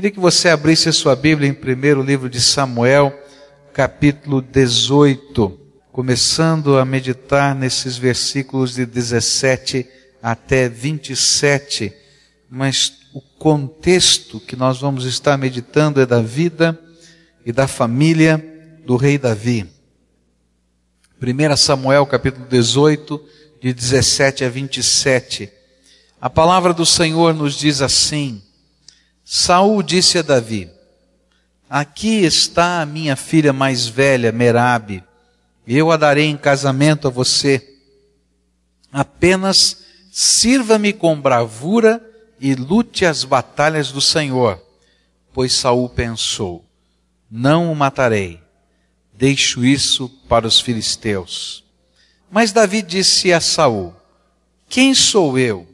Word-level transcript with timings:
Queria 0.00 0.12
que 0.12 0.18
você 0.18 0.48
abrisse 0.48 0.88
a 0.88 0.94
sua 0.94 1.14
Bíblia 1.14 1.46
em 1.46 1.52
primeiro 1.52 2.02
livro 2.02 2.30
de 2.30 2.40
Samuel, 2.40 3.12
capítulo 3.70 4.40
18, 4.40 5.60
começando 5.92 6.78
a 6.78 6.86
meditar 6.86 7.54
nesses 7.54 7.98
versículos 7.98 8.72
de 8.72 8.86
17 8.86 9.86
até 10.22 10.70
27, 10.70 11.92
mas 12.48 12.94
o 13.12 13.20
contexto 13.20 14.40
que 14.40 14.56
nós 14.56 14.80
vamos 14.80 15.04
estar 15.04 15.36
meditando 15.36 16.00
é 16.00 16.06
da 16.06 16.22
vida 16.22 16.80
e 17.44 17.52
da 17.52 17.68
família 17.68 18.42
do 18.86 18.96
rei 18.96 19.18
Davi. 19.18 19.68
1 21.20 21.56
Samuel 21.58 22.06
capítulo 22.06 22.46
18, 22.46 23.22
de 23.60 23.74
17 23.74 24.46
a 24.46 24.48
27. 24.48 25.52
A 26.18 26.30
palavra 26.30 26.72
do 26.72 26.86
Senhor 26.86 27.34
nos 27.34 27.54
diz 27.54 27.82
assim: 27.82 28.42
Saul 29.32 29.80
disse 29.84 30.18
a 30.18 30.22
Davi: 30.22 30.68
Aqui 31.68 32.24
está 32.24 32.82
a 32.82 32.84
minha 32.86 33.14
filha 33.14 33.52
mais 33.52 33.86
velha, 33.86 34.32
Merabe. 34.32 35.04
Eu 35.64 35.92
a 35.92 35.96
darei 35.96 36.24
em 36.24 36.36
casamento 36.36 37.06
a 37.06 37.12
você. 37.12 37.76
Apenas 38.90 39.84
sirva-me 40.10 40.92
com 40.92 41.20
bravura 41.20 42.04
e 42.40 42.56
lute 42.56 43.06
as 43.06 43.22
batalhas 43.22 43.92
do 43.92 44.00
Senhor. 44.00 44.60
Pois 45.32 45.52
Saul 45.52 45.88
pensou: 45.88 46.64
Não 47.30 47.70
o 47.70 47.76
matarei. 47.76 48.40
Deixo 49.12 49.64
isso 49.64 50.08
para 50.28 50.44
os 50.44 50.58
filisteus. 50.58 51.62
Mas 52.28 52.50
Davi 52.50 52.82
disse 52.82 53.32
a 53.32 53.40
Saul: 53.40 53.94
Quem 54.68 54.92
sou 54.92 55.38
eu? 55.38 55.68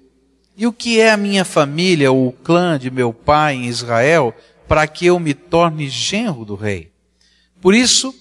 E 0.56 0.66
o 0.66 0.72
que 0.72 0.98
é 0.98 1.10
a 1.10 1.16
minha 1.18 1.44
família 1.44 2.10
ou 2.10 2.28
o 2.28 2.32
clã 2.32 2.78
de 2.78 2.90
meu 2.90 3.12
pai 3.12 3.54
em 3.54 3.66
Israel 3.66 4.34
para 4.66 4.86
que 4.86 5.04
eu 5.04 5.20
me 5.20 5.34
torne 5.34 5.88
genro 5.88 6.46
do 6.46 6.54
rei? 6.54 6.90
Por 7.60 7.74
isso, 7.74 8.14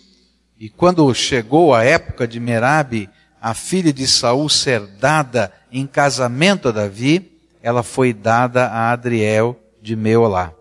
e 0.60 0.68
quando 0.68 1.14
chegou 1.14 1.74
a 1.74 1.84
época 1.84 2.28
de 2.28 2.40
Merabe, 2.40 3.10
a 3.42 3.54
filha 3.54 3.94
de 3.94 4.06
Saul 4.06 4.50
ser 4.50 4.82
dada 4.82 5.54
em 5.72 5.88
casamento 5.88 6.68
a 6.68 6.72
Davi, 6.72 7.32
ela 7.62 7.84
foi 7.84 8.12
dada 8.12 8.68
a 8.68 8.92
Adriel 8.92 9.58
de 9.82 9.96
Meolá. 9.96 10.54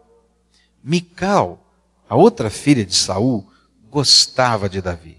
Mical, 0.83 1.67
a 2.09 2.15
outra 2.15 2.51
filha 2.51 2.85
de 2.85 2.95
Saul, 2.95 3.49
gostava 3.91 4.69
de 4.69 4.81
Davi. 4.81 5.19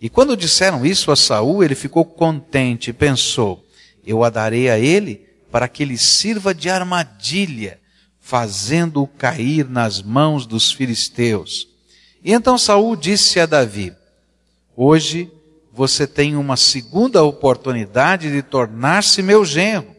E 0.00 0.10
quando 0.10 0.36
disseram 0.36 0.84
isso 0.84 1.10
a 1.10 1.16
Saul, 1.16 1.64
ele 1.64 1.74
ficou 1.74 2.04
contente 2.04 2.90
e 2.90 2.92
pensou: 2.92 3.64
eu 4.04 4.22
a 4.22 4.30
darei 4.30 4.68
a 4.68 4.78
ele 4.78 5.26
para 5.50 5.68
que 5.68 5.82
ele 5.82 5.96
sirva 5.96 6.54
de 6.54 6.68
armadilha, 6.68 7.80
fazendo-o 8.20 9.06
cair 9.06 9.68
nas 9.68 10.02
mãos 10.02 10.46
dos 10.46 10.72
filisteus. 10.72 11.68
E 12.24 12.32
então 12.32 12.58
Saul 12.58 12.96
disse 12.96 13.38
a 13.38 13.46
Davi: 13.46 13.92
Hoje 14.76 15.30
você 15.72 16.06
tem 16.06 16.36
uma 16.36 16.56
segunda 16.56 17.22
oportunidade 17.22 18.32
de 18.32 18.42
tornar-se 18.42 19.22
meu 19.22 19.44
genro. 19.44 19.94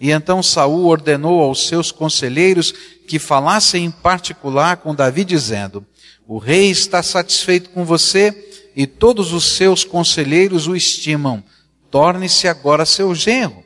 E 0.00 0.10
então 0.10 0.42
Saul 0.42 0.86
ordenou 0.86 1.40
aos 1.40 1.68
seus 1.68 1.92
conselheiros 1.92 2.74
que 3.06 3.20
falassem 3.20 3.84
em 3.84 3.90
particular 3.90 4.78
com 4.78 4.94
Davi, 4.94 5.24
dizendo: 5.24 5.86
O 6.26 6.38
rei 6.38 6.70
está 6.70 7.02
satisfeito 7.02 7.70
com 7.70 7.84
você 7.84 8.70
e 8.74 8.86
todos 8.86 9.32
os 9.32 9.56
seus 9.56 9.84
conselheiros 9.84 10.66
o 10.66 10.74
estimam. 10.74 11.42
Torne-se 11.90 12.48
agora 12.48 12.84
seu 12.84 13.14
genro. 13.14 13.61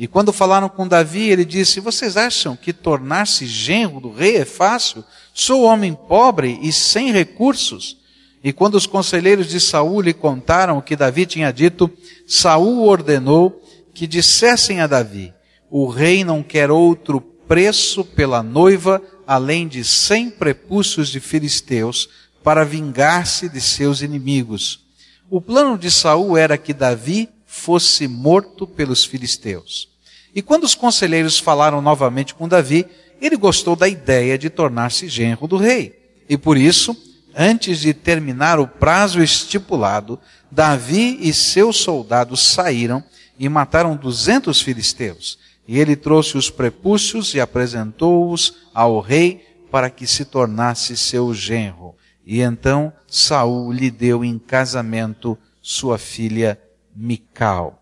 E 0.00 0.06
quando 0.06 0.32
falaram 0.32 0.66
com 0.66 0.88
Davi, 0.88 1.28
ele 1.28 1.44
disse: 1.44 1.78
Vocês 1.78 2.16
acham 2.16 2.56
que 2.56 2.72
tornar-se 2.72 3.44
genro 3.44 4.00
do 4.00 4.10
rei 4.10 4.38
é 4.38 4.46
fácil? 4.46 5.04
Sou 5.34 5.64
homem 5.64 5.92
pobre 5.92 6.58
e 6.62 6.72
sem 6.72 7.12
recursos. 7.12 7.98
E 8.42 8.50
quando 8.50 8.76
os 8.76 8.86
conselheiros 8.86 9.46
de 9.46 9.60
Saul 9.60 10.00
lhe 10.00 10.14
contaram 10.14 10.78
o 10.78 10.82
que 10.82 10.96
Davi 10.96 11.26
tinha 11.26 11.52
dito, 11.52 11.90
Saul 12.26 12.82
ordenou 12.88 13.62
que 13.92 14.06
dissessem 14.06 14.80
a 14.80 14.86
Davi: 14.86 15.34
O 15.70 15.86
rei 15.86 16.24
não 16.24 16.42
quer 16.42 16.70
outro 16.70 17.20
preço 17.20 18.02
pela 18.02 18.42
noiva 18.42 19.02
além 19.26 19.68
de 19.68 19.84
cem 19.84 20.30
prepúcios 20.30 21.10
de 21.10 21.20
filisteus 21.20 22.08
para 22.42 22.64
vingar-se 22.64 23.50
de 23.50 23.60
seus 23.60 24.00
inimigos. 24.00 24.80
O 25.28 25.42
plano 25.42 25.76
de 25.76 25.90
Saul 25.90 26.38
era 26.38 26.56
que 26.56 26.72
Davi 26.72 27.28
fosse 27.44 28.08
morto 28.08 28.66
pelos 28.66 29.04
filisteus. 29.04 29.89
E 30.34 30.42
quando 30.42 30.64
os 30.64 30.74
conselheiros 30.74 31.38
falaram 31.38 31.80
novamente 31.80 32.34
com 32.34 32.48
Davi, 32.48 32.86
ele 33.20 33.36
gostou 33.36 33.76
da 33.76 33.88
ideia 33.88 34.38
de 34.38 34.48
tornar-se 34.48 35.08
genro 35.08 35.46
do 35.46 35.56
rei. 35.56 35.98
E 36.28 36.36
por 36.36 36.56
isso, 36.56 36.96
antes 37.36 37.80
de 37.80 37.92
terminar 37.92 38.58
o 38.58 38.66
prazo 38.66 39.22
estipulado, 39.22 40.18
Davi 40.50 41.18
e 41.20 41.32
seus 41.32 41.76
soldados 41.76 42.40
saíram 42.40 43.02
e 43.38 43.48
mataram 43.48 43.96
duzentos 43.96 44.60
filisteus. 44.60 45.38
E 45.66 45.78
ele 45.78 45.96
trouxe 45.96 46.36
os 46.36 46.50
prepúcios 46.50 47.34
e 47.34 47.40
apresentou-os 47.40 48.54
ao 48.74 49.00
rei 49.00 49.46
para 49.70 49.88
que 49.88 50.06
se 50.06 50.24
tornasse 50.24 50.96
seu 50.96 51.32
genro. 51.32 51.94
E 52.26 52.40
então 52.40 52.92
Saul 53.06 53.72
lhe 53.72 53.90
deu 53.90 54.24
em 54.24 54.38
casamento 54.38 55.38
sua 55.62 55.98
filha 55.98 56.60
Mical. 56.94 57.79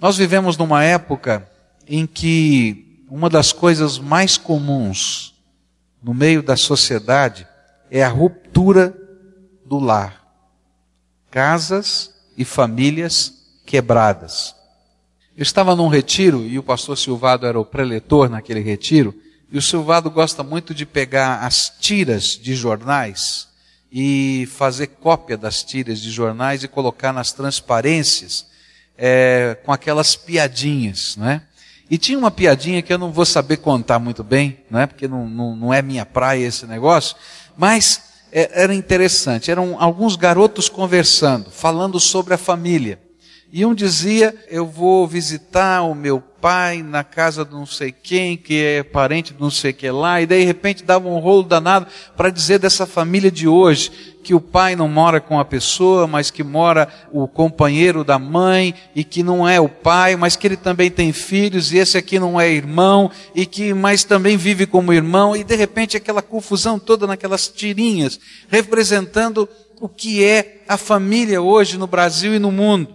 Nós 0.00 0.16
vivemos 0.16 0.56
numa 0.56 0.82
época 0.82 1.46
em 1.86 2.06
que 2.06 3.04
uma 3.10 3.28
das 3.28 3.52
coisas 3.52 3.98
mais 3.98 4.38
comuns 4.38 5.34
no 6.02 6.14
meio 6.14 6.42
da 6.42 6.56
sociedade 6.56 7.46
é 7.90 8.02
a 8.02 8.08
ruptura 8.08 8.96
do 9.66 9.78
lar. 9.78 10.24
Casas 11.30 12.14
e 12.34 12.46
famílias 12.46 13.60
quebradas. 13.66 14.54
Eu 15.36 15.42
estava 15.42 15.76
num 15.76 15.88
retiro 15.88 16.46
e 16.46 16.58
o 16.58 16.62
pastor 16.62 16.96
Silvado 16.96 17.46
era 17.46 17.60
o 17.60 17.64
preletor 17.64 18.30
naquele 18.30 18.60
retiro, 18.60 19.14
e 19.52 19.58
o 19.58 19.62
Silvado 19.62 20.10
gosta 20.10 20.42
muito 20.42 20.72
de 20.72 20.86
pegar 20.86 21.44
as 21.44 21.70
tiras 21.78 22.38
de 22.38 22.54
jornais 22.54 23.48
e 23.92 24.48
fazer 24.52 24.86
cópia 24.86 25.36
das 25.36 25.62
tiras 25.62 26.00
de 26.00 26.10
jornais 26.10 26.64
e 26.64 26.68
colocar 26.68 27.12
nas 27.12 27.32
transparências 27.32 28.49
é, 29.02 29.56
com 29.64 29.72
aquelas 29.72 30.14
piadinhas, 30.14 31.16
né? 31.16 31.40
E 31.90 31.96
tinha 31.96 32.18
uma 32.18 32.30
piadinha 32.30 32.82
que 32.82 32.92
eu 32.92 32.98
não 32.98 33.10
vou 33.10 33.24
saber 33.24 33.56
contar 33.56 33.98
muito 33.98 34.22
bem, 34.22 34.58
né? 34.70 34.86
Porque 34.86 35.08
não, 35.08 35.26
não, 35.26 35.56
não 35.56 35.74
é 35.74 35.80
minha 35.80 36.04
praia 36.04 36.46
esse 36.46 36.66
negócio, 36.66 37.16
mas 37.56 38.02
é, 38.30 38.62
era 38.62 38.74
interessante. 38.74 39.50
Eram 39.50 39.80
alguns 39.80 40.16
garotos 40.16 40.68
conversando, 40.68 41.50
falando 41.50 41.98
sobre 41.98 42.34
a 42.34 42.38
família. 42.38 43.00
E 43.52 43.64
um 43.64 43.74
dizia: 43.74 44.34
Eu 44.48 44.66
vou 44.66 45.08
visitar 45.08 45.82
o 45.82 45.94
meu 45.94 46.20
pai 46.20 46.82
na 46.82 47.02
casa 47.02 47.44
de 47.44 47.52
não 47.52 47.66
sei 47.66 47.92
quem, 47.92 48.36
que 48.36 48.62
é 48.62 48.82
parente 48.82 49.34
de 49.34 49.40
não 49.40 49.50
sei 49.50 49.72
que 49.72 49.90
lá, 49.90 50.20
e 50.20 50.26
daí 50.26 50.40
de 50.40 50.44
repente 50.44 50.84
dava 50.84 51.08
um 51.08 51.18
rolo 51.18 51.42
danado 51.42 51.86
para 52.16 52.30
dizer 52.30 52.58
dessa 52.58 52.86
família 52.86 53.30
de 53.30 53.48
hoje, 53.48 54.09
que 54.22 54.34
o 54.34 54.40
pai 54.40 54.76
não 54.76 54.88
mora 54.88 55.20
com 55.20 55.38
a 55.38 55.44
pessoa, 55.44 56.06
mas 56.06 56.30
que 56.30 56.42
mora 56.42 56.88
o 57.10 57.26
companheiro 57.26 58.04
da 58.04 58.18
mãe, 58.18 58.74
e 58.94 59.02
que 59.02 59.22
não 59.22 59.48
é 59.48 59.58
o 59.58 59.68
pai, 59.68 60.16
mas 60.16 60.36
que 60.36 60.46
ele 60.46 60.56
também 60.56 60.90
tem 60.90 61.12
filhos, 61.12 61.72
e 61.72 61.78
esse 61.78 61.96
aqui 61.96 62.18
não 62.18 62.40
é 62.40 62.50
irmão, 62.50 63.10
e 63.34 63.46
que 63.46 63.72
mas 63.72 64.04
também 64.04 64.36
vive 64.36 64.66
como 64.66 64.92
irmão, 64.92 65.34
e 65.34 65.42
de 65.42 65.56
repente 65.56 65.96
aquela 65.96 66.22
confusão 66.22 66.78
toda 66.78 67.06
naquelas 67.06 67.48
tirinhas, 67.48 68.20
representando 68.48 69.48
o 69.80 69.88
que 69.88 70.22
é 70.22 70.62
a 70.68 70.76
família 70.76 71.40
hoje 71.40 71.78
no 71.78 71.86
Brasil 71.86 72.34
e 72.34 72.38
no 72.38 72.52
mundo. 72.52 72.94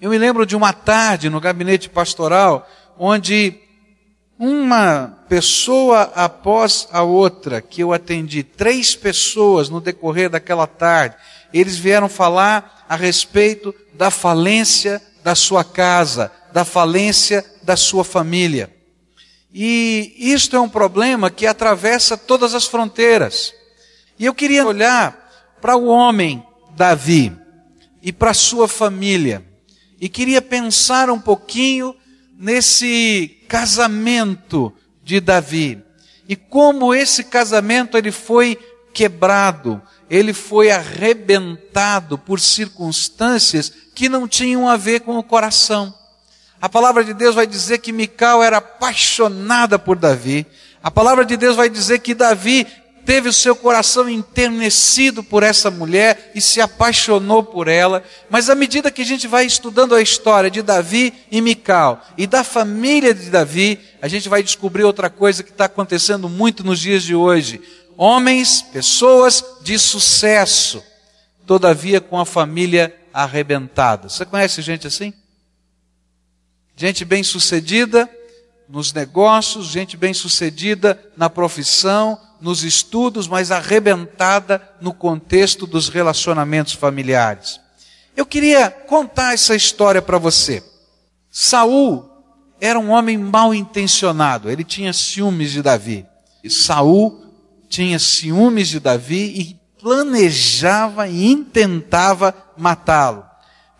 Eu 0.00 0.10
me 0.10 0.18
lembro 0.18 0.46
de 0.46 0.54
uma 0.54 0.72
tarde 0.72 1.28
no 1.28 1.40
gabinete 1.40 1.88
pastoral, 1.88 2.68
onde 2.98 3.63
uma 4.38 5.24
pessoa 5.28 6.12
após 6.14 6.88
a 6.90 7.02
outra, 7.02 7.60
que 7.60 7.82
eu 7.82 7.92
atendi, 7.92 8.42
três 8.42 8.94
pessoas 8.94 9.68
no 9.68 9.80
decorrer 9.80 10.28
daquela 10.28 10.66
tarde, 10.66 11.16
eles 11.52 11.76
vieram 11.76 12.08
falar 12.08 12.84
a 12.88 12.96
respeito 12.96 13.74
da 13.94 14.10
falência 14.10 15.00
da 15.22 15.34
sua 15.34 15.64
casa, 15.64 16.30
da 16.52 16.64
falência 16.64 17.44
da 17.62 17.76
sua 17.76 18.04
família. 18.04 18.74
E 19.52 20.12
isto 20.18 20.56
é 20.56 20.60
um 20.60 20.68
problema 20.68 21.30
que 21.30 21.46
atravessa 21.46 22.16
todas 22.16 22.54
as 22.54 22.66
fronteiras. 22.66 23.54
E 24.18 24.24
eu 24.24 24.34
queria 24.34 24.66
olhar 24.66 25.30
para 25.60 25.76
o 25.76 25.86
homem 25.86 26.44
Davi 26.76 27.32
e 28.02 28.12
para 28.12 28.34
sua 28.34 28.66
família 28.66 29.44
e 30.00 30.08
queria 30.08 30.42
pensar 30.42 31.08
um 31.08 31.18
pouquinho 31.18 31.94
nesse 32.38 33.40
casamento 33.48 34.72
de 35.02 35.20
Davi 35.20 35.82
e 36.28 36.34
como 36.34 36.94
esse 36.94 37.24
casamento 37.24 37.96
ele 37.96 38.10
foi 38.10 38.58
quebrado, 38.92 39.80
ele 40.08 40.32
foi 40.32 40.70
arrebentado 40.70 42.16
por 42.16 42.40
circunstâncias 42.40 43.72
que 43.94 44.08
não 44.08 44.26
tinham 44.26 44.68
a 44.68 44.76
ver 44.76 45.00
com 45.00 45.18
o 45.18 45.22
coração. 45.22 45.94
A 46.60 46.68
palavra 46.68 47.04
de 47.04 47.12
Deus 47.12 47.34
vai 47.34 47.46
dizer 47.46 47.78
que 47.78 47.92
Mical 47.92 48.42
era 48.42 48.56
apaixonada 48.56 49.78
por 49.78 49.96
Davi. 49.96 50.46
A 50.82 50.90
palavra 50.90 51.24
de 51.24 51.36
Deus 51.36 51.56
vai 51.56 51.68
dizer 51.68 51.98
que 51.98 52.14
Davi 52.14 52.66
teve 53.04 53.28
o 53.28 53.32
seu 53.32 53.54
coração 53.54 54.08
enternecido 54.08 55.22
por 55.22 55.42
essa 55.42 55.70
mulher 55.70 56.32
e 56.34 56.40
se 56.40 56.60
apaixonou 56.60 57.42
por 57.42 57.68
ela. 57.68 58.02
Mas 58.30 58.48
à 58.48 58.54
medida 58.54 58.90
que 58.90 59.02
a 59.02 59.04
gente 59.04 59.26
vai 59.26 59.44
estudando 59.44 59.94
a 59.94 60.02
história 60.02 60.50
de 60.50 60.62
Davi 60.62 61.12
e 61.30 61.40
Mical 61.40 62.04
e 62.16 62.26
da 62.26 62.42
família 62.42 63.14
de 63.14 63.30
Davi, 63.30 63.78
a 64.00 64.08
gente 64.08 64.28
vai 64.28 64.42
descobrir 64.42 64.84
outra 64.84 65.10
coisa 65.10 65.42
que 65.42 65.50
está 65.50 65.66
acontecendo 65.66 66.28
muito 66.28 66.64
nos 66.64 66.80
dias 66.80 67.02
de 67.02 67.14
hoje. 67.14 67.60
Homens, 67.96 68.62
pessoas 68.62 69.44
de 69.62 69.78
sucesso, 69.78 70.82
todavia 71.46 72.00
com 72.00 72.18
a 72.18 72.26
família 72.26 72.94
arrebentada. 73.12 74.08
Você 74.08 74.24
conhece 74.24 74.60
gente 74.62 74.86
assim? 74.86 75.12
Gente 76.76 77.04
bem 77.04 77.22
sucedida 77.22 78.10
nos 78.68 78.92
negócios, 78.92 79.66
gente 79.66 79.96
bem 79.96 80.12
sucedida 80.12 81.00
na 81.16 81.30
profissão, 81.30 82.18
nos 82.44 82.62
estudos, 82.62 83.26
mas 83.26 83.50
arrebentada 83.50 84.60
no 84.78 84.92
contexto 84.92 85.66
dos 85.66 85.88
relacionamentos 85.88 86.74
familiares. 86.74 87.58
Eu 88.14 88.26
queria 88.26 88.70
contar 88.70 89.32
essa 89.32 89.56
história 89.56 90.02
para 90.02 90.18
você. 90.18 90.62
Saul 91.30 92.04
era 92.60 92.78
um 92.78 92.90
homem 92.90 93.16
mal 93.16 93.54
intencionado, 93.54 94.50
ele 94.50 94.62
tinha 94.62 94.92
ciúmes 94.92 95.52
de 95.52 95.62
Davi. 95.62 96.04
E 96.44 96.50
Saul 96.50 97.24
tinha 97.66 97.98
ciúmes 97.98 98.68
de 98.68 98.78
Davi 98.78 99.32
e 99.40 99.60
planejava 99.80 101.08
e 101.08 101.24
intentava 101.24 102.34
matá-lo. 102.58 103.24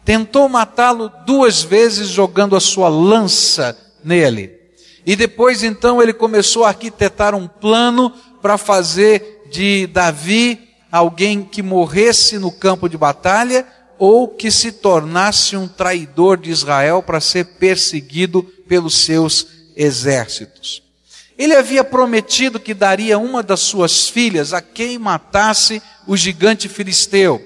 Tentou 0.06 0.48
matá-lo 0.48 1.12
duas 1.26 1.62
vezes 1.62 2.08
jogando 2.08 2.56
a 2.56 2.60
sua 2.60 2.88
lança 2.88 3.76
nele. 4.02 4.52
E 5.04 5.14
depois 5.14 5.62
então 5.62 6.00
ele 6.00 6.14
começou 6.14 6.64
a 6.64 6.68
arquitetar 6.68 7.34
um 7.34 7.46
plano 7.46 8.10
para 8.44 8.58
fazer 8.58 9.40
de 9.50 9.86
Davi 9.86 10.68
alguém 10.92 11.42
que 11.42 11.62
morresse 11.62 12.38
no 12.38 12.52
campo 12.52 12.90
de 12.90 12.98
batalha 12.98 13.66
ou 13.98 14.28
que 14.28 14.50
se 14.50 14.70
tornasse 14.70 15.56
um 15.56 15.66
traidor 15.66 16.36
de 16.36 16.50
Israel 16.50 17.02
para 17.02 17.22
ser 17.22 17.46
perseguido 17.58 18.42
pelos 18.68 18.98
seus 18.98 19.46
exércitos. 19.74 20.82
Ele 21.38 21.54
havia 21.54 21.82
prometido 21.82 22.60
que 22.60 22.74
daria 22.74 23.18
uma 23.18 23.42
das 23.42 23.60
suas 23.60 24.10
filhas 24.10 24.52
a 24.52 24.60
quem 24.60 24.98
matasse 24.98 25.80
o 26.06 26.14
gigante 26.14 26.68
filisteu. 26.68 27.40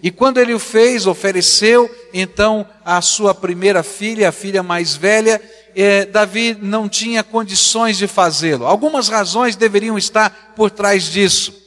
E 0.00 0.08
quando 0.08 0.38
ele 0.38 0.54
o 0.54 0.60
fez, 0.60 1.04
ofereceu 1.04 1.92
então 2.12 2.64
a 2.84 3.00
sua 3.00 3.34
primeira 3.34 3.82
filha, 3.82 4.28
a 4.28 4.32
filha 4.32 4.62
mais 4.62 4.94
velha, 4.94 5.42
eh, 5.76 6.06
Davi 6.06 6.56
não 6.60 6.88
tinha 6.88 7.22
condições 7.22 7.96
de 7.96 8.06
fazê-lo. 8.06 8.66
Algumas 8.66 9.08
razões 9.08 9.56
deveriam 9.56 9.98
estar 9.98 10.54
por 10.56 10.70
trás 10.70 11.04
disso. 11.04 11.64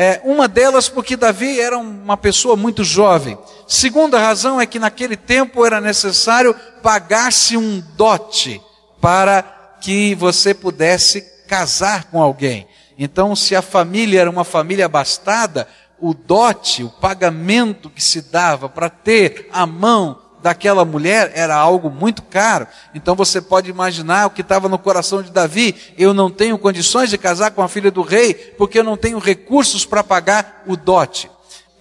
É, 0.00 0.20
uma 0.22 0.46
delas 0.46 0.88
porque 0.88 1.16
Davi 1.16 1.58
era 1.58 1.76
uma 1.76 2.16
pessoa 2.16 2.54
muito 2.54 2.84
jovem. 2.84 3.36
Segunda 3.66 4.16
razão 4.16 4.60
é 4.60 4.64
que 4.64 4.78
naquele 4.78 5.16
tempo 5.16 5.66
era 5.66 5.80
necessário 5.80 6.54
pagar-se 6.82 7.56
um 7.56 7.82
dote 7.96 8.62
para 9.00 9.42
que 9.80 10.14
você 10.14 10.54
pudesse 10.54 11.20
casar 11.48 12.04
com 12.04 12.22
alguém. 12.22 12.68
Então, 12.96 13.34
se 13.34 13.56
a 13.56 13.62
família 13.62 14.20
era 14.20 14.30
uma 14.30 14.44
família 14.44 14.86
abastada, 14.86 15.66
o 16.00 16.14
dote, 16.14 16.84
o 16.84 16.90
pagamento 16.90 17.90
que 17.90 18.02
se 18.02 18.22
dava 18.22 18.68
para 18.68 18.88
ter 18.88 19.48
a 19.52 19.66
mão 19.66 20.27
daquela 20.42 20.84
mulher 20.84 21.32
era 21.34 21.56
algo 21.56 21.90
muito 21.90 22.22
caro. 22.22 22.66
Então 22.94 23.14
você 23.14 23.40
pode 23.40 23.70
imaginar 23.70 24.26
o 24.26 24.30
que 24.30 24.40
estava 24.40 24.68
no 24.68 24.78
coração 24.78 25.22
de 25.22 25.30
Davi. 25.30 25.74
Eu 25.96 26.14
não 26.14 26.30
tenho 26.30 26.58
condições 26.58 27.10
de 27.10 27.18
casar 27.18 27.50
com 27.50 27.62
a 27.62 27.68
filha 27.68 27.90
do 27.90 28.02
rei, 28.02 28.34
porque 28.34 28.78
eu 28.78 28.84
não 28.84 28.96
tenho 28.96 29.18
recursos 29.18 29.84
para 29.84 30.04
pagar 30.04 30.62
o 30.66 30.76
dote. 30.76 31.30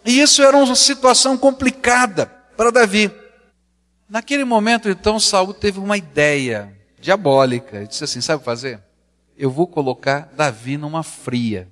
E 0.05 0.21
isso 0.21 0.41
era 0.41 0.55
uma 0.55 0.75
situação 0.75 1.37
complicada 1.37 2.25
para 2.55 2.71
Davi. 2.71 3.11
Naquele 4.09 4.45
momento, 4.45 4.87
então, 4.87 5.19
Saul 5.19 5.53
teve 5.53 5.79
uma 5.79 5.97
ideia 5.97 6.73
diabólica. 6.99 7.77
Ele 7.77 7.87
disse 7.87 8.03
assim: 8.03 8.21
sabe 8.21 8.43
fazer? 8.43 8.79
Eu 9.37 9.51
vou 9.51 9.67
colocar 9.67 10.31
Davi 10.35 10.77
numa 10.77 11.03
fria. 11.03 11.67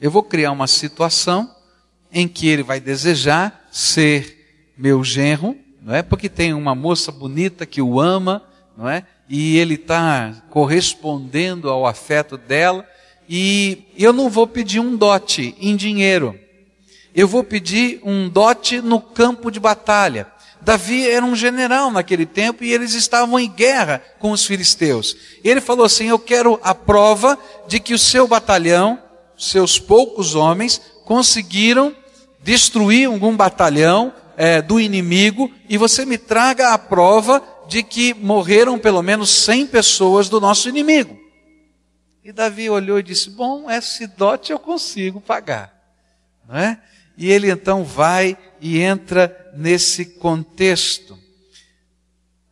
Eu 0.00 0.10
vou 0.10 0.22
criar 0.22 0.52
uma 0.52 0.66
situação 0.66 1.52
em 2.12 2.28
que 2.28 2.46
ele 2.46 2.62
vai 2.62 2.78
desejar 2.78 3.66
ser 3.70 4.72
meu 4.76 5.02
genro, 5.02 5.56
não 5.86 5.94
é? 5.94 6.02
Porque 6.02 6.28
tem 6.28 6.52
uma 6.52 6.74
moça 6.74 7.12
bonita 7.12 7.64
que 7.64 7.80
o 7.80 8.00
ama, 8.00 8.42
não 8.76 8.88
é? 8.88 9.04
E 9.28 9.56
ele 9.56 9.74
está 9.74 10.34
correspondendo 10.50 11.70
ao 11.70 11.86
afeto 11.86 12.36
dela. 12.36 12.84
E 13.28 13.84
eu 13.96 14.12
não 14.12 14.28
vou 14.28 14.48
pedir 14.48 14.80
um 14.80 14.96
dote 14.96 15.54
em 15.60 15.76
dinheiro. 15.76 16.36
Eu 17.14 17.28
vou 17.28 17.44
pedir 17.44 18.00
um 18.02 18.28
dote 18.28 18.80
no 18.80 19.00
campo 19.00 19.48
de 19.48 19.60
batalha. 19.60 20.26
Davi 20.60 21.08
era 21.08 21.24
um 21.24 21.36
general 21.36 21.92
naquele 21.92 22.26
tempo 22.26 22.64
e 22.64 22.72
eles 22.72 22.92
estavam 22.94 23.38
em 23.38 23.48
guerra 23.48 24.02
com 24.18 24.32
os 24.32 24.44
filisteus. 24.44 25.16
Ele 25.44 25.60
falou 25.60 25.86
assim: 25.86 26.08
Eu 26.08 26.18
quero 26.18 26.58
a 26.64 26.74
prova 26.74 27.38
de 27.68 27.78
que 27.78 27.94
o 27.94 27.98
seu 27.98 28.26
batalhão, 28.26 28.98
seus 29.38 29.78
poucos 29.78 30.34
homens, 30.34 30.82
conseguiram 31.04 31.94
destruir 32.42 33.06
algum 33.06 33.36
batalhão 33.36 34.12
é, 34.36 34.60
do 34.60 34.78
inimigo 34.78 35.50
e 35.68 35.78
você 35.78 36.04
me 36.04 36.18
traga 36.18 36.72
a 36.72 36.78
prova 36.78 37.42
de 37.68 37.82
que 37.82 38.14
morreram 38.14 38.78
pelo 38.78 39.02
menos 39.02 39.30
100 39.30 39.66
pessoas 39.68 40.28
do 40.28 40.40
nosso 40.40 40.68
inimigo. 40.68 41.18
E 42.22 42.32
Davi 42.32 42.68
olhou 42.68 42.98
e 42.98 43.02
disse: 43.02 43.30
Bom, 43.30 43.70
esse 43.70 44.06
dote 44.06 44.52
eu 44.52 44.58
consigo 44.58 45.20
pagar. 45.20 45.72
Não 46.46 46.56
é? 46.56 46.80
E 47.16 47.30
ele 47.30 47.50
então 47.50 47.82
vai 47.82 48.36
e 48.60 48.80
entra 48.80 49.52
nesse 49.56 50.04
contexto. 50.04 51.18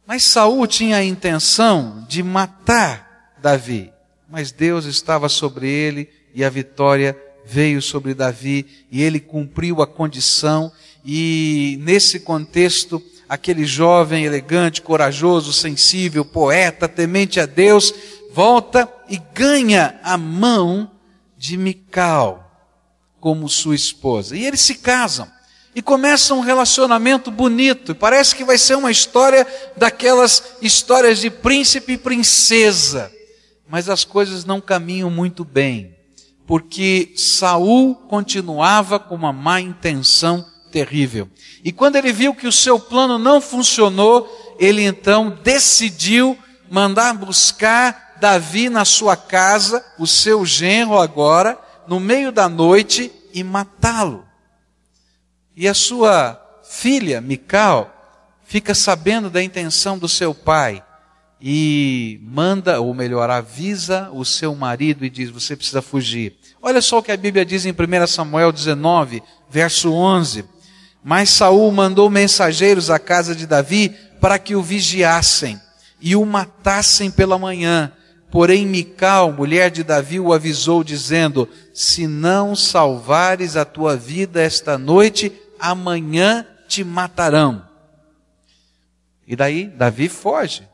Mas 0.07 0.25
Saul 0.25 0.67
tinha 0.67 0.97
a 0.97 1.05
intenção 1.05 2.05
de 2.09 2.23
matar 2.23 3.35
Davi, 3.41 3.93
mas 4.29 4.53
Deus 4.53 4.85
estava 4.85 5.29
sobre 5.29 5.69
ele 5.69 6.09
e 6.35 6.45
a 6.45 6.51
vitória 6.51 7.17
veio 7.45 7.81
sobre 7.83 8.15
Davi 8.15 8.87
e 8.91 9.03
ele 9.03 9.21
cumpriu 9.21 9.83
a 9.83 9.87
condição 9.87 10.73
e 11.05 11.79
nesse 11.83 12.21
contexto, 12.21 13.03
aquele 13.29 13.67
jovem 13.67 14.25
elegante, 14.25 14.81
corajoso, 14.81 15.53
sensível, 15.53 16.25
poeta, 16.25 16.89
temente 16.89 17.39
a 17.39 17.45
Deus, 17.45 17.93
volta 18.33 18.91
e 19.09 19.21
ganha 19.35 20.01
a 20.03 20.17
mão 20.17 20.91
de 21.37 21.59
Mical 21.59 22.41
como 23.21 23.49
sua 23.49 23.75
esposa. 23.75 24.37
E 24.37 24.47
eles 24.47 24.61
se 24.61 24.77
casam 24.77 25.31
e 25.75 25.83
começam 25.83 26.39
um 26.39 26.43
relacionamento 26.43 27.31
bonito. 27.31 27.95
Parece 27.95 28.35
que 28.35 28.45
vai 28.45 28.57
ser 28.57 28.77
uma 28.77 28.91
história 28.91 29.47
daquelas 29.77 30.43
histórias 30.63 31.19
de 31.19 31.29
príncipe 31.29 31.93
e 31.93 31.99
princesa. 31.99 33.13
Mas 33.69 33.89
as 33.89 34.05
coisas 34.05 34.45
não 34.45 34.61
caminham 34.61 35.11
muito 35.11 35.45
bem, 35.45 35.97
porque 36.47 37.13
Saul 37.17 37.95
continuava 37.95 38.99
com 38.99 39.15
uma 39.15 39.33
má 39.33 39.61
intenção 39.61 40.54
terrível. 40.75 41.29
E 41.63 41.71
quando 41.71 41.95
ele 41.95 42.13
viu 42.13 42.35
que 42.35 42.49
o 42.49 42.53
seu 42.53 42.81
plano 42.81 43.17
não 43.17 43.41
funcionou, 43.41 44.29
ele 44.59 44.83
então 44.83 45.39
decidiu 45.45 46.37
mandar 46.69 47.15
buscar 47.15 48.17
Davi 48.21 48.69
na 48.69 48.85
sua 48.85 49.17
casa, 49.17 49.85
o 50.01 50.07
seu 50.07 50.45
genro 50.45 50.99
agora, 50.99 51.57
no 51.87 52.01
meio 52.01 52.33
da 52.33 52.49
noite 52.49 53.13
e 53.33 53.45
matá-lo. 53.45 54.25
E 55.55 55.69
a 55.69 55.75
sua 55.75 56.41
filha, 56.69 57.21
Mical, 57.21 57.95
fica 58.45 58.75
sabendo 58.75 59.31
da 59.31 59.41
intenção 59.41 59.97
do 59.97 60.09
seu 60.09 60.35
pai 60.35 60.83
e 61.41 62.19
manda, 62.23 62.81
ou 62.81 62.93
melhor, 62.93 63.31
avisa 63.31 64.11
o 64.13 64.25
seu 64.25 64.55
marido 64.57 65.05
e 65.05 65.11
diz: 65.11 65.31
Você 65.31 65.55
precisa 65.55 65.83
fugir. 65.83 66.37
Olha 66.61 66.81
só 66.81 66.99
o 66.99 67.03
que 67.03 67.13
a 67.13 67.17
Bíblia 67.17 67.45
diz 67.45 67.65
em 67.67 67.71
1 67.71 68.07
Samuel 68.07 68.51
19, 68.51 69.23
verso 69.51 69.93
11. 69.93 70.54
Mas 71.05 71.29
Saul 71.29 71.71
mandou 71.71 72.09
mensageiros 72.09 72.89
à 72.89 72.99
casa 72.99 73.35
de 73.35 73.47
Davi 73.47 73.95
para 74.23 74.39
que 74.39 74.57
o 74.57 74.63
vigiassem 74.63 75.61
e 76.01 76.17
o 76.17 76.25
matassem 76.25 77.11
pela 77.11 77.39
manhã. 77.39 77.93
Porém, 78.31 78.67
Mical, 78.67 79.31
mulher 79.31 79.71
de 79.71 79.85
Davi, 79.85 80.19
o 80.19 80.33
avisou, 80.33 80.83
dizendo: 80.83 81.47
Se 81.75 82.07
não 82.07 82.57
salvares 82.57 83.55
a 83.55 83.67
tua 83.67 83.97
vida 83.97 84.41
esta 84.41 84.79
noite, 84.79 85.31
amanhã 85.61 86.47
te 86.67 86.83
matarão. 86.83 87.63
E 89.27 89.37
daí, 89.37 89.67
Davi 89.67 90.09
foge. 90.09 90.67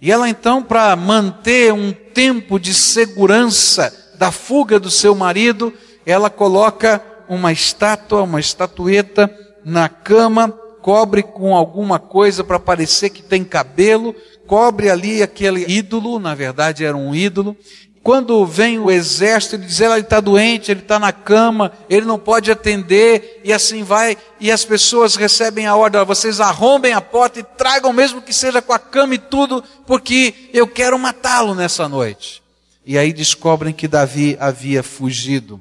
E 0.00 0.10
ela 0.10 0.28
então, 0.28 0.60
para 0.60 0.94
manter 0.96 1.72
um 1.72 1.92
tempo 1.92 2.58
de 2.58 2.74
segurança 2.74 4.12
da 4.18 4.32
fuga 4.32 4.80
do 4.80 4.90
seu 4.90 5.14
marido, 5.14 5.72
ela 6.04 6.28
coloca 6.28 7.00
uma 7.28 7.52
estátua, 7.52 8.22
uma 8.22 8.40
estatueta 8.40 9.30
na 9.64 9.88
cama, 9.88 10.48
cobre 10.80 11.22
com 11.22 11.56
alguma 11.56 11.98
coisa 11.98 12.44
para 12.44 12.58
parecer 12.58 13.10
que 13.10 13.22
tem 13.22 13.42
cabelo, 13.42 14.14
cobre 14.46 14.88
ali 14.88 15.22
aquele 15.22 15.64
ídolo, 15.68 16.18
na 16.18 16.34
verdade 16.34 16.84
era 16.84 16.96
um 16.96 17.14
ídolo, 17.14 17.56
quando 18.06 18.46
vem 18.46 18.78
o 18.78 18.88
exército, 18.88 19.56
ele 19.56 19.64
diz, 19.64 19.80
ele 19.80 19.98
está 19.98 20.20
doente, 20.20 20.70
ele 20.70 20.78
está 20.78 20.96
na 20.96 21.12
cama, 21.12 21.72
ele 21.90 22.06
não 22.06 22.20
pode 22.20 22.52
atender, 22.52 23.40
e 23.42 23.52
assim 23.52 23.82
vai, 23.82 24.16
e 24.38 24.48
as 24.48 24.64
pessoas 24.64 25.16
recebem 25.16 25.66
a 25.66 25.74
ordem, 25.74 26.04
vocês 26.04 26.40
arrombem 26.40 26.92
a 26.92 27.00
porta 27.00 27.40
e 27.40 27.42
tragam 27.42 27.92
mesmo 27.92 28.22
que 28.22 28.32
seja 28.32 28.62
com 28.62 28.72
a 28.72 28.78
cama 28.78 29.16
e 29.16 29.18
tudo, 29.18 29.60
porque 29.88 30.32
eu 30.52 30.68
quero 30.68 30.96
matá-lo 30.96 31.52
nessa 31.52 31.88
noite. 31.88 32.40
E 32.84 32.96
aí 32.96 33.12
descobrem 33.12 33.74
que 33.74 33.88
Davi 33.88 34.36
havia 34.38 34.84
fugido. 34.84 35.60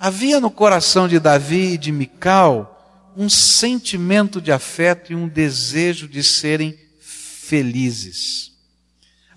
Havia 0.00 0.40
no 0.40 0.50
coração 0.50 1.06
de 1.06 1.20
Davi 1.20 1.74
e 1.74 1.78
de 1.78 1.92
Mical 1.92 3.12
um 3.16 3.28
sentimento 3.28 4.40
de 4.40 4.50
afeto 4.50 5.12
e 5.12 5.14
um 5.14 5.28
desejo 5.28 6.08
de 6.08 6.24
serem 6.24 6.76
felizes 6.98 8.50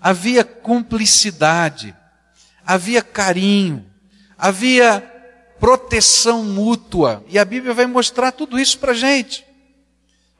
havia 0.04 0.44
cumplicidade, 0.44 1.96
havia 2.66 3.00
carinho, 3.00 3.86
havia 4.36 5.00
proteção 5.58 6.44
mútua. 6.44 7.24
E 7.26 7.38
a 7.38 7.44
Bíblia 7.44 7.72
vai 7.72 7.86
mostrar 7.86 8.30
tudo 8.30 8.58
isso 8.58 8.78
para 8.78 8.92
gente. 8.92 9.46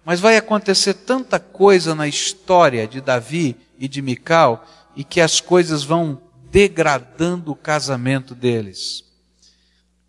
Mas 0.05 0.21
vai 0.21 0.37
acontecer 0.37 0.93
tanta 0.93 1.41
coisa 1.41 1.95
na 1.95 2.07
história 2.07 2.87
de 2.87 3.01
Davi 3.01 3.57
e 3.79 3.89
de 3.89 4.03
Mical 4.03 4.67
e 4.95 5.03
que 5.03 5.19
as 5.19 5.41
coisas 5.41 5.83
vão 5.83 6.21
degradando 6.51 7.53
o 7.53 7.57
casamento 7.57 8.35
deles. 8.35 9.04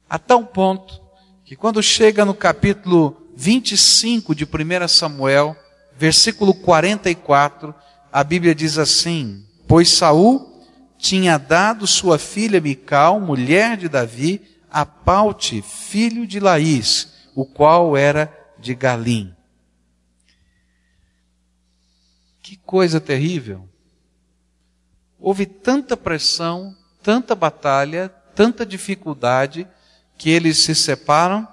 A 0.10 0.20
tal 0.20 0.46
ponto 0.46 1.02
que 1.44 1.56
quando 1.56 1.82
chega 1.82 2.26
no 2.26 2.34
capítulo 2.34 3.30
25 3.36 4.34
de 4.34 4.46
1 4.46 4.88
Samuel, 4.88 5.56
versículo 5.98 6.54
44, 6.54 7.74
a 8.12 8.24
Bíblia 8.24 8.56
diz 8.56 8.78
assim: 8.78 9.46
Pois 9.68 9.92
Saul 9.92 10.64
tinha 10.98 11.38
dado 11.38 11.86
sua 11.86 12.18
filha 12.18 12.62
Mical, 12.62 13.20
mulher 13.20 13.78
de 13.78 13.90
Davi, 13.90 14.42
a 14.72 14.86
Paute, 14.86 15.62
filho 15.62 16.26
de 16.26 16.40
Laís, 16.40 17.14
o 17.36 17.46
qual 17.46 17.98
era 17.98 18.32
de 18.60 18.74
Galim. 18.74 19.36
Que 22.42 22.56
coisa 22.58 23.00
terrível! 23.00 23.68
Houve 25.20 25.46
tanta 25.46 25.98
pressão, 25.98 26.76
tanta 27.02 27.34
batalha, 27.34 28.10
tanta 28.36 28.66
dificuldade, 28.66 29.68
que 30.18 30.30
eles 30.30 30.58
se 30.58 30.74
separam 30.74 31.48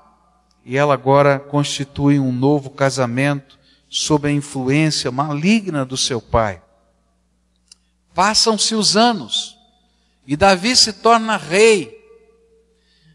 e 0.64 0.76
ela 0.76 0.94
agora 0.94 1.38
constitui 1.38 2.18
um 2.18 2.32
novo 2.32 2.70
casamento 2.70 3.58
sob 3.88 4.28
a 4.28 4.32
influência 4.32 5.10
maligna 5.10 5.84
do 5.84 5.96
seu 5.96 6.20
pai. 6.20 6.62
Passam-se 8.14 8.74
os 8.74 8.96
anos 8.96 9.56
e 10.26 10.36
Davi 10.36 10.76
se 10.76 10.92
torna 10.92 11.36
rei. 11.36 12.00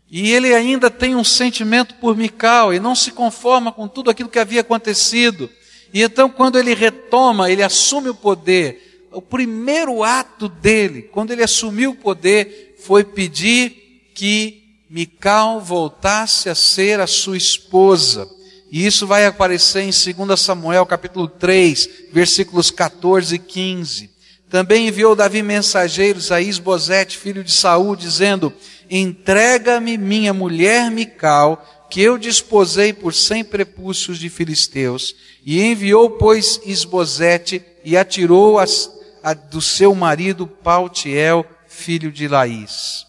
E 0.09 0.31
ele 0.31 0.53
ainda 0.53 0.89
tem 0.89 1.15
um 1.15 1.23
sentimento 1.23 1.95
por 1.95 2.15
Mical 2.15 2.73
e 2.73 2.79
não 2.79 2.95
se 2.95 3.11
conforma 3.11 3.71
com 3.71 3.87
tudo 3.87 4.09
aquilo 4.09 4.29
que 4.29 4.39
havia 4.39 4.61
acontecido. 4.61 5.49
E 5.93 6.01
então, 6.01 6.29
quando 6.29 6.57
ele 6.57 6.73
retoma, 6.73 7.51
ele 7.51 7.63
assume 7.63 8.09
o 8.09 8.15
poder. 8.15 9.07
O 9.11 9.21
primeiro 9.21 10.03
ato 10.03 10.47
dele, 10.47 11.01
quando 11.01 11.31
ele 11.31 11.43
assumiu 11.43 11.91
o 11.91 11.95
poder, 11.95 12.75
foi 12.79 13.03
pedir 13.03 14.11
que 14.13 14.66
Mical 14.89 15.59
voltasse 15.59 16.49
a 16.49 16.55
ser 16.55 16.99
a 16.99 17.07
sua 17.07 17.35
esposa. 17.35 18.27
E 18.71 18.85
isso 18.85 19.07
vai 19.07 19.25
aparecer 19.25 19.81
em 19.81 20.13
2 20.25 20.39
Samuel 20.39 20.85
capítulo 20.85 21.27
3, 21.27 21.89
versículos 22.11 22.69
14 22.71 23.35
e 23.35 23.39
15. 23.39 24.09
Também 24.49 24.87
enviou 24.87 25.15
Davi 25.15 25.41
mensageiros 25.41 26.31
a 26.31 26.41
Isbosete, 26.41 27.17
filho 27.17 27.43
de 27.43 27.51
Saul, 27.51 27.95
dizendo: 27.95 28.53
Entrega-me 28.89 29.97
minha 29.97 30.33
mulher 30.33 30.89
Mical, 30.89 31.65
que 31.89 32.01
eu 32.01 32.17
desposei 32.17 32.93
por 32.93 33.13
cem 33.13 33.43
prepúcios 33.43 34.17
de 34.17 34.29
filisteus. 34.29 35.15
E 35.45 35.61
enviou, 35.61 36.11
pois, 36.11 36.61
Isbosete 36.65 37.61
e 37.83 37.97
atirou 37.97 38.59
as, 38.59 38.89
a, 39.23 39.33
do 39.33 39.61
seu 39.61 39.93
marido 39.95 40.47
Pautiel, 40.47 41.45
filho 41.67 42.11
de 42.11 42.27
Laís. 42.27 43.06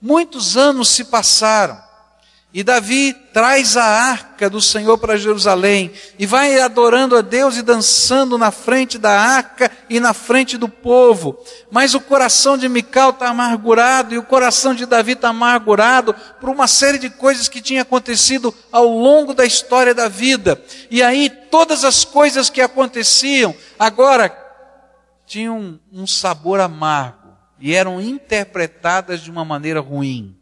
Muitos 0.00 0.56
anos 0.56 0.88
se 0.88 1.04
passaram. 1.04 1.90
E 2.52 2.64
Davi 2.64 3.12
traz 3.32 3.76
a 3.76 3.84
arca 3.84 4.50
do 4.50 4.60
Senhor 4.60 4.98
para 4.98 5.16
Jerusalém 5.16 5.92
e 6.18 6.26
vai 6.26 6.58
adorando 6.58 7.16
a 7.16 7.20
Deus 7.20 7.56
e 7.56 7.62
dançando 7.62 8.36
na 8.36 8.50
frente 8.50 8.98
da 8.98 9.12
arca 9.12 9.70
e 9.88 10.00
na 10.00 10.12
frente 10.12 10.58
do 10.58 10.68
povo. 10.68 11.38
Mas 11.70 11.94
o 11.94 12.00
coração 12.00 12.58
de 12.58 12.68
Mical 12.68 13.10
está 13.10 13.28
amargurado 13.28 14.12
e 14.12 14.18
o 14.18 14.24
coração 14.24 14.74
de 14.74 14.84
Davi 14.84 15.12
está 15.12 15.28
amargurado 15.28 16.12
por 16.40 16.48
uma 16.48 16.66
série 16.66 16.98
de 16.98 17.08
coisas 17.08 17.48
que 17.48 17.60
tinha 17.60 17.82
acontecido 17.82 18.52
ao 18.72 18.88
longo 18.88 19.32
da 19.32 19.46
história 19.46 19.94
da 19.94 20.08
vida. 20.08 20.60
E 20.90 21.04
aí 21.04 21.30
todas 21.30 21.84
as 21.84 22.04
coisas 22.04 22.50
que 22.50 22.60
aconteciam 22.60 23.54
agora 23.78 24.36
tinham 25.24 25.78
um 25.92 26.04
sabor 26.04 26.58
amargo 26.58 27.19
e 27.60 27.74
eram 27.74 28.00
interpretadas 28.00 29.20
de 29.20 29.30
uma 29.30 29.44
maneira 29.44 29.80
ruim. 29.80 30.36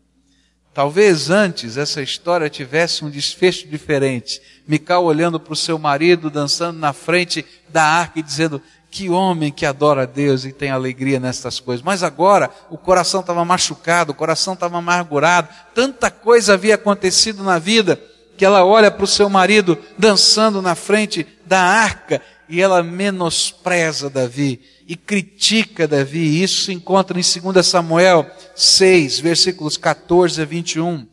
Talvez 0.72 1.28
antes 1.28 1.76
essa 1.76 2.00
história 2.00 2.48
tivesse 2.48 3.04
um 3.04 3.10
desfecho 3.10 3.66
diferente. 3.66 4.40
Mical 4.66 5.04
olhando 5.04 5.40
para 5.40 5.52
o 5.52 5.56
seu 5.56 5.78
marido, 5.78 6.30
dançando 6.30 6.78
na 6.78 6.92
frente 6.92 7.44
da 7.68 7.82
arca 7.82 8.20
e 8.20 8.22
dizendo: 8.22 8.62
Que 8.90 9.10
homem 9.10 9.50
que 9.50 9.66
adora 9.66 10.02
a 10.02 10.06
Deus 10.06 10.44
e 10.44 10.52
tem 10.52 10.70
alegria 10.70 11.18
nestas 11.18 11.58
coisas. 11.58 11.84
Mas 11.84 12.04
agora 12.04 12.50
o 12.70 12.78
coração 12.78 13.20
estava 13.20 13.44
machucado, 13.44 14.12
o 14.12 14.14
coração 14.14 14.54
estava 14.54 14.78
amargurado, 14.78 15.48
tanta 15.74 16.10
coisa 16.10 16.54
havia 16.54 16.76
acontecido 16.76 17.42
na 17.42 17.58
vida 17.58 18.00
que 18.38 18.44
ela 18.44 18.64
olha 18.64 18.88
para 18.88 19.04
o 19.04 19.08
seu 19.08 19.28
marido 19.28 19.76
dançando 19.98 20.62
na 20.62 20.76
frente 20.76 21.26
da 21.44 21.60
arca 21.60 22.22
e 22.48 22.62
ela 22.62 22.82
menospreza 22.82 24.08
Davi 24.08 24.60
e 24.86 24.96
critica 24.96 25.88
Davi. 25.88 26.40
Isso 26.42 26.62
se 26.62 26.72
encontra 26.72 27.18
em 27.18 27.22
2 27.22 27.66
Samuel 27.66 28.24
6, 28.54 29.18
versículos 29.18 29.76
14 29.76 30.40
a 30.40 30.44
21. 30.44 31.04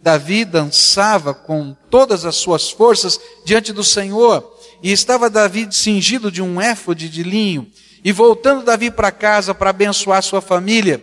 Davi 0.00 0.44
dançava 0.44 1.32
com 1.32 1.74
todas 1.90 2.26
as 2.26 2.36
suas 2.36 2.70
forças 2.70 3.18
diante 3.46 3.72
do 3.72 3.82
Senhor, 3.82 4.52
e 4.82 4.92
estava 4.92 5.30
Davi 5.30 5.66
cingido 5.70 6.30
de 6.30 6.42
um 6.42 6.60
éfode 6.60 7.08
de 7.08 7.22
linho, 7.22 7.66
e 8.04 8.12
voltando 8.12 8.62
Davi 8.62 8.90
para 8.90 9.10
casa 9.10 9.54
para 9.54 9.70
abençoar 9.70 10.22
sua 10.22 10.42
família, 10.42 11.02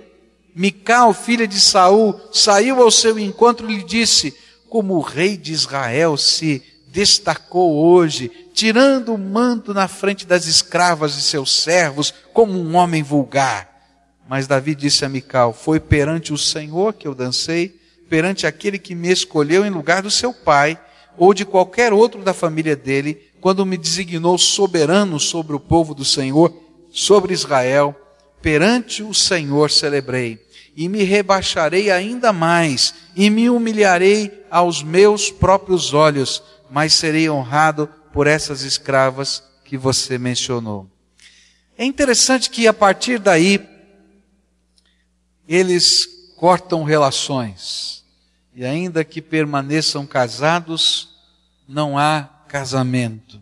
Mical, 0.54 1.14
filha 1.14 1.48
de 1.48 1.60
Saul, 1.60 2.20
saiu 2.32 2.82
ao 2.82 2.92
seu 2.92 3.18
encontro 3.18 3.70
e 3.70 3.78
lhe 3.78 3.84
disse: 3.84 4.36
Como 4.72 4.96
o 4.96 5.02
rei 5.02 5.36
de 5.36 5.52
Israel 5.52 6.16
se 6.16 6.64
destacou 6.88 7.76
hoje, 7.76 8.32
tirando 8.54 9.14
o 9.14 9.18
manto 9.18 9.74
na 9.74 9.86
frente 9.90 10.26
das 10.26 10.48
escravas 10.48 11.14
de 11.14 11.24
seus 11.24 11.52
servos, 11.52 12.14
como 12.32 12.54
um 12.54 12.78
homem 12.78 13.04
vulgar. 13.04 13.70
Mas 14.30 14.48
Davi 14.48 14.74
disse 14.74 15.04
a 15.04 15.10
Mical: 15.10 15.52
Foi 15.52 15.78
perante 15.78 16.32
o 16.32 16.38
Senhor 16.38 16.94
que 16.94 17.06
eu 17.06 17.14
dancei, 17.14 17.82
perante 18.10 18.48
aquele 18.48 18.80
que 18.80 18.96
me 18.96 19.12
escolheu 19.12 19.66
em 19.66 19.70
lugar 19.70 20.02
do 20.02 20.10
seu 20.10 20.34
pai, 20.34 20.80
ou 21.18 21.34
de 21.34 21.44
qualquer 21.44 21.92
outro 21.92 22.24
da 22.24 22.34
família 22.34 22.74
dele, 22.74 23.30
quando 23.42 23.66
me 23.66 23.76
designou 23.76 24.38
soberano 24.38 25.20
sobre 25.20 25.54
o 25.54 25.60
povo 25.60 25.94
do 25.94 26.06
Senhor, 26.06 26.58
sobre 26.90 27.34
Israel, 27.34 27.94
perante 28.42 29.04
o 29.04 29.14
Senhor 29.14 29.70
celebrei, 29.70 30.40
e 30.76 30.88
me 30.88 31.04
rebaixarei 31.04 31.92
ainda 31.92 32.32
mais, 32.32 32.94
e 33.16 33.30
me 33.30 33.50
humilharei 33.50 34.46
aos 34.50 34.82
meus 34.82 35.30
próprios 35.30 35.94
olhos, 35.94 36.42
mas 36.70 36.94
serei 36.94 37.30
honrado 37.30 37.88
por 38.14 38.28
essas 38.28 38.62
escravas 38.62 39.44
que 39.66 39.78
você 39.78 40.18
mencionou. 40.18 40.90
É 41.78 41.86
interessante 41.86 42.50
que 42.50 42.68
a 42.68 42.74
partir 42.74 43.20
daí, 43.20 43.68
eles 45.48 46.08
cortam 46.38 46.84
relações. 46.84 48.04
E 48.54 48.66
ainda 48.66 49.04
que 49.04 49.22
permaneçam 49.22 50.06
casados, 50.06 51.10
não 51.68 51.98
há 51.98 52.24
casamento. 52.48 53.42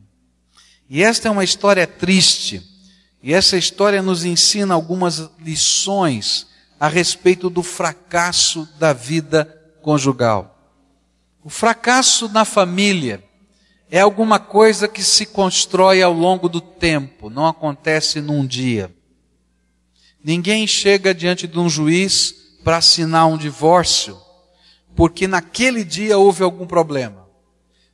E 0.90 1.04
esta 1.04 1.28
é 1.28 1.32
uma 1.32 1.44
história 1.44 1.86
triste. 1.86 2.62
E 3.22 3.34
essa 3.34 3.58
história 3.58 4.02
nos 4.02 4.24
ensina 4.24 4.74
algumas 4.74 5.30
lições 5.40 6.49
a 6.80 6.88
respeito 6.88 7.50
do 7.50 7.62
fracasso 7.62 8.68
da 8.80 8.94
vida 8.94 9.46
conjugal. 9.82 10.56
O 11.44 11.50
fracasso 11.50 12.30
na 12.30 12.46
família 12.46 13.24
é 13.92 14.00
alguma 14.00 14.40
coisa 14.40 14.88
que 14.88 15.04
se 15.04 15.26
constrói 15.26 16.02
ao 16.02 16.14
longo 16.14 16.48
do 16.48 16.62
tempo, 16.62 17.30
não 17.30 17.48
acontece 17.48 18.22
num 18.22 18.46
dia. 18.46 18.94
Ninguém 20.24 20.68
chega 20.68 21.14
diante 21.14 21.48
de 21.48 21.58
um 21.58 21.70
juiz 21.70 22.36
para 22.64 22.78
assinar 22.78 23.28
um 23.28 23.38
divórcio, 23.38 24.20
porque 24.96 25.28
naquele 25.28 25.84
dia 25.84 26.18
houve 26.18 26.44
algum 26.44 26.68
problema. 26.68 27.28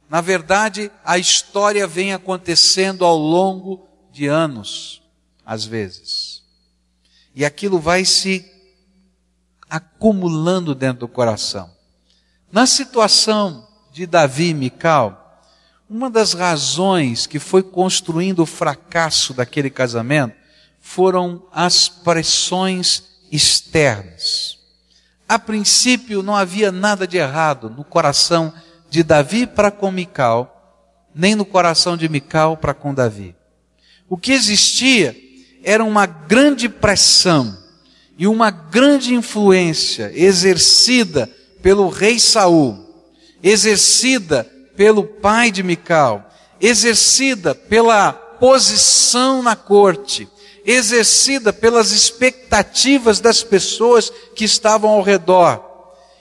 Na 0.10 0.22
verdade, 0.22 0.92
a 1.04 1.18
história 1.18 1.88
vem 1.88 2.14
acontecendo 2.14 3.06
ao 3.06 3.18
longo 3.18 3.88
de 4.12 4.28
anos, 4.28 5.02
às 5.46 5.66
vezes. 5.66 6.44
E 7.34 7.46
aquilo 7.46 7.80
vai 7.80 8.06
se 8.06 8.55
acumulando 9.70 10.76
dentro 10.76 11.02
do 11.02 11.08
coração. 11.08 11.70
Na 12.52 12.66
situação 12.66 13.68
de 13.92 14.06
Davi 14.06 14.50
e 14.50 14.54
Mical, 14.54 15.42
uma 15.90 16.10
das 16.10 16.34
razões 16.34 17.28
que 17.28 17.40
foi 17.40 17.62
construindo 17.62 18.40
o 18.40 18.46
fracasso 18.46 19.34
daquele 19.34 19.70
casamento 19.70 20.36
foram 20.80 21.44
as 21.52 21.88
pressões 21.88 23.04
externas. 23.32 24.58
A 25.28 25.40
princípio 25.40 26.22
não 26.22 26.36
havia 26.36 26.72
nada 26.72 27.08
de 27.08 27.18
errado 27.18 27.70
no 27.70 27.84
coração 27.84 28.54
de 28.90 29.04
Davi 29.04 29.48
para 29.48 29.72
com 29.72 29.92
Mical, 29.92 31.10
nem 31.14 31.36
no 31.36 31.46
coração 31.46 31.98
de 31.98 32.08
Mical 32.08 32.58
para 32.58 32.74
com 32.74 32.94
Davi. 32.94 33.36
O 34.08 34.18
que 34.18 34.32
existia 34.32 35.16
era 35.64 35.84
uma 35.84 36.06
grande 36.06 36.70
pressão 36.70 37.58
e 38.18 38.28
uma 38.28 38.50
grande 38.50 39.14
influência 39.14 40.12
exercida 40.14 41.30
pelo 41.62 41.90
rei 41.90 42.20
Saul, 42.20 42.78
exercida 43.42 44.50
pelo 44.76 45.04
pai 45.04 45.52
de 45.52 45.64
Mical, 45.64 46.30
exercida 46.60 47.54
pela 47.54 48.14
posição 48.14 49.42
na 49.42 49.56
corte, 49.56 50.28
exercida 50.66 51.52
pelas 51.54 51.92
expectativas 51.92 53.20
das 53.20 53.44
pessoas 53.44 54.12
que 54.36 54.46
estavam 54.46 54.92
ao 54.92 55.02
redor. 55.02 55.64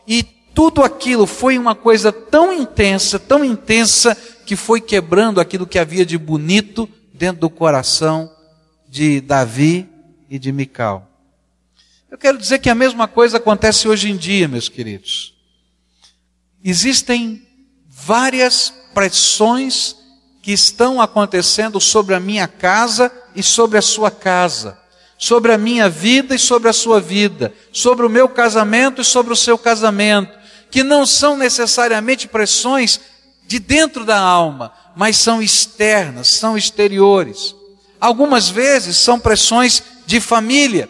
E 0.06 0.22
tudo 0.22 0.82
aquilo 0.82 1.26
foi 1.26 1.58
uma 1.58 1.74
coisa 1.74 2.12
tão 2.12 2.52
intensa, 2.52 3.18
tão 3.18 3.44
intensa, 3.44 4.16
que 4.44 4.56
foi 4.56 4.80
quebrando 4.80 5.40
aquilo 5.40 5.66
que 5.66 5.78
havia 5.78 6.04
de 6.04 6.18
bonito 6.18 6.88
dentro 7.12 7.40
do 7.40 7.50
coração 7.50 8.30
de 8.88 9.20
Davi 9.20 9.88
e 10.28 10.38
de 10.38 10.52
Mical. 10.52 11.13
Eu 12.14 12.18
quero 12.18 12.38
dizer 12.38 12.60
que 12.60 12.70
a 12.70 12.76
mesma 12.76 13.08
coisa 13.08 13.38
acontece 13.38 13.88
hoje 13.88 14.08
em 14.08 14.16
dia, 14.16 14.46
meus 14.46 14.68
queridos. 14.68 15.34
Existem 16.62 17.44
várias 17.88 18.72
pressões 18.94 19.96
que 20.40 20.52
estão 20.52 21.00
acontecendo 21.00 21.80
sobre 21.80 22.14
a 22.14 22.20
minha 22.20 22.46
casa 22.46 23.10
e 23.34 23.42
sobre 23.42 23.78
a 23.78 23.82
sua 23.82 24.12
casa, 24.12 24.78
sobre 25.18 25.52
a 25.52 25.58
minha 25.58 25.88
vida 25.88 26.36
e 26.36 26.38
sobre 26.38 26.68
a 26.68 26.72
sua 26.72 27.00
vida, 27.00 27.52
sobre 27.72 28.06
o 28.06 28.08
meu 28.08 28.28
casamento 28.28 29.00
e 29.00 29.04
sobre 29.04 29.32
o 29.32 29.36
seu 29.36 29.58
casamento, 29.58 30.38
que 30.70 30.84
não 30.84 31.04
são 31.04 31.36
necessariamente 31.36 32.28
pressões 32.28 33.00
de 33.44 33.58
dentro 33.58 34.04
da 34.04 34.20
alma, 34.20 34.72
mas 34.94 35.16
são 35.16 35.42
externas, 35.42 36.28
são 36.28 36.56
exteriores. 36.56 37.56
Algumas 38.00 38.48
vezes 38.48 38.98
são 38.98 39.18
pressões 39.18 39.82
de 40.06 40.20
família, 40.20 40.88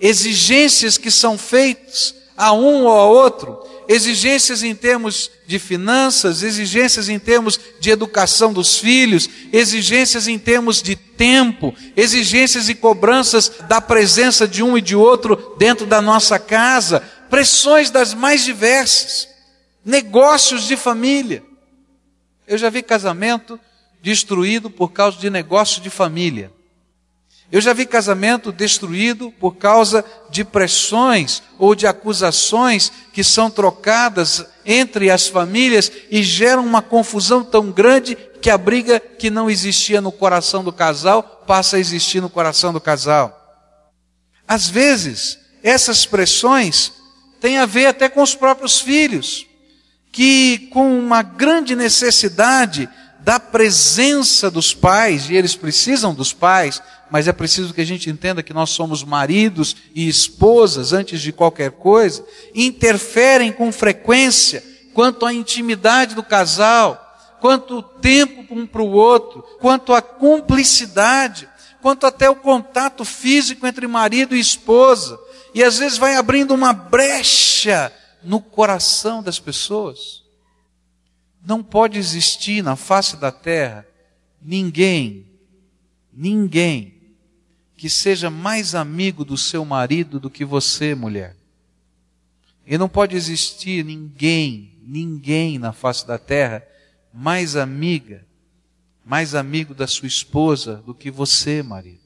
exigências 0.00 0.96
que 0.96 1.10
são 1.10 1.36
feitas 1.36 2.14
a 2.36 2.52
um 2.52 2.84
ou 2.84 2.92
a 2.92 3.04
outro, 3.04 3.58
exigências 3.88 4.62
em 4.62 4.74
termos 4.74 5.30
de 5.46 5.58
finanças, 5.58 6.42
exigências 6.42 7.08
em 7.08 7.18
termos 7.18 7.58
de 7.80 7.90
educação 7.90 8.52
dos 8.52 8.78
filhos, 8.78 9.28
exigências 9.52 10.28
em 10.28 10.38
termos 10.38 10.80
de 10.80 10.94
tempo, 10.94 11.74
exigências 11.96 12.68
e 12.68 12.74
cobranças 12.74 13.50
da 13.66 13.80
presença 13.80 14.46
de 14.46 14.62
um 14.62 14.78
e 14.78 14.80
de 14.80 14.94
outro 14.94 15.56
dentro 15.58 15.84
da 15.86 16.00
nossa 16.00 16.38
casa, 16.38 17.00
pressões 17.28 17.90
das 17.90 18.14
mais 18.14 18.44
diversas, 18.44 19.26
negócios 19.84 20.68
de 20.68 20.76
família. 20.76 21.42
Eu 22.46 22.56
já 22.56 22.70
vi 22.70 22.82
casamento 22.82 23.58
destruído 24.00 24.70
por 24.70 24.92
causa 24.92 25.18
de 25.18 25.28
negócio 25.28 25.82
de 25.82 25.90
família. 25.90 26.52
Eu 27.50 27.62
já 27.62 27.72
vi 27.72 27.86
casamento 27.86 28.52
destruído 28.52 29.32
por 29.40 29.56
causa 29.56 30.04
de 30.30 30.44
pressões 30.44 31.42
ou 31.58 31.74
de 31.74 31.86
acusações 31.86 32.92
que 33.10 33.24
são 33.24 33.50
trocadas 33.50 34.44
entre 34.66 35.10
as 35.10 35.28
famílias 35.28 35.90
e 36.10 36.22
geram 36.22 36.64
uma 36.64 36.82
confusão 36.82 37.42
tão 37.42 37.70
grande 37.70 38.16
que 38.42 38.50
a 38.50 38.58
briga 38.58 39.00
que 39.00 39.30
não 39.30 39.48
existia 39.48 40.00
no 40.00 40.12
coração 40.12 40.62
do 40.62 40.72
casal 40.72 41.22
passa 41.46 41.76
a 41.76 41.80
existir 41.80 42.20
no 42.20 42.28
coração 42.28 42.70
do 42.70 42.80
casal. 42.80 43.34
Às 44.46 44.68
vezes, 44.68 45.38
essas 45.62 46.04
pressões 46.04 46.92
têm 47.40 47.58
a 47.58 47.66
ver 47.66 47.86
até 47.86 48.10
com 48.10 48.22
os 48.22 48.34
próprios 48.34 48.78
filhos, 48.78 49.46
que 50.12 50.68
com 50.70 50.98
uma 50.98 51.22
grande 51.22 51.74
necessidade 51.74 52.88
da 53.28 53.38
presença 53.38 54.50
dos 54.50 54.72
pais, 54.72 55.28
e 55.28 55.34
eles 55.34 55.54
precisam 55.54 56.14
dos 56.14 56.32
pais, 56.32 56.80
mas 57.10 57.28
é 57.28 57.32
preciso 57.32 57.74
que 57.74 57.80
a 57.82 57.84
gente 57.84 58.08
entenda 58.08 58.42
que 58.42 58.54
nós 58.54 58.70
somos 58.70 59.04
maridos 59.04 59.76
e 59.94 60.08
esposas 60.08 60.94
antes 60.94 61.20
de 61.20 61.30
qualquer 61.30 61.72
coisa, 61.72 62.24
interferem 62.54 63.52
com 63.52 63.70
frequência 63.70 64.64
quanto 64.94 65.26
à 65.26 65.34
intimidade 65.34 66.14
do 66.14 66.22
casal, 66.22 67.18
quanto 67.38 67.76
o 67.76 67.82
tempo 67.82 68.46
um 68.50 68.66
para 68.66 68.80
o 68.80 68.92
outro, 68.92 69.42
quanto 69.60 69.92
à 69.92 70.00
cumplicidade, 70.00 71.46
quanto 71.82 72.06
até 72.06 72.30
o 72.30 72.36
contato 72.36 73.04
físico 73.04 73.66
entre 73.66 73.86
marido 73.86 74.34
e 74.34 74.40
esposa, 74.40 75.20
e 75.52 75.62
às 75.62 75.76
vezes 75.76 75.98
vai 75.98 76.16
abrindo 76.16 76.54
uma 76.54 76.72
brecha 76.72 77.92
no 78.24 78.40
coração 78.40 79.22
das 79.22 79.38
pessoas. 79.38 80.26
Não 81.48 81.62
pode 81.62 81.98
existir 81.98 82.62
na 82.62 82.76
face 82.76 83.16
da 83.16 83.32
terra 83.32 83.86
ninguém, 84.38 85.26
ninguém 86.12 87.16
que 87.74 87.88
seja 87.88 88.28
mais 88.28 88.74
amigo 88.74 89.24
do 89.24 89.38
seu 89.38 89.64
marido 89.64 90.20
do 90.20 90.28
que 90.28 90.44
você, 90.44 90.94
mulher. 90.94 91.34
E 92.66 92.76
não 92.76 92.86
pode 92.86 93.16
existir 93.16 93.82
ninguém, 93.82 94.78
ninguém 94.82 95.58
na 95.58 95.72
face 95.72 96.06
da 96.06 96.18
terra 96.18 96.62
mais 97.14 97.56
amiga, 97.56 98.26
mais 99.02 99.34
amigo 99.34 99.72
da 99.72 99.86
sua 99.86 100.06
esposa 100.06 100.82
do 100.84 100.94
que 100.94 101.10
você, 101.10 101.62
marido. 101.62 102.02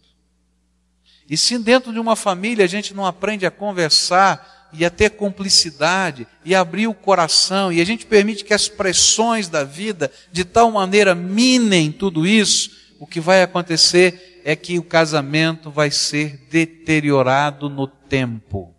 E 1.28 1.36
se 1.36 1.58
dentro 1.58 1.92
de 1.92 1.98
uma 1.98 2.14
família 2.14 2.64
a 2.64 2.68
gente 2.68 2.94
não 2.94 3.04
aprende 3.04 3.44
a 3.44 3.50
conversar 3.50 4.61
e 4.72 4.84
a 4.84 4.90
ter 4.90 5.10
cumplicidade 5.10 6.26
e 6.44 6.54
abrir 6.54 6.86
o 6.86 6.94
coração 6.94 7.72
e 7.72 7.80
a 7.80 7.84
gente 7.84 8.06
permite 8.06 8.44
que 8.44 8.54
as 8.54 8.68
pressões 8.68 9.48
da 9.48 9.64
vida 9.64 10.10
de 10.30 10.44
tal 10.44 10.70
maneira 10.70 11.14
minem 11.14 11.92
tudo 11.92 12.26
isso, 12.26 12.70
o 12.98 13.06
que 13.06 13.20
vai 13.20 13.42
acontecer 13.42 14.40
é 14.44 14.56
que 14.56 14.78
o 14.78 14.82
casamento 14.82 15.70
vai 15.70 15.90
ser 15.90 16.46
deteriorado 16.50 17.68
no 17.68 17.86
tempo. 17.86 18.74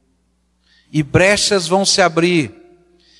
E 0.91 1.01
brechas 1.01 1.67
vão 1.67 1.85
se 1.85 2.01
abrir. 2.01 2.53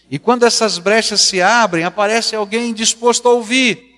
E 0.09 0.19
quando 0.19 0.43
essas 0.43 0.77
brechas 0.77 1.21
se 1.21 1.41
abrem, 1.41 1.83
aparece 1.83 2.35
alguém 2.35 2.73
disposto 2.73 3.27
a 3.27 3.31
ouvir. 3.31 3.93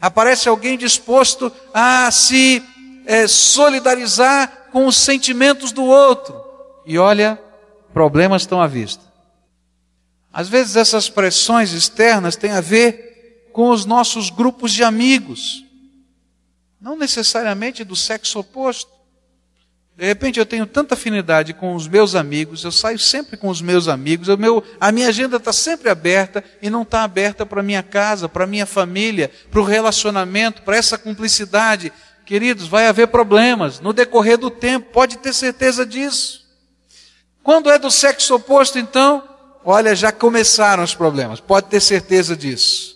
Aparece 0.00 0.48
alguém 0.48 0.78
disposto 0.78 1.52
a 1.74 2.10
se 2.10 2.62
é, 3.04 3.26
solidarizar 3.26 4.68
com 4.72 4.86
os 4.86 4.96
sentimentos 4.96 5.72
do 5.72 5.84
outro. 5.84 6.42
E 6.86 6.98
olha, 6.98 7.38
problemas 7.92 8.42
estão 8.42 8.60
à 8.60 8.66
vista. 8.66 9.02
Às 10.32 10.48
vezes 10.48 10.76
essas 10.76 11.08
pressões 11.08 11.72
externas 11.72 12.36
têm 12.36 12.52
a 12.52 12.60
ver 12.60 13.50
com 13.52 13.70
os 13.70 13.84
nossos 13.84 14.30
grupos 14.30 14.72
de 14.72 14.82
amigos 14.82 15.64
não 16.82 16.96
necessariamente 16.96 17.84
do 17.84 17.94
sexo 17.94 18.40
oposto. 18.40 18.90
De 19.96 20.04
repente 20.04 20.40
eu 20.40 20.46
tenho 20.46 20.66
tanta 20.66 20.94
afinidade 20.94 21.54
com 21.54 21.76
os 21.76 21.86
meus 21.86 22.16
amigos, 22.16 22.64
eu 22.64 22.72
saio 22.72 22.98
sempre 22.98 23.36
com 23.36 23.48
os 23.48 23.62
meus 23.62 23.86
amigos, 23.86 24.26
meu, 24.36 24.64
a 24.80 24.90
minha 24.90 25.08
agenda 25.08 25.36
está 25.36 25.52
sempre 25.52 25.88
aberta 25.88 26.42
e 26.60 26.68
não 26.68 26.82
está 26.82 27.04
aberta 27.04 27.46
para 27.46 27.62
minha 27.62 27.84
casa, 27.84 28.28
para 28.28 28.46
minha 28.46 28.66
família, 28.66 29.30
para 29.48 29.60
o 29.60 29.64
relacionamento, 29.64 30.62
para 30.62 30.76
essa 30.76 30.98
cumplicidade. 30.98 31.92
Queridos, 32.26 32.66
vai 32.66 32.88
haver 32.88 33.08
problemas 33.08 33.78
no 33.78 33.92
decorrer 33.92 34.38
do 34.38 34.50
tempo, 34.50 34.90
pode 34.92 35.18
ter 35.18 35.32
certeza 35.32 35.86
disso. 35.86 36.41
Quando 37.42 37.70
é 37.70 37.78
do 37.78 37.90
sexo 37.90 38.34
oposto, 38.34 38.78
então, 38.78 39.22
olha, 39.64 39.94
já 39.94 40.12
começaram 40.12 40.82
os 40.82 40.94
problemas, 40.94 41.40
pode 41.40 41.68
ter 41.68 41.80
certeza 41.80 42.36
disso 42.36 42.92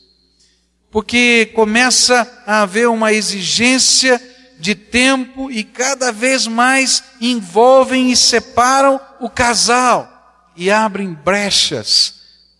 porque 0.97 1.53
começa 1.55 2.27
a 2.47 2.63
haver 2.63 2.89
uma 2.89 3.13
exigência 3.13 4.19
de 4.59 4.75
tempo 4.75 5.51
e 5.51 5.63
cada 5.63 6.11
vez 6.11 6.47
mais 6.47 7.05
envolvem 7.21 8.11
e 8.11 8.17
separam 8.17 8.99
o 9.21 9.29
casal 9.29 10.11
e 10.57 10.71
abrem 10.71 11.13
brechas 11.13 12.15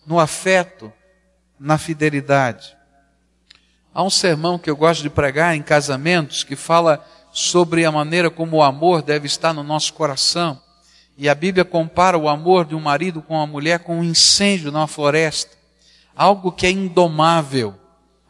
no 0.05 0.19
afeto, 0.19 0.93
na 1.59 1.79
fidelidade. 1.79 2.77
Há 3.91 4.03
um 4.03 4.09
sermão 4.11 4.59
que 4.59 4.69
eu 4.69 4.75
gosto 4.75 5.01
de 5.01 5.09
pregar 5.09 5.55
em 5.55 5.63
casamentos 5.63 6.43
que 6.43 6.55
fala 6.55 7.03
sobre 7.31 7.85
a 7.85 7.91
maneira 7.91 8.29
como 8.29 8.57
o 8.57 8.63
amor 8.63 9.01
deve 9.01 9.25
estar 9.25 9.51
no 9.51 9.63
nosso 9.63 9.93
coração. 9.93 10.61
E 11.17 11.27
a 11.27 11.35
Bíblia 11.35 11.65
compara 11.65 12.17
o 12.17 12.29
amor 12.29 12.65
de 12.65 12.75
um 12.75 12.79
marido 12.79 13.21
com 13.21 13.33
uma 13.33 13.47
mulher 13.47 13.79
com 13.79 13.99
um 13.99 14.03
incêndio 14.03 14.71
numa 14.71 14.87
floresta. 14.87 15.57
Algo 16.15 16.51
que 16.51 16.65
é 16.65 16.71
indomável 16.71 17.75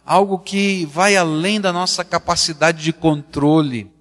algo 0.08 0.40
que 0.40 0.86
vai 0.86 1.18
além 1.18 1.60
da 1.60 1.74
nossa 1.74 2.04
capacidade 2.04 2.82
de 2.82 2.94
controle. 2.94 3.92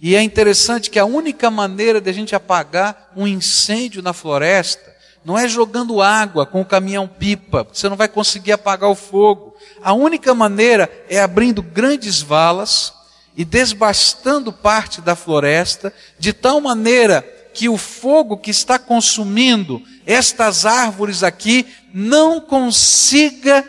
E 0.00 0.16
é 0.16 0.20
interessante 0.20 0.90
que 0.90 0.98
a 0.98 1.04
única 1.04 1.48
maneira 1.48 2.00
de 2.00 2.10
a 2.10 2.12
gente 2.12 2.34
apagar 2.34 3.12
um 3.16 3.28
incêndio 3.28 4.02
na 4.02 4.12
floresta 4.12 4.92
não 5.24 5.38
é 5.38 5.46
jogando 5.46 6.02
água 6.02 6.44
com 6.44 6.60
o 6.60 6.64
caminhão 6.64 7.06
pipa, 7.06 7.64
você 7.72 7.88
não 7.88 7.96
vai 7.96 8.08
conseguir 8.08 8.50
apagar 8.50 8.90
o 8.90 8.96
fogo. 8.96 9.54
A 9.80 9.92
única 9.92 10.34
maneira 10.34 10.90
é 11.08 11.20
abrindo 11.20 11.62
grandes 11.62 12.20
valas 12.20 12.92
e 13.36 13.44
desbastando 13.44 14.52
parte 14.52 15.00
da 15.00 15.14
floresta, 15.14 15.94
de 16.18 16.32
tal 16.32 16.60
maneira 16.60 17.24
que 17.52 17.68
o 17.68 17.76
fogo 17.76 18.36
que 18.36 18.50
está 18.50 18.78
consumindo 18.78 19.82
estas 20.06 20.64
árvores 20.64 21.22
aqui 21.22 21.66
não 21.92 22.40
consiga 22.40 23.64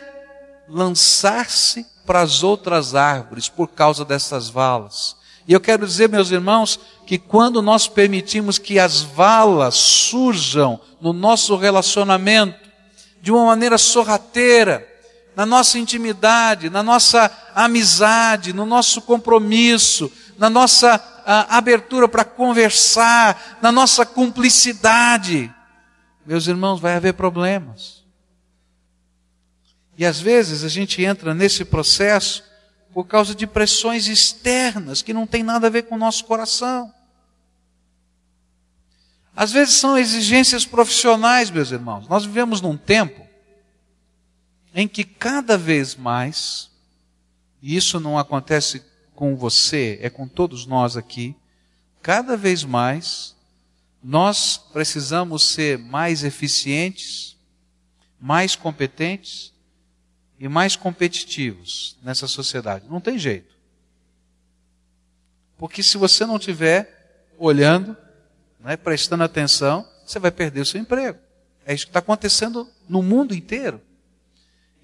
lançar-se 0.68 1.86
para 2.06 2.20
as 2.20 2.42
outras 2.42 2.94
árvores 2.94 3.48
por 3.48 3.68
causa 3.68 4.04
dessas 4.04 4.48
valas. 4.48 5.16
E 5.46 5.52
eu 5.52 5.60
quero 5.60 5.86
dizer, 5.86 6.08
meus 6.08 6.30
irmãos, 6.30 6.80
que 7.06 7.18
quando 7.18 7.60
nós 7.60 7.86
permitimos 7.86 8.58
que 8.58 8.78
as 8.78 9.02
valas 9.02 9.74
surjam 9.74 10.80
no 11.00 11.12
nosso 11.12 11.56
relacionamento 11.56 12.58
de 13.20 13.30
uma 13.30 13.46
maneira 13.46 13.76
sorrateira, 13.76 14.88
na 15.36 15.44
nossa 15.44 15.78
intimidade, 15.78 16.70
na 16.70 16.82
nossa 16.82 17.30
amizade, 17.54 18.52
no 18.52 18.64
nosso 18.64 19.02
compromisso, 19.02 20.10
na 20.38 20.48
nossa 20.48 20.98
a, 21.24 21.56
abertura 21.58 22.08
para 22.08 22.24
conversar, 22.24 23.58
na 23.60 23.70
nossa 23.70 24.04
cumplicidade, 24.04 25.52
meus 26.24 26.46
irmãos, 26.46 26.80
vai 26.80 26.94
haver 26.94 27.14
problemas. 27.14 28.04
E 29.96 30.04
às 30.04 30.20
vezes 30.20 30.64
a 30.64 30.68
gente 30.68 31.02
entra 31.02 31.34
nesse 31.34 31.64
processo 31.64 32.42
por 32.92 33.06
causa 33.06 33.34
de 33.34 33.46
pressões 33.46 34.06
externas 34.06 35.02
que 35.02 35.12
não 35.12 35.26
tem 35.26 35.42
nada 35.42 35.66
a 35.66 35.70
ver 35.70 35.82
com 35.82 35.94
o 35.94 35.98
nosso 35.98 36.24
coração. 36.24 36.92
Às 39.36 39.50
vezes 39.50 39.74
são 39.74 39.98
exigências 39.98 40.64
profissionais, 40.64 41.50
meus 41.50 41.72
irmãos. 41.72 42.06
Nós 42.08 42.24
vivemos 42.24 42.60
num 42.60 42.76
tempo 42.76 43.26
em 44.74 44.86
que 44.86 45.04
cada 45.04 45.56
vez 45.56 45.94
mais, 45.94 46.70
e 47.62 47.76
isso 47.76 47.98
não 48.00 48.18
acontece 48.18 48.84
com 49.14 49.36
você, 49.36 49.98
é 50.02 50.10
com 50.10 50.26
todos 50.26 50.66
nós 50.66 50.96
aqui, 50.96 51.36
cada 52.02 52.36
vez 52.36 52.64
mais 52.64 53.34
nós 54.02 54.58
precisamos 54.58 55.42
ser 55.42 55.78
mais 55.78 56.24
eficientes, 56.24 57.36
mais 58.20 58.54
competentes 58.54 59.52
e 60.38 60.48
mais 60.48 60.76
competitivos 60.76 61.96
nessa 62.02 62.26
sociedade. 62.26 62.86
Não 62.90 63.00
tem 63.00 63.18
jeito. 63.18 63.54
Porque 65.56 65.82
se 65.82 65.96
você 65.96 66.26
não 66.26 66.36
estiver 66.36 67.26
olhando, 67.38 67.96
né, 68.60 68.76
prestando 68.76 69.24
atenção, 69.24 69.88
você 70.04 70.18
vai 70.18 70.30
perder 70.30 70.60
o 70.60 70.66
seu 70.66 70.80
emprego. 70.80 71.18
É 71.64 71.72
isso 71.72 71.86
que 71.86 71.90
está 71.90 72.00
acontecendo 72.00 72.68
no 72.86 73.02
mundo 73.02 73.34
inteiro. 73.34 73.80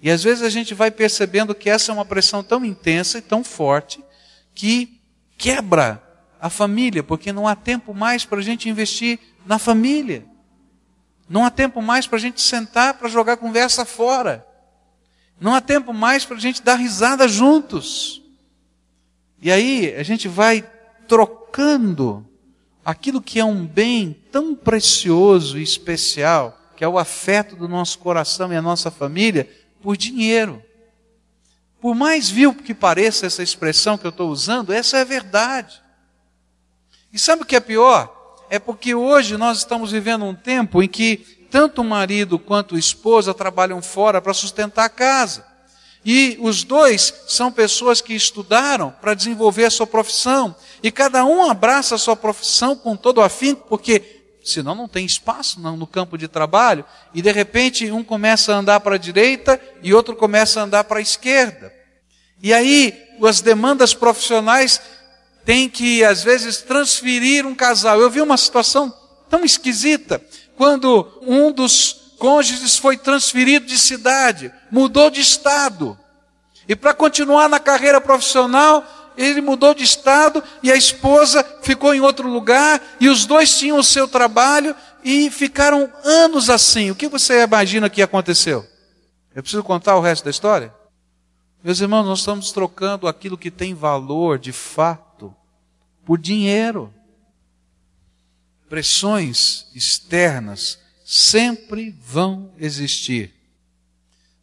E 0.01 0.09
às 0.09 0.23
vezes 0.23 0.43
a 0.43 0.49
gente 0.49 0.73
vai 0.73 0.89
percebendo 0.89 1.53
que 1.53 1.69
essa 1.69 1.91
é 1.91 1.93
uma 1.93 2.05
pressão 2.05 2.43
tão 2.43 2.65
intensa 2.65 3.19
e 3.19 3.21
tão 3.21 3.43
forte 3.43 4.03
que 4.53 5.01
quebra 5.37 6.01
a 6.39 6.49
família, 6.49 7.03
porque 7.03 7.31
não 7.31 7.47
há 7.47 7.55
tempo 7.55 7.93
mais 7.93 8.25
para 8.25 8.39
a 8.39 8.43
gente 8.43 8.67
investir 8.69 9.19
na 9.45 9.59
família. 9.59 10.25
Não 11.29 11.45
há 11.45 11.49
tempo 11.49 11.81
mais 11.81 12.07
para 12.07 12.17
a 12.17 12.21
gente 12.21 12.41
sentar 12.41 12.95
para 12.95 13.07
jogar 13.07 13.37
conversa 13.37 13.85
fora. 13.85 14.45
Não 15.39 15.55
há 15.55 15.61
tempo 15.61 15.93
mais 15.93 16.25
para 16.25 16.37
a 16.37 16.39
gente 16.39 16.61
dar 16.61 16.75
risada 16.75 17.27
juntos. 17.27 18.21
E 19.41 19.51
aí 19.51 19.95
a 19.95 20.03
gente 20.03 20.27
vai 20.27 20.61
trocando 21.07 22.27
aquilo 22.85 23.21
que 23.21 23.39
é 23.39 23.45
um 23.45 23.65
bem 23.65 24.15
tão 24.31 24.55
precioso 24.55 25.57
e 25.57 25.63
especial, 25.63 26.59
que 26.75 26.83
é 26.83 26.87
o 26.87 26.97
afeto 26.97 27.55
do 27.55 27.67
nosso 27.67 27.99
coração 27.99 28.51
e 28.51 28.55
a 28.55 28.61
nossa 28.61 28.91
família, 28.91 29.49
por 29.81 29.97
dinheiro. 29.97 30.61
Por 31.81 31.95
mais 31.95 32.29
vil 32.29 32.53
que 32.53 32.75
pareça 32.75 33.25
essa 33.25 33.41
expressão 33.41 33.97
que 33.97 34.05
eu 34.05 34.11
estou 34.11 34.29
usando, 34.29 34.71
essa 34.71 34.97
é 34.97 35.01
a 35.01 35.05
verdade. 35.05 35.81
E 37.11 37.17
sabe 37.17 37.41
o 37.41 37.45
que 37.45 37.55
é 37.55 37.59
pior? 37.59 38.37
É 38.51 38.59
porque 38.59 38.93
hoje 38.93 39.35
nós 39.35 39.57
estamos 39.57 39.91
vivendo 39.91 40.23
um 40.23 40.35
tempo 40.35 40.83
em 40.83 40.87
que 40.87 41.17
tanto 41.49 41.81
o 41.81 41.83
marido 41.83 42.37
quanto 42.37 42.75
a 42.75 42.79
esposa 42.79 43.33
trabalham 43.33 43.81
fora 43.81 44.21
para 44.21 44.33
sustentar 44.33 44.85
a 44.85 44.89
casa. 44.89 45.45
E 46.05 46.37
os 46.39 46.63
dois 46.63 47.13
são 47.27 47.51
pessoas 47.51 47.99
que 47.99 48.13
estudaram 48.13 48.91
para 49.01 49.15
desenvolver 49.15 49.65
a 49.65 49.71
sua 49.71 49.87
profissão. 49.87 50.55
E 50.83 50.91
cada 50.91 51.25
um 51.25 51.49
abraça 51.49 51.95
a 51.95 51.97
sua 51.97 52.15
profissão 52.15 52.75
com 52.75 52.95
todo 52.95 53.21
afinco, 53.21 53.65
porque 53.67 54.20
senão 54.43 54.75
não 54.75 54.87
tem 54.87 55.05
espaço 55.05 55.59
no 55.59 55.87
campo 55.87 56.17
de 56.17 56.27
trabalho. 56.27 56.85
E 57.13 57.21
de 57.21 57.31
repente 57.31 57.91
um 57.91 58.03
começa 58.03 58.53
a 58.53 58.57
andar 58.57 58.79
para 58.79 58.95
a 58.95 58.99
direita 58.99 59.59
e 59.83 59.93
outro 59.93 60.15
começa 60.15 60.59
a 60.59 60.63
andar 60.63 60.83
para 60.83 60.99
a 60.99 61.01
esquerda. 61.01 61.73
E 62.41 62.53
aí 62.53 62.97
as 63.23 63.41
demandas 63.41 63.93
profissionais 63.93 64.81
têm 65.45 65.69
que, 65.69 66.03
às 66.03 66.23
vezes, 66.23 66.57
transferir 66.57 67.45
um 67.45 67.55
casal. 67.55 67.99
Eu 67.99 68.09
vi 68.09 68.21
uma 68.21 68.37
situação 68.37 68.93
tão 69.29 69.43
esquisita 69.43 70.21
quando 70.55 71.07
um 71.21 71.51
dos 71.51 72.13
cônjuges 72.19 72.77
foi 72.77 72.97
transferido 72.97 73.65
de 73.65 73.79
cidade, 73.79 74.51
mudou 74.69 75.09
de 75.09 75.21
estado. 75.21 75.97
E 76.67 76.75
para 76.75 76.93
continuar 76.93 77.49
na 77.49 77.59
carreira 77.59 77.99
profissional, 77.99 78.85
ele 79.21 79.41
mudou 79.41 79.73
de 79.73 79.83
estado 79.83 80.43
e 80.63 80.71
a 80.71 80.75
esposa 80.75 81.43
ficou 81.61 81.93
em 81.93 82.01
outro 82.01 82.27
lugar 82.27 82.81
e 82.99 83.07
os 83.07 83.25
dois 83.25 83.57
tinham 83.57 83.77
o 83.77 83.83
seu 83.83 84.07
trabalho 84.07 84.75
e 85.03 85.29
ficaram 85.29 85.91
anos 86.03 86.49
assim. 86.49 86.89
O 86.89 86.95
que 86.95 87.07
você 87.07 87.43
imagina 87.43 87.89
que 87.89 88.01
aconteceu? 88.01 88.65
Eu 89.35 89.41
preciso 89.43 89.63
contar 89.63 89.95
o 89.95 90.01
resto 90.01 90.23
da 90.23 90.31
história? 90.31 90.73
Meus 91.63 91.79
irmãos, 91.79 92.03
nós 92.03 92.19
estamos 92.19 92.51
trocando 92.51 93.07
aquilo 93.07 93.37
que 93.37 93.51
tem 93.51 93.73
valor 93.73 94.39
de 94.39 94.51
fato 94.51 95.33
por 96.03 96.17
dinheiro 96.17 96.91
pressões 98.67 99.67
externas 99.75 100.79
sempre 101.05 101.91
vão 102.01 102.53
existir, 102.57 103.33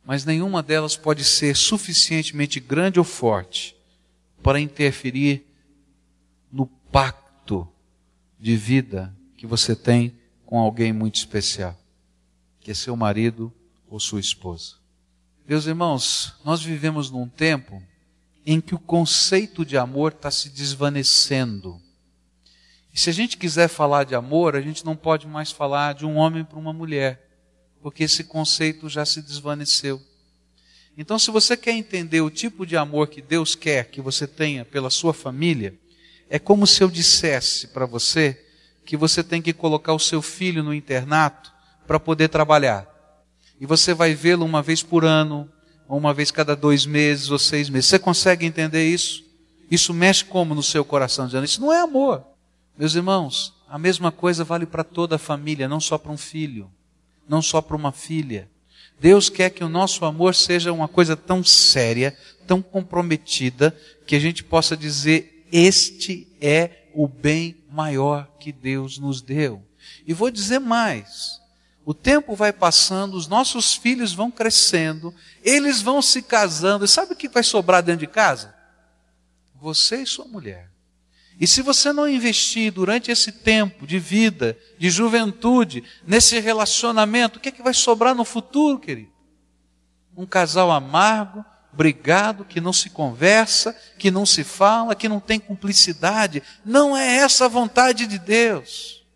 mas 0.05 0.27
nenhuma 0.27 0.62
delas 0.62 0.97
pode 0.97 1.25
ser 1.25 1.57
suficientemente 1.57 2.61
grande 2.61 2.99
ou 2.99 3.07
forte 3.07 3.78
para 4.42 4.61
interferir 4.61 5.46
no 6.51 6.66
pacto 6.66 7.68
de 8.38 8.57
vida 8.57 9.14
que 9.37 9.46
você 9.46 9.74
tem 9.74 10.16
com 10.44 10.59
alguém 10.59 10.92
muito 10.92 11.16
especial, 11.16 11.79
que 12.61 12.70
é 12.70 12.74
seu 12.74 12.96
marido 12.96 13.53
ou 13.88 14.01
sua 14.01 14.20
esposa. 14.20 14.77
Meus 15.46 15.66
irmãos, 15.66 16.35
nós 16.44 16.62
vivemos 16.62 17.11
num 17.11 17.29
tempo 17.29 17.83
em 18.44 18.61
que 18.61 18.74
o 18.74 18.79
conceito 18.79 19.64
de 19.64 19.77
amor 19.77 20.12
está 20.12 20.31
se 20.31 20.48
desvanecendo. 20.48 21.81
E 22.92 22.98
se 22.98 23.11
a 23.11 23.12
gente 23.12 23.37
quiser 23.37 23.68
falar 23.68 24.05
de 24.05 24.14
amor, 24.14 24.57
a 24.57 24.61
gente 24.61 24.85
não 24.85 24.96
pode 24.96 25.27
mais 25.27 25.53
falar 25.53 25.94
de 25.94 26.07
um 26.07 26.16
homem 26.16 26.44
para 26.44 26.59
uma 26.59 26.72
mulher, 26.72 27.29
porque 27.81 28.05
esse 28.05 28.24
conceito 28.24 28.88
já 28.88 29.05
se 29.05 29.20
desvaneceu. 29.22 30.03
Então, 31.00 31.16
se 31.16 31.30
você 31.30 31.56
quer 31.56 31.70
entender 31.70 32.20
o 32.22 32.28
tipo 32.28 32.66
de 32.66 32.76
amor 32.76 33.06
que 33.06 33.22
Deus 33.22 33.54
quer 33.54 33.84
que 33.84 34.00
você 34.00 34.26
tenha 34.26 34.64
pela 34.64 34.90
sua 34.90 35.14
família, 35.14 35.72
é 36.28 36.40
como 36.40 36.66
se 36.66 36.82
eu 36.82 36.90
dissesse 36.90 37.68
para 37.68 37.87
você 37.87 38.44
que 38.84 38.96
você 38.96 39.22
tem 39.22 39.40
que 39.40 39.52
colocar 39.52 39.92
o 39.92 40.00
seu 40.00 40.20
filho 40.20 40.61
no 40.61 40.74
internato 40.74 41.52
para 41.87 42.00
poder 42.00 42.26
trabalhar. 42.26 42.84
E 43.61 43.64
você 43.64 43.94
vai 43.94 44.12
vê-lo 44.12 44.44
uma 44.44 44.61
vez 44.61 44.82
por 44.82 45.04
ano, 45.04 45.48
ou 45.87 45.96
uma 45.96 46.12
vez 46.12 46.32
cada 46.32 46.56
dois 46.56 46.84
meses 46.84 47.30
ou 47.30 47.38
seis 47.38 47.70
meses. 47.70 47.88
Você 47.88 47.98
consegue 48.00 48.44
entender 48.44 48.84
isso? 48.84 49.24
Isso 49.70 49.94
mexe 49.94 50.24
como 50.24 50.52
no 50.52 50.64
seu 50.64 50.84
coração, 50.84 51.26
dizendo: 51.26 51.44
Isso 51.44 51.61
não 51.61 51.72
é 51.72 51.80
amor. 51.80 52.24
Meus 52.76 52.96
irmãos, 52.96 53.54
a 53.68 53.78
mesma 53.78 54.11
coisa 54.11 54.42
vale 54.42 54.66
para 54.66 54.82
toda 54.82 55.14
a 55.14 55.18
família, 55.18 55.68
não 55.68 55.78
só 55.78 55.96
para 55.96 56.11
um 56.11 56.18
filho, 56.18 56.68
não 57.28 57.40
só 57.40 57.62
para 57.62 57.76
uma 57.76 57.92
filha. 57.92 58.50
Deus 59.00 59.28
quer 59.28 59.50
que 59.50 59.62
o 59.62 59.68
nosso 59.68 60.04
amor 60.04 60.34
seja 60.34 60.72
uma 60.72 60.88
coisa 60.88 61.16
tão 61.16 61.44
séria, 61.44 62.16
tão 62.46 62.61
comprometida, 62.61 63.76
que 64.06 64.16
a 64.16 64.20
gente 64.20 64.42
possa 64.42 64.76
dizer: 64.76 65.46
Este 65.52 66.26
é 66.40 66.87
o 66.94 67.06
bem 67.06 67.56
maior 67.70 68.28
que 68.40 68.50
Deus 68.50 68.98
nos 68.98 69.22
deu. 69.22 69.62
E 70.06 70.12
vou 70.12 70.30
dizer 70.30 70.58
mais: 70.58 71.40
o 71.84 71.94
tempo 71.94 72.34
vai 72.34 72.52
passando, 72.52 73.14
os 73.14 73.28
nossos 73.28 73.74
filhos 73.74 74.12
vão 74.12 74.30
crescendo, 74.30 75.14
eles 75.42 75.80
vão 75.80 76.02
se 76.02 76.20
casando, 76.20 76.84
e 76.84 76.88
sabe 76.88 77.12
o 77.12 77.16
que 77.16 77.28
vai 77.28 77.42
sobrar 77.42 77.82
dentro 77.82 78.00
de 78.00 78.12
casa? 78.12 78.54
Você 79.54 80.02
e 80.02 80.06
sua 80.06 80.26
mulher. 80.26 80.70
E 81.40 81.46
se 81.46 81.62
você 81.62 81.92
não 81.92 82.09
investir 82.09 82.72
durante 82.72 83.12
esse 83.12 83.31
tempo 83.31 83.87
de 83.87 83.98
vida, 83.98 84.59
de 84.77 84.90
juventude, 84.90 85.85
nesse 86.05 86.40
relacionamento, 86.40 87.38
o 87.38 87.40
que 87.40 87.51
é 87.51 87.53
que 87.53 87.62
vai 87.62 87.72
sobrar 87.72 88.14
no 88.14 88.24
futuro, 88.24 88.79
querido? 88.79 89.12
Um 90.16 90.27
casal 90.27 90.72
amargo, 90.72 91.44
brigado, 91.72 92.44
que 92.44 92.61
não 92.61 92.72
se 92.72 92.90
conversa, 92.90 93.77
que 93.96 94.11
não 94.11 94.27
se 94.27 94.42
fala, 94.42 94.96
que 94.96 95.09
não 95.09 95.20
tem 95.20 95.38
cumplicidade. 95.38 96.42
Não 96.64 96.96
é 96.96 97.18
essa 97.18 97.44
a 97.44 97.48
vontade 97.48 98.09
de 98.09 98.18
Deus. 98.18 99.07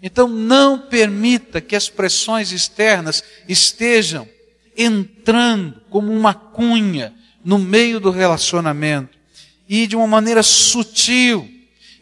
Então 0.00 0.28
não 0.28 0.78
permita 0.78 1.60
que 1.60 1.74
as 1.74 1.88
pressões 1.88 2.52
externas 2.52 3.24
estejam 3.48 4.28
entrando 4.76 5.82
como 5.90 6.12
uma 6.12 6.32
cunha 6.32 7.12
no 7.44 7.58
meio 7.58 7.98
do 7.98 8.10
relacionamento 8.10 9.19
e 9.72 9.86
de 9.86 9.94
uma 9.94 10.08
maneira 10.08 10.42
sutil. 10.42 11.48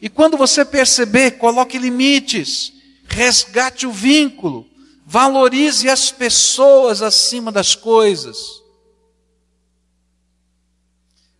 E 0.00 0.08
quando 0.08 0.38
você 0.38 0.64
perceber, 0.64 1.32
coloque 1.32 1.76
limites, 1.76 2.72
resgate 3.06 3.86
o 3.86 3.92
vínculo, 3.92 4.66
valorize 5.04 5.86
as 5.86 6.10
pessoas 6.10 7.02
acima 7.02 7.52
das 7.52 7.74
coisas. 7.74 8.62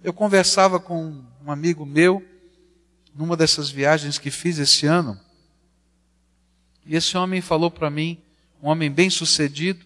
Eu 0.05 0.13
conversava 0.13 0.79
com 0.79 1.25
um 1.43 1.51
amigo 1.51 1.87
meu 1.87 2.23
numa 3.15 3.35
dessas 3.35 3.71
viagens 3.71 4.19
que 4.19 4.31
fiz 4.31 4.59
esse 4.59 4.85
ano. 4.85 5.19
E 6.85 6.95
esse 6.95 7.17
homem 7.17 7.41
falou 7.41 7.71
para 7.71 7.89
mim, 7.89 8.23
um 8.63 8.69
homem 8.69 8.91
bem 8.91 9.09
sucedido 9.09 9.85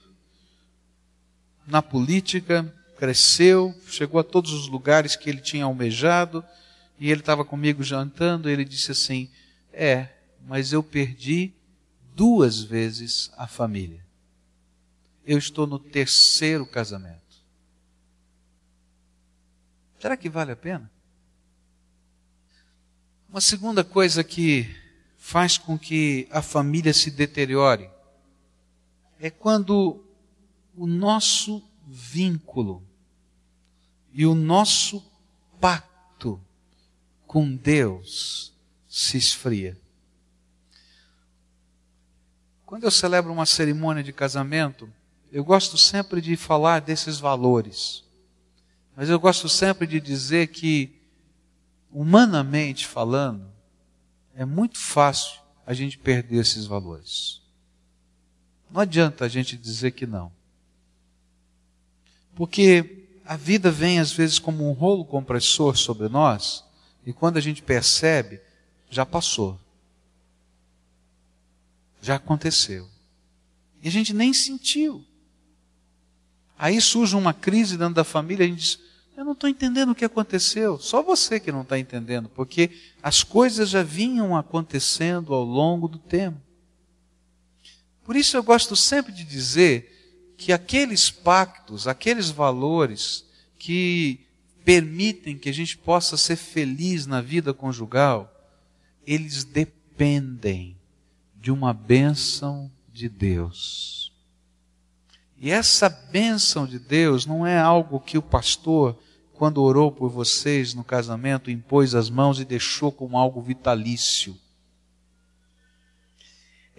na 1.65 1.81
política, 1.81 2.75
cresceu, 3.03 3.75
chegou 3.89 4.21
a 4.21 4.23
todos 4.23 4.53
os 4.53 4.69
lugares 4.69 5.17
que 5.17 5.29
ele 5.29 5.41
tinha 5.41 5.65
almejado, 5.65 6.45
e 7.01 7.11
ele 7.11 7.19
estava 7.19 7.45
comigo 7.45 7.83
jantando, 7.83 8.49
e 8.49 8.53
ele 8.53 8.65
disse 8.65 8.93
assim: 8.93 9.29
É, 9.73 10.09
mas 10.47 10.73
eu 10.73 10.85
perdi 10.85 11.53
duas 12.15 12.63
vezes 12.63 13.29
a 13.37 13.49
família. 13.49 14.07
Eu 15.27 15.37
estou 15.37 15.67
no 15.67 15.81
terceiro 15.81 16.65
casamento. 16.65 17.43
Será 19.99 20.17
que 20.17 20.29
vale 20.29 20.53
a 20.53 20.57
pena? 20.57 20.89
Uma 23.29 23.41
segunda 23.41 23.83
coisa 23.83 24.23
que 24.23 24.73
faz 25.19 25.59
com 25.59 25.77
que 25.77 26.29
a 26.31 26.41
família 26.41 26.95
se 26.95 27.11
deteriore 27.11 27.91
é 29.19 29.29
quando 29.29 30.05
o 30.77 30.87
nosso 30.87 31.69
vínculo 31.85 32.92
e 34.13 34.27
o 34.27 34.35
nosso 34.35 35.03
pacto 35.61 36.41
com 37.27 37.55
Deus 37.55 38.53
se 38.89 39.17
esfria. 39.17 39.79
Quando 42.67 42.85
eu 42.85 42.91
celebro 42.91 43.33
uma 43.33 43.47
cerimônia 43.47 44.03
de 44.03 44.13
casamento, 44.13 44.91
eu 45.31 45.45
gosto 45.45 45.79
sempre 45.79 46.21
de 46.21 46.37
falar 46.37 46.81
desses 46.81 47.19
valores. 47.19 48.05
Mas 48.97 49.09
eu 49.09 49.19
gosto 49.19 49.49
sempre 49.49 49.87
de 49.87 50.01
dizer 50.01 50.49
que 50.49 51.03
humanamente 51.93 52.87
falando, 52.87 53.47
é 54.35 54.45
muito 54.45 54.79
fácil 54.79 55.41
a 55.67 55.75
gente 55.75 55.99
perder 55.99 56.39
esses 56.39 56.65
valores. 56.65 57.43
Não 58.71 58.81
adianta 58.81 59.27
a 59.27 59.29
gente 59.29 59.57
dizer 59.57 59.91
que 59.91 60.07
não. 60.07 60.33
Porque 62.35 63.02
a 63.25 63.37
vida 63.37 63.71
vem 63.71 63.99
às 63.99 64.13
vezes 64.13 64.39
como 64.39 64.69
um 64.69 64.73
rolo 64.73 65.05
compressor 65.05 65.77
sobre 65.77 66.09
nós, 66.09 66.65
e 67.05 67.13
quando 67.13 67.37
a 67.37 67.41
gente 67.41 67.63
percebe, 67.63 68.41
já 68.91 69.05
passou. 69.05 69.59
Já 72.01 72.17
aconteceu. 72.17 72.89
E 73.83 73.89
a 73.89 73.91
gente 73.91 74.13
nem 74.13 74.33
sentiu. 74.33 75.05
Aí 76.59 76.81
surge 76.81 77.17
uma 77.17 77.35
crise 77.35 77.77
dentro 77.77 77.95
da 77.95 78.05
família, 78.05 78.45
a 78.45 78.49
gente 78.49 78.61
diz: 78.61 78.79
eu 79.17 79.25
não 79.25 79.33
estou 79.33 79.49
entendendo 79.49 79.91
o 79.91 79.95
que 79.95 80.05
aconteceu. 80.05 80.79
Só 80.79 81.03
você 81.03 81.39
que 81.39 81.53
não 81.53 81.63
está 81.63 81.79
entendendo, 81.79 82.29
porque 82.29 82.71
as 83.03 83.23
coisas 83.23 83.69
já 83.69 83.83
vinham 83.83 84.37
acontecendo 84.37 85.35
ao 85.35 85.45
longo 85.45 85.87
do 85.87 85.99
tempo. 85.99 86.41
Por 88.05 88.17
isso 88.17 88.37
eu 88.37 88.43
gosto 88.43 88.75
sempre 88.75 89.13
de 89.13 89.25
dizer 89.25 90.02
que 90.43 90.53
aqueles 90.53 91.09
pactos, 91.09 91.87
aqueles 91.87 92.29
valores 92.29 93.25
que 93.57 94.27
permitem 94.65 95.39
que 95.39 95.49
a 95.49 95.55
gente 95.55 95.79
possa 95.79 96.17
ser 96.17 96.35
feliz 96.35 97.07
na 97.07 97.21
vida 97.21 97.55
conjugal, 97.55 98.29
eles 99.07 99.45
dependem 99.45 100.77
de 101.41 101.53
uma 101.53 101.73
bênção 101.73 102.69
de 102.93 103.09
Deus. 103.09 104.13
E 105.39 105.49
essa 105.49 105.89
bênção 105.89 106.67
de 106.67 106.81
Deus 106.81 107.25
não 107.25 107.47
é 107.47 107.59
algo 107.59 108.01
que 108.01 108.19
o 108.19 108.23
pastor, 108.23 108.99
quando 109.35 109.63
orou 109.63 109.93
por 109.93 110.11
vocês 110.11 110.75
no 110.75 110.83
casamento, 110.83 111.53
impôs 111.53 111.95
as 111.95 112.11
mãos 112.11 112.41
e 112.41 112.45
deixou 112.45 112.91
como 112.91 113.17
algo 113.17 113.41
vitalício. 113.41 114.37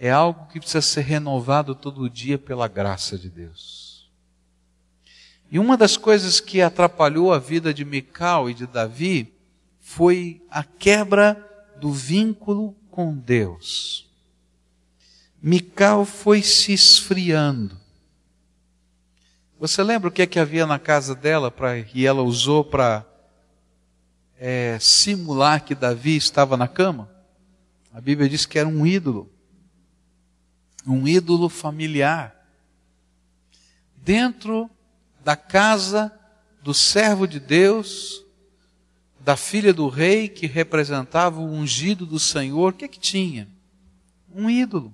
É 0.04 0.10
algo 0.10 0.46
que 0.48 0.60
precisa 0.60 0.82
ser 0.82 1.00
renovado 1.00 1.74
todo 1.74 2.10
dia 2.10 2.36
pela 2.36 2.68
graça 2.68 3.16
de 3.16 3.30
Deus. 3.30 4.06
E 5.50 5.58
uma 5.58 5.78
das 5.78 5.96
coisas 5.96 6.40
que 6.40 6.60
atrapalhou 6.60 7.32
a 7.32 7.38
vida 7.38 7.72
de 7.72 7.86
Mical 7.86 8.50
e 8.50 8.52
de 8.52 8.66
Davi 8.66 9.32
foi 9.80 10.42
a 10.50 10.62
quebra 10.62 11.42
do 11.80 11.90
vínculo 11.90 12.76
com 12.90 13.16
Deus. 13.16 14.06
Mical 15.40 16.04
foi 16.04 16.42
se 16.42 16.74
esfriando. 16.74 17.74
Você 19.58 19.82
lembra 19.82 20.10
o 20.10 20.12
que 20.12 20.20
é 20.20 20.26
que 20.26 20.38
havia 20.38 20.66
na 20.66 20.78
casa 20.78 21.14
dela 21.14 21.50
pra, 21.50 21.78
e 21.78 22.04
ela 22.04 22.20
usou 22.20 22.62
para 22.62 23.06
é, 24.38 24.76
simular 24.78 25.64
que 25.64 25.74
Davi 25.74 26.14
estava 26.14 26.58
na 26.58 26.68
cama? 26.68 27.08
A 27.90 28.02
Bíblia 28.02 28.28
diz 28.28 28.44
que 28.44 28.58
era 28.58 28.68
um 28.68 28.86
ídolo, 28.86 29.32
um 30.86 31.06
ídolo 31.06 31.48
familiar. 31.48 32.34
Dentro 33.96 34.70
da 35.24 35.36
casa 35.36 36.12
do 36.62 36.74
servo 36.74 37.26
de 37.26 37.40
Deus, 37.40 38.24
da 39.20 39.36
filha 39.36 39.72
do 39.72 39.88
rei 39.88 40.28
que 40.28 40.46
representava 40.46 41.40
o 41.40 41.50
ungido 41.50 42.04
do 42.04 42.18
Senhor, 42.18 42.72
o 42.72 42.76
que 42.76 42.84
é 42.84 42.88
que 42.88 43.00
tinha? 43.00 43.48
Um 44.34 44.50
ídolo. 44.50 44.92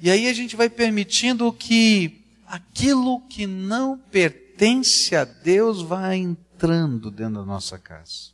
E 0.00 0.10
aí 0.10 0.28
a 0.28 0.32
gente 0.32 0.56
vai 0.56 0.68
permitindo 0.68 1.52
que 1.52 2.24
aquilo 2.46 3.20
que 3.28 3.46
não 3.46 3.98
pertence 3.98 5.14
a 5.14 5.24
Deus 5.24 5.82
vai 5.82 6.16
entrando 6.16 7.10
dentro 7.10 7.34
da 7.34 7.44
nossa 7.44 7.78
casa. 7.78 8.30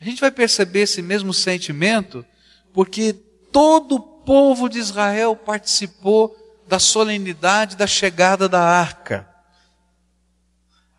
A 0.00 0.04
gente 0.04 0.20
vai 0.20 0.30
perceber 0.30 0.80
esse 0.80 1.00
mesmo 1.00 1.32
sentimento 1.32 2.24
porque 2.72 3.14
todo 3.52 3.96
o 3.96 4.00
povo 4.00 4.68
de 4.68 4.78
Israel 4.78 5.36
participou 5.36 6.34
da 6.66 6.78
solenidade 6.78 7.76
da 7.76 7.86
chegada 7.86 8.48
da 8.48 8.62
arca. 8.62 9.28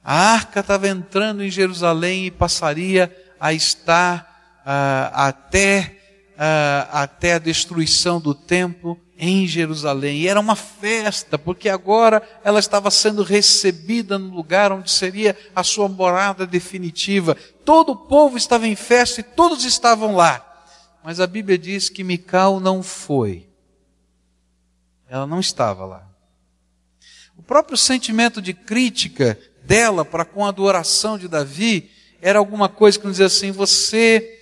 A 0.03 0.13
arca 0.33 0.59
estava 0.59 0.87
entrando 0.87 1.43
em 1.43 1.49
Jerusalém 1.49 2.27
e 2.27 2.31
passaria 2.31 3.11
a 3.39 3.53
estar 3.53 4.61
uh, 4.61 5.11
até, 5.13 5.97
uh, 6.33 6.89
até 6.91 7.33
a 7.33 7.39
destruição 7.39 8.19
do 8.19 8.35
templo 8.35 8.99
em 9.17 9.47
Jerusalém. 9.47 10.19
E 10.19 10.27
era 10.27 10.39
uma 10.39 10.55
festa, 10.55 11.37
porque 11.37 11.69
agora 11.69 12.21
ela 12.43 12.59
estava 12.59 12.91
sendo 12.91 13.23
recebida 13.23 14.19
no 14.19 14.35
lugar 14.35 14.71
onde 14.71 14.91
seria 14.91 15.37
a 15.55 15.63
sua 15.63 15.87
morada 15.87 16.45
definitiva. 16.45 17.35
Todo 17.63 17.93
o 17.93 17.95
povo 17.95 18.37
estava 18.37 18.67
em 18.67 18.75
festa 18.75 19.21
e 19.21 19.23
todos 19.23 19.63
estavam 19.63 20.15
lá. 20.15 20.52
Mas 21.03 21.19
a 21.19 21.27
Bíblia 21.27 21.57
diz 21.57 21.89
que 21.89 22.03
Mical 22.03 22.59
não 22.59 22.81
foi. 22.81 23.47
Ela 25.07 25.27
não 25.27 25.39
estava 25.39 25.85
lá. 25.85 26.09
O 27.37 27.43
próprio 27.43 27.77
sentimento 27.77 28.41
de 28.41 28.53
crítica 28.53 29.37
dela 29.63 30.05
para 30.05 30.25
com 30.25 30.45
a 30.45 30.49
adoração 30.49 31.17
de 31.17 31.27
Davi 31.27 31.91
era 32.21 32.39
alguma 32.39 32.69
coisa 32.69 32.97
que 32.97 33.05
nos 33.05 33.17
dizia 33.17 33.25
assim: 33.25 33.51
você 33.51 34.39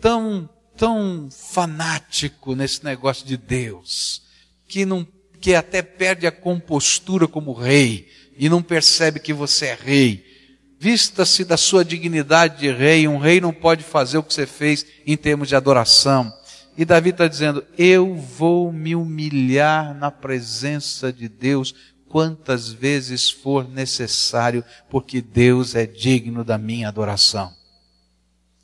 tão 0.00 0.48
tão 0.76 1.28
fanático 1.30 2.54
nesse 2.54 2.84
negócio 2.84 3.26
de 3.26 3.36
Deus, 3.36 4.22
que 4.68 4.84
não 4.84 5.06
que 5.40 5.54
até 5.54 5.82
perde 5.82 6.26
a 6.26 6.32
compostura 6.32 7.28
como 7.28 7.52
rei 7.52 8.10
e 8.36 8.48
não 8.48 8.62
percebe 8.62 9.20
que 9.20 9.32
você 9.32 9.66
é 9.66 9.74
rei. 9.74 10.35
Vista-se 10.78 11.44
da 11.44 11.56
sua 11.56 11.84
dignidade 11.84 12.58
de 12.58 12.70
rei, 12.70 13.08
um 13.08 13.18
rei 13.18 13.40
não 13.40 13.52
pode 13.52 13.82
fazer 13.82 14.18
o 14.18 14.22
que 14.22 14.34
você 14.34 14.46
fez 14.46 14.86
em 15.06 15.16
termos 15.16 15.48
de 15.48 15.56
adoração. 15.56 16.32
E 16.76 16.84
Davi 16.84 17.10
está 17.10 17.26
dizendo: 17.26 17.64
Eu 17.78 18.14
vou 18.14 18.70
me 18.70 18.94
humilhar 18.94 19.94
na 19.94 20.10
presença 20.10 21.10
de 21.10 21.28
Deus 21.28 21.74
quantas 22.08 22.68
vezes 22.68 23.30
for 23.30 23.68
necessário, 23.68 24.62
porque 24.90 25.20
Deus 25.20 25.74
é 25.74 25.86
digno 25.86 26.44
da 26.44 26.58
minha 26.58 26.88
adoração. 26.88 27.52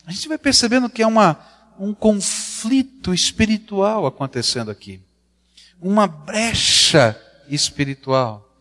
A 0.06 0.12
gente 0.12 0.28
vai 0.28 0.38
percebendo 0.38 0.90
que 0.90 1.02
é 1.02 1.06
uma, 1.06 1.38
um 1.78 1.94
conflito 1.94 3.14
espiritual 3.14 4.04
acontecendo 4.04 4.70
aqui. 4.70 5.00
Uma 5.80 6.06
brecha 6.06 7.18
espiritual. 7.48 8.51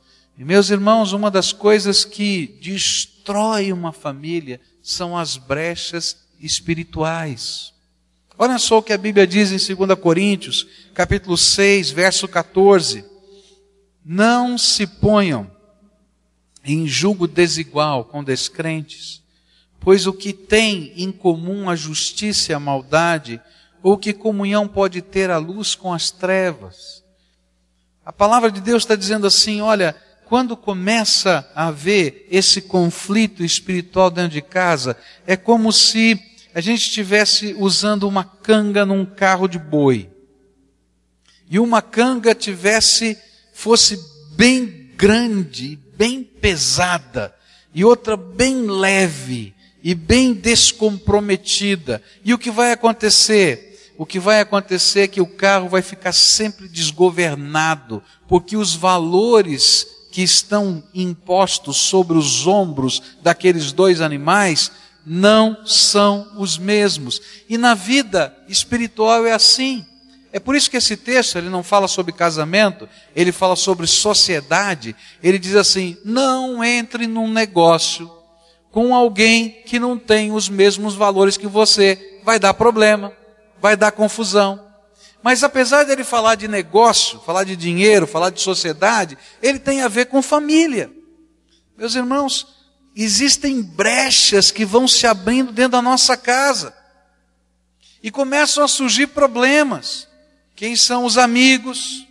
E 0.41 0.43
meus 0.43 0.71
irmãos, 0.71 1.13
uma 1.13 1.29
das 1.29 1.53
coisas 1.53 2.03
que 2.03 2.57
destrói 2.59 3.71
uma 3.71 3.91
família 3.91 4.59
são 4.81 5.15
as 5.15 5.37
brechas 5.37 6.17
espirituais. 6.39 7.71
Olha 8.39 8.57
só 8.57 8.79
o 8.79 8.81
que 8.81 8.91
a 8.91 8.97
Bíblia 8.97 9.27
diz 9.27 9.51
em 9.51 9.75
2 9.75 9.99
Coríntios, 9.99 10.65
capítulo 10.95 11.37
6, 11.37 11.91
verso 11.91 12.27
14. 12.27 13.05
Não 14.03 14.57
se 14.57 14.87
ponham 14.87 15.47
em 16.63 16.87
julgo 16.87 17.27
desigual 17.27 18.05
com 18.05 18.23
descrentes, 18.23 19.21
pois 19.79 20.07
o 20.07 20.13
que 20.13 20.33
tem 20.33 20.91
em 20.95 21.11
comum 21.11 21.69
a 21.69 21.75
justiça 21.75 22.51
e 22.51 22.55
a 22.55 22.59
maldade, 22.59 23.39
ou 23.83 23.95
que 23.95 24.11
comunhão 24.11 24.67
pode 24.67 25.03
ter 25.03 25.29
a 25.29 25.37
luz 25.37 25.75
com 25.75 25.93
as 25.93 26.09
trevas? 26.09 27.03
A 28.03 28.11
palavra 28.11 28.51
de 28.51 28.59
Deus 28.59 28.81
está 28.81 28.95
dizendo 28.95 29.27
assim: 29.27 29.61
olha, 29.61 29.95
quando 30.31 30.55
começa 30.55 31.45
a 31.53 31.67
haver 31.67 32.25
esse 32.31 32.61
conflito 32.61 33.43
espiritual 33.43 34.09
dentro 34.09 34.31
de 34.31 34.41
casa, 34.41 34.95
é 35.27 35.35
como 35.35 35.73
se 35.73 36.17
a 36.55 36.61
gente 36.61 36.83
estivesse 36.83 37.53
usando 37.59 38.07
uma 38.07 38.23
canga 38.23 38.85
num 38.85 39.05
carro 39.05 39.45
de 39.45 39.59
boi. 39.59 40.09
E 41.49 41.59
uma 41.59 41.81
canga 41.81 42.33
tivesse, 42.33 43.17
fosse 43.51 43.99
bem 44.31 44.91
grande, 44.95 45.77
bem 45.97 46.23
pesada, 46.23 47.35
e 47.73 47.83
outra 47.83 48.15
bem 48.15 48.67
leve 48.67 49.53
e 49.83 49.93
bem 49.93 50.31
descomprometida. 50.33 52.01
E 52.23 52.33
o 52.33 52.37
que 52.37 52.49
vai 52.49 52.71
acontecer? 52.71 53.91
O 53.97 54.05
que 54.05 54.17
vai 54.17 54.39
acontecer 54.39 55.01
é 55.01 55.07
que 55.09 55.19
o 55.19 55.27
carro 55.27 55.67
vai 55.67 55.81
ficar 55.81 56.13
sempre 56.13 56.69
desgovernado, 56.69 58.01
porque 58.29 58.55
os 58.55 58.73
valores 58.73 59.99
que 60.11 60.21
estão 60.21 60.83
impostos 60.93 61.77
sobre 61.77 62.17
os 62.17 62.45
ombros 62.45 63.01
daqueles 63.23 63.71
dois 63.71 64.01
animais 64.01 64.71
não 65.05 65.65
são 65.65 66.27
os 66.37 66.57
mesmos. 66.57 67.21
E 67.49 67.57
na 67.57 67.73
vida 67.73 68.35
espiritual 68.47 69.25
é 69.25 69.31
assim. 69.31 69.85
É 70.33 70.39
por 70.39 70.55
isso 70.55 70.69
que 70.69 70.77
esse 70.77 70.95
texto 70.95 71.37
ele 71.37 71.49
não 71.49 71.63
fala 71.63 71.87
sobre 71.87 72.13
casamento, 72.13 72.87
ele 73.15 73.31
fala 73.31 73.55
sobre 73.55 73.87
sociedade. 73.87 74.95
Ele 75.21 75.39
diz 75.39 75.55
assim: 75.55 75.97
não 76.05 76.63
entre 76.63 77.07
num 77.07 77.31
negócio 77.31 78.11
com 78.71 78.95
alguém 78.95 79.61
que 79.65 79.79
não 79.79 79.97
tem 79.97 80.31
os 80.31 80.47
mesmos 80.47 80.95
valores 80.95 81.37
que 81.37 81.47
você. 81.47 82.19
Vai 82.23 82.39
dar 82.39 82.53
problema, 82.53 83.11
vai 83.59 83.75
dar 83.75 83.91
confusão. 83.91 84.70
Mas 85.23 85.43
apesar 85.43 85.83
dele 85.83 86.03
falar 86.03 86.35
de 86.35 86.47
negócio, 86.47 87.19
falar 87.19 87.43
de 87.43 87.55
dinheiro, 87.55 88.07
falar 88.07 88.31
de 88.31 88.41
sociedade, 88.41 89.17
ele 89.41 89.59
tem 89.59 89.81
a 89.81 89.87
ver 89.87 90.07
com 90.07 90.21
família. 90.21 90.91
Meus 91.77 91.95
irmãos, 91.95 92.47
existem 92.95 93.61
brechas 93.61 94.51
que 94.51 94.65
vão 94.65 94.87
se 94.87 95.05
abrindo 95.05 95.51
dentro 95.51 95.73
da 95.73 95.81
nossa 95.81 96.17
casa. 96.17 96.73
E 98.01 98.09
começam 98.09 98.63
a 98.63 98.67
surgir 98.67 99.07
problemas. 99.07 100.07
Quem 100.55 100.75
são 100.75 101.05
os 101.05 101.17
amigos? 101.17 102.05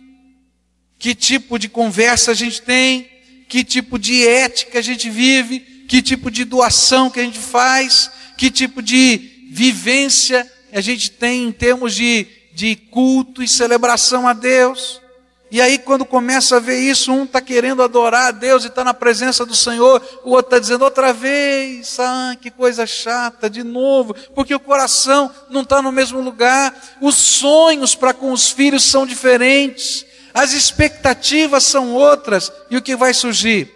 Que 0.97 1.13
tipo 1.13 1.59
de 1.59 1.67
conversa 1.67 2.31
a 2.31 2.33
gente 2.33 2.61
tem? 2.61 3.09
Que 3.49 3.63
tipo 3.63 3.99
de 3.99 4.25
ética 4.25 4.79
a 4.79 4.81
gente 4.81 5.09
vive? 5.09 5.59
Que 5.87 6.01
tipo 6.01 6.31
de 6.31 6.45
doação 6.45 7.09
que 7.09 7.19
a 7.19 7.23
gente 7.23 7.39
faz? 7.39 8.09
Que 8.37 8.49
tipo 8.49 8.81
de 8.81 9.49
vivência 9.51 10.49
a 10.71 10.79
gente 10.79 11.11
tem 11.11 11.43
em 11.43 11.51
termos 11.51 11.93
de, 11.93 12.25
de 12.61 12.75
culto 12.75 13.41
e 13.41 13.47
celebração 13.47 14.27
a 14.27 14.33
Deus? 14.33 15.01
E 15.49 15.59
aí, 15.59 15.79
quando 15.79 16.05
começa 16.05 16.57
a 16.57 16.59
ver 16.59 16.77
isso, 16.77 17.11
um 17.11 17.23
está 17.23 17.41
querendo 17.41 17.81
adorar 17.81 18.27
a 18.27 18.31
Deus 18.31 18.63
e 18.63 18.67
está 18.67 18.83
na 18.83 18.93
presença 18.93 19.43
do 19.43 19.55
Senhor, 19.55 19.99
o 20.23 20.29
outro 20.29 20.45
está 20.45 20.59
dizendo 20.59 20.83
outra 20.83 21.11
vez, 21.11 21.99
ah, 21.99 22.37
que 22.39 22.51
coisa 22.51 22.85
chata, 22.85 23.49
de 23.49 23.63
novo, 23.63 24.13
porque 24.35 24.53
o 24.53 24.59
coração 24.59 25.31
não 25.49 25.61
está 25.61 25.81
no 25.81 25.91
mesmo 25.91 26.21
lugar, 26.21 26.73
os 27.01 27.15
sonhos 27.15 27.95
para 27.95 28.13
com 28.13 28.31
os 28.31 28.51
filhos 28.51 28.83
são 28.83 29.07
diferentes, 29.07 30.05
as 30.31 30.53
expectativas 30.53 31.63
são 31.63 31.93
outras, 31.93 32.51
e 32.69 32.77
o 32.77 32.81
que 32.81 32.95
vai 32.95 33.11
surgir? 33.11 33.73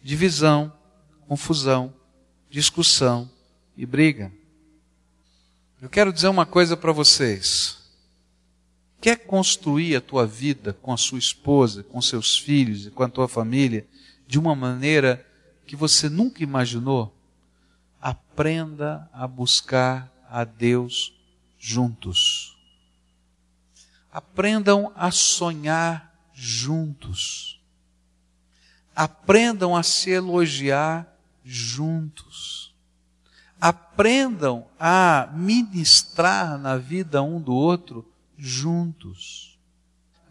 Divisão, 0.00 0.72
confusão, 1.26 1.92
discussão 2.48 3.28
e 3.76 3.84
briga. 3.84 4.30
Eu 5.82 5.90
quero 5.90 6.12
dizer 6.12 6.28
uma 6.28 6.46
coisa 6.46 6.76
para 6.76 6.92
vocês 6.92 7.83
quer 9.04 9.26
construir 9.26 9.96
a 9.96 10.00
tua 10.00 10.26
vida 10.26 10.72
com 10.72 10.90
a 10.90 10.96
sua 10.96 11.18
esposa, 11.18 11.82
com 11.82 12.00
seus 12.00 12.38
filhos 12.38 12.86
e 12.86 12.90
com 12.90 13.02
a 13.02 13.08
tua 13.10 13.28
família 13.28 13.86
de 14.26 14.38
uma 14.38 14.54
maneira 14.54 15.26
que 15.66 15.76
você 15.76 16.08
nunca 16.08 16.42
imaginou, 16.42 17.14
aprenda 18.00 19.06
a 19.12 19.28
buscar 19.28 20.10
a 20.26 20.42
Deus 20.42 21.12
juntos. 21.58 22.56
Aprendam 24.10 24.90
a 24.96 25.10
sonhar 25.10 26.10
juntos. 26.32 27.60
Aprendam 28.96 29.76
a 29.76 29.82
se 29.82 30.12
elogiar 30.12 31.14
juntos. 31.44 32.74
Aprendam 33.60 34.66
a 34.80 35.28
ministrar 35.34 36.56
na 36.56 36.78
vida 36.78 37.22
um 37.22 37.38
do 37.38 37.52
outro 37.52 38.13
juntos. 38.36 39.58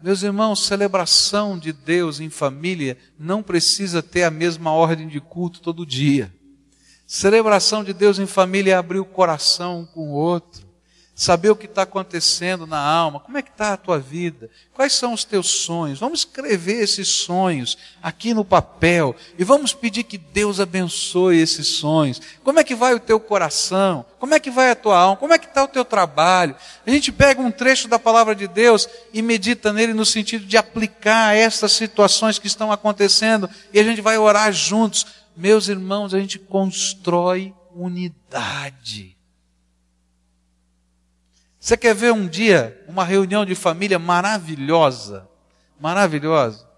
Meus 0.02 0.22
irmãos, 0.22 0.66
celebração 0.66 1.58
de 1.58 1.72
Deus 1.72 2.20
em 2.20 2.28
família 2.28 2.98
não 3.18 3.42
precisa 3.42 4.02
ter 4.02 4.24
a 4.24 4.30
mesma 4.30 4.70
ordem 4.72 5.08
de 5.08 5.20
culto 5.20 5.60
todo 5.60 5.86
dia. 5.86 6.34
Celebração 7.06 7.84
de 7.84 7.92
Deus 7.92 8.18
em 8.18 8.26
família 8.26 8.72
é 8.72 8.76
abrir 8.76 8.98
o 8.98 9.04
coração 9.04 9.80
um 9.80 9.86
com 9.86 10.10
o 10.10 10.14
outro 10.14 10.63
saber 11.14 11.50
o 11.50 11.56
que 11.56 11.66
está 11.66 11.82
acontecendo 11.82 12.66
na 12.66 12.78
alma, 12.78 13.20
como 13.20 13.38
é 13.38 13.42
que 13.42 13.50
está 13.50 13.72
a 13.72 13.76
tua 13.76 14.00
vida, 14.00 14.50
quais 14.72 14.92
são 14.92 15.12
os 15.12 15.22
teus 15.22 15.48
sonhos. 15.48 16.00
Vamos 16.00 16.20
escrever 16.20 16.82
esses 16.82 17.06
sonhos 17.08 17.78
aqui 18.02 18.34
no 18.34 18.44
papel 18.44 19.14
e 19.38 19.44
vamos 19.44 19.72
pedir 19.72 20.02
que 20.02 20.18
Deus 20.18 20.58
abençoe 20.58 21.40
esses 21.40 21.68
sonhos. 21.68 22.20
Como 22.42 22.58
é 22.58 22.64
que 22.64 22.74
vai 22.74 22.94
o 22.94 23.00
teu 23.00 23.20
coração? 23.20 24.04
Como 24.18 24.34
é 24.34 24.40
que 24.40 24.50
vai 24.50 24.70
a 24.70 24.74
tua 24.74 24.98
alma? 24.98 25.16
Como 25.16 25.32
é 25.32 25.38
que 25.38 25.46
está 25.46 25.62
o 25.62 25.68
teu 25.68 25.84
trabalho? 25.84 26.56
A 26.84 26.90
gente 26.90 27.12
pega 27.12 27.40
um 27.40 27.50
trecho 27.50 27.86
da 27.86 27.98
palavra 27.98 28.34
de 28.34 28.48
Deus 28.48 28.88
e 29.12 29.22
medita 29.22 29.72
nele 29.72 29.94
no 29.94 30.04
sentido 30.04 30.44
de 30.44 30.56
aplicar 30.56 31.36
essas 31.36 31.72
situações 31.72 32.40
que 32.40 32.48
estão 32.48 32.72
acontecendo 32.72 33.48
e 33.72 33.78
a 33.78 33.84
gente 33.84 34.00
vai 34.00 34.18
orar 34.18 34.52
juntos. 34.52 35.06
Meus 35.36 35.68
irmãos, 35.68 36.12
a 36.12 36.18
gente 36.18 36.38
constrói 36.38 37.54
unidade. 37.72 39.13
Você 41.64 41.78
quer 41.78 41.94
ver 41.94 42.12
um 42.12 42.26
dia 42.26 42.78
uma 42.86 43.02
reunião 43.04 43.42
de 43.42 43.54
família 43.54 43.98
maravilhosa? 43.98 45.26
Maravilhosa. 45.80 46.68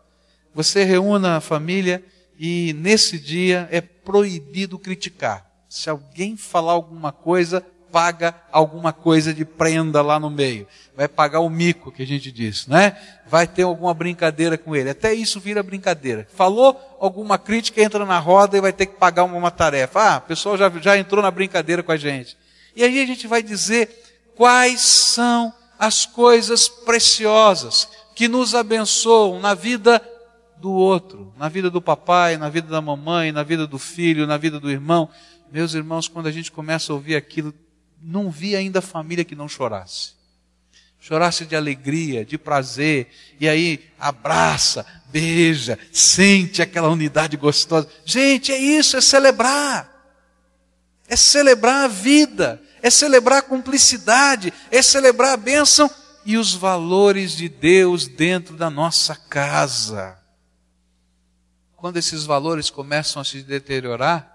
Você 0.55 0.85
reúne 0.85 1.27
a 1.27 1.41
família 1.41 2.05
e 2.39 2.73
nesse 2.73 3.19
dia 3.19 3.69
é 3.73 3.81
proibido 3.81 4.79
criticar. 4.79 5.45
Se 5.69 5.91
alguém 5.91 6.37
falar 6.37 6.71
alguma 6.71 7.11
coisa, 7.11 7.67
paga 7.91 8.33
alguma 8.53 8.93
coisa 8.93 9.35
de 9.35 9.45
prenda 9.45 10.01
lá 10.03 10.21
no 10.21 10.31
meio. 10.31 10.69
Vai 10.97 11.09
pagar 11.09 11.41
o 11.41 11.51
mico 11.51 11.91
que 11.91 12.05
a 12.05 12.07
gente 12.07 12.31
disse, 12.31 12.71
né? 12.71 12.97
Vai 13.27 13.49
ter 13.49 13.63
alguma 13.63 13.93
brincadeira 13.93 14.57
com 14.57 14.77
ele. 14.77 14.91
Até 14.91 15.13
isso 15.13 15.41
vira 15.41 15.65
brincadeira. 15.65 16.29
Falou 16.33 16.97
alguma 17.01 17.39
crítica, 17.39 17.83
entra 17.83 18.07
na 18.07 18.21
roda 18.21 18.57
e 18.57 18.61
vai 18.61 18.73
ter 18.73 18.87
que 18.87 18.95
pagar 18.95 19.25
uma, 19.25 19.37
uma 19.37 19.51
tarefa. 19.51 20.01
Ah, 20.01 20.19
o 20.19 20.29
pessoal 20.29 20.57
já, 20.57 20.71
já 20.81 20.97
entrou 20.97 21.21
na 21.21 21.31
brincadeira 21.33 21.83
com 21.83 21.91
a 21.91 21.97
gente. 21.97 22.39
E 22.77 22.85
aí 22.85 23.03
a 23.03 23.07
gente 23.07 23.27
vai 23.27 23.43
dizer 23.43 24.06
quais 24.37 24.81
são 24.83 25.53
as 25.79 26.07
coisas 26.07 26.69
preciosas 26.69 27.89
que 28.15 28.29
nos 28.29 28.55
abençoam 28.55 29.41
na 29.41 29.55
vida 29.55 30.01
do 30.59 30.73
outro, 30.73 31.35
na 31.37 31.49
vida 31.49 31.71
do 31.71 31.83
papai, 31.83 32.37
na 32.37 32.49
vida 32.49 32.69
da 32.69 32.81
mamãe, 32.81 33.33
na 33.33 33.43
vida 33.43 33.67
do 33.67 33.79
filho, 33.79 34.27
na 34.27 34.37
vida 34.37 34.61
do 34.61 34.71
irmão. 34.71 35.09
Meus 35.53 35.75
irmãos, 35.75 36.09
quando 36.09 36.27
a 36.27 36.33
gente 36.33 36.51
começa 36.51 36.93
a 36.93 36.95
ouvir 36.95 37.17
aquilo, 37.17 37.53
não 38.01 38.31
vi 38.31 38.57
ainda 38.57 38.81
família 38.81 39.25
que 39.25 39.35
não 39.35 39.49
chorasse. 39.49 40.15
Chorasse 40.99 41.45
de 41.45 41.55
alegria, 41.55 42.25
de 42.25 42.37
prazer, 42.37 43.09
e 43.39 43.49
aí 43.49 43.85
abraça, 43.99 44.85
beija, 45.09 45.79
sente 45.93 46.63
aquela 46.63 46.89
unidade 46.89 47.37
gostosa. 47.37 47.89
Gente, 48.05 48.51
é 48.51 48.59
isso, 48.59 48.97
é 48.97 49.01
celebrar. 49.01 49.93
É 51.07 51.15
celebrar 51.15 51.85
a 51.85 51.89
vida, 51.89 52.61
é 52.83 52.91
celebrar 52.91 53.39
a 53.39 53.43
cumplicidade, 53.43 54.53
é 54.71 54.83
celebrar 54.83 55.35
a 55.35 55.37
bênção 55.37 55.91
e 56.25 56.37
os 56.37 56.55
valores 56.55 57.37
de 57.37 57.49
Deus 57.49 58.07
dentro 58.09 58.57
da 58.57 58.71
nossa 58.71 59.15
casa. 59.15 60.19
Quando 61.77 61.99
esses 61.99 62.25
valores 62.25 62.71
começam 62.71 63.21
a 63.21 63.25
se 63.25 63.43
deteriorar, 63.43 64.33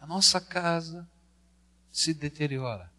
a 0.00 0.06
nossa 0.06 0.40
casa 0.40 1.06
se 1.92 2.14
deteriora. 2.14 2.90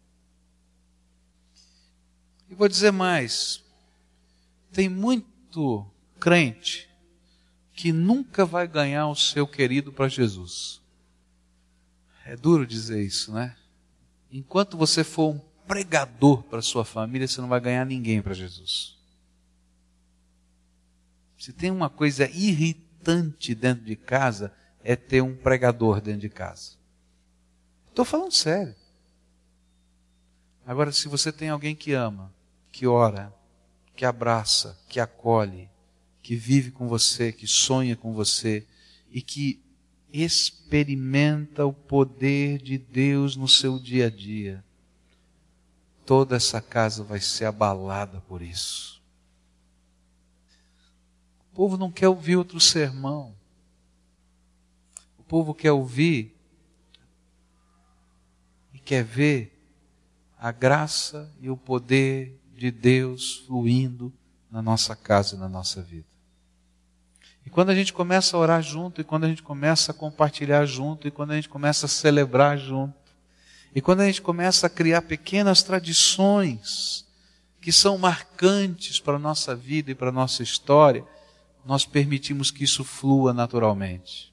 E 2.48 2.54
vou 2.54 2.68
dizer 2.68 2.92
mais: 2.92 3.64
tem 4.70 4.88
muito 4.88 5.90
crente 6.20 6.88
que 7.72 7.92
nunca 7.92 8.44
vai 8.44 8.68
ganhar 8.68 9.08
o 9.08 9.16
seu 9.16 9.46
querido 9.46 9.90
para 9.90 10.06
Jesus. 10.06 10.81
É 12.24 12.36
duro 12.36 12.66
dizer 12.66 13.02
isso, 13.02 13.32
né? 13.32 13.56
enquanto 14.32 14.78
você 14.78 15.04
for 15.04 15.34
um 15.34 15.38
pregador 15.66 16.42
para 16.44 16.62
sua 16.62 16.84
família, 16.84 17.28
você 17.28 17.40
não 17.40 17.48
vai 17.48 17.60
ganhar 17.60 17.84
ninguém 17.84 18.22
para 18.22 18.32
Jesus. 18.32 18.96
Se 21.38 21.52
tem 21.52 21.70
uma 21.70 21.90
coisa 21.90 22.28
irritante 22.30 23.54
dentro 23.54 23.84
de 23.84 23.94
casa, 23.94 24.52
é 24.82 24.96
ter 24.96 25.20
um 25.22 25.36
pregador 25.36 26.00
dentro 26.00 26.22
de 26.22 26.28
casa. 26.28 26.72
Estou 27.88 28.04
falando 28.04 28.32
sério. 28.32 28.74
Agora, 30.64 30.92
se 30.92 31.08
você 31.08 31.30
tem 31.30 31.50
alguém 31.50 31.74
que 31.74 31.92
ama, 31.92 32.32
que 32.70 32.86
ora, 32.86 33.32
que 33.94 34.04
abraça, 34.04 34.78
que 34.88 34.98
acolhe, 34.98 35.68
que 36.22 36.36
vive 36.36 36.70
com 36.70 36.88
você, 36.88 37.32
que 37.32 37.46
sonha 37.46 37.96
com 37.96 38.12
você 38.12 38.66
e 39.10 39.20
que 39.20 39.60
experimenta 40.12 41.64
o 41.64 41.72
poder 41.72 42.58
de 42.58 42.76
Deus 42.76 43.34
no 43.34 43.48
seu 43.48 43.78
dia 43.78 44.06
a 44.06 44.10
dia, 44.10 44.62
toda 46.04 46.36
essa 46.36 46.60
casa 46.60 47.02
vai 47.02 47.20
ser 47.20 47.46
abalada 47.46 48.20
por 48.22 48.42
isso. 48.42 49.00
O 51.50 51.54
povo 51.54 51.76
não 51.76 51.90
quer 51.90 52.08
ouvir 52.08 52.36
outro 52.36 52.60
sermão. 52.60 53.34
O 55.18 55.22
povo 55.22 55.54
quer 55.54 55.72
ouvir 55.72 56.36
e 58.74 58.78
quer 58.78 59.04
ver 59.04 59.58
a 60.38 60.50
graça 60.50 61.32
e 61.40 61.48
o 61.48 61.56
poder 61.56 62.38
de 62.54 62.70
Deus 62.70 63.44
fluindo 63.46 64.12
na 64.50 64.60
nossa 64.60 64.94
casa 64.94 65.36
e 65.36 65.38
na 65.38 65.48
nossa 65.48 65.82
vida. 65.82 66.11
E 67.44 67.50
quando 67.50 67.70
a 67.70 67.74
gente 67.74 67.92
começa 67.92 68.36
a 68.36 68.40
orar 68.40 68.62
junto, 68.62 69.00
e 69.00 69.04
quando 69.04 69.24
a 69.24 69.28
gente 69.28 69.42
começa 69.42 69.92
a 69.92 69.94
compartilhar 69.94 70.64
junto, 70.64 71.08
e 71.08 71.10
quando 71.10 71.32
a 71.32 71.34
gente 71.34 71.48
começa 71.48 71.86
a 71.86 71.88
celebrar 71.88 72.56
junto, 72.56 72.94
e 73.74 73.80
quando 73.80 74.00
a 74.00 74.06
gente 74.06 74.22
começa 74.22 74.66
a 74.66 74.70
criar 74.70 75.02
pequenas 75.02 75.62
tradições 75.62 77.06
que 77.60 77.72
são 77.72 77.96
marcantes 77.96 79.00
para 79.00 79.16
a 79.16 79.20
nossa 79.20 79.54
vida 79.54 79.90
e 79.90 79.94
para 79.94 80.08
a 80.08 80.12
nossa 80.12 80.42
história, 80.42 81.04
nós 81.64 81.86
permitimos 81.86 82.50
que 82.50 82.64
isso 82.64 82.84
flua 82.84 83.32
naturalmente. 83.32 84.32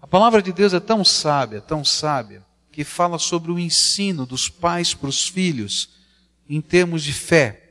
A 0.00 0.06
palavra 0.06 0.42
de 0.42 0.52
Deus 0.52 0.74
é 0.74 0.80
tão 0.80 1.04
sábia, 1.04 1.60
tão 1.60 1.84
sábia, 1.84 2.44
que 2.70 2.84
fala 2.84 3.18
sobre 3.18 3.52
o 3.52 3.58
ensino 3.58 4.26
dos 4.26 4.48
pais 4.48 4.94
para 4.94 5.08
os 5.08 5.28
filhos 5.28 5.90
em 6.48 6.60
termos 6.60 7.02
de 7.02 7.12
fé. 7.12 7.61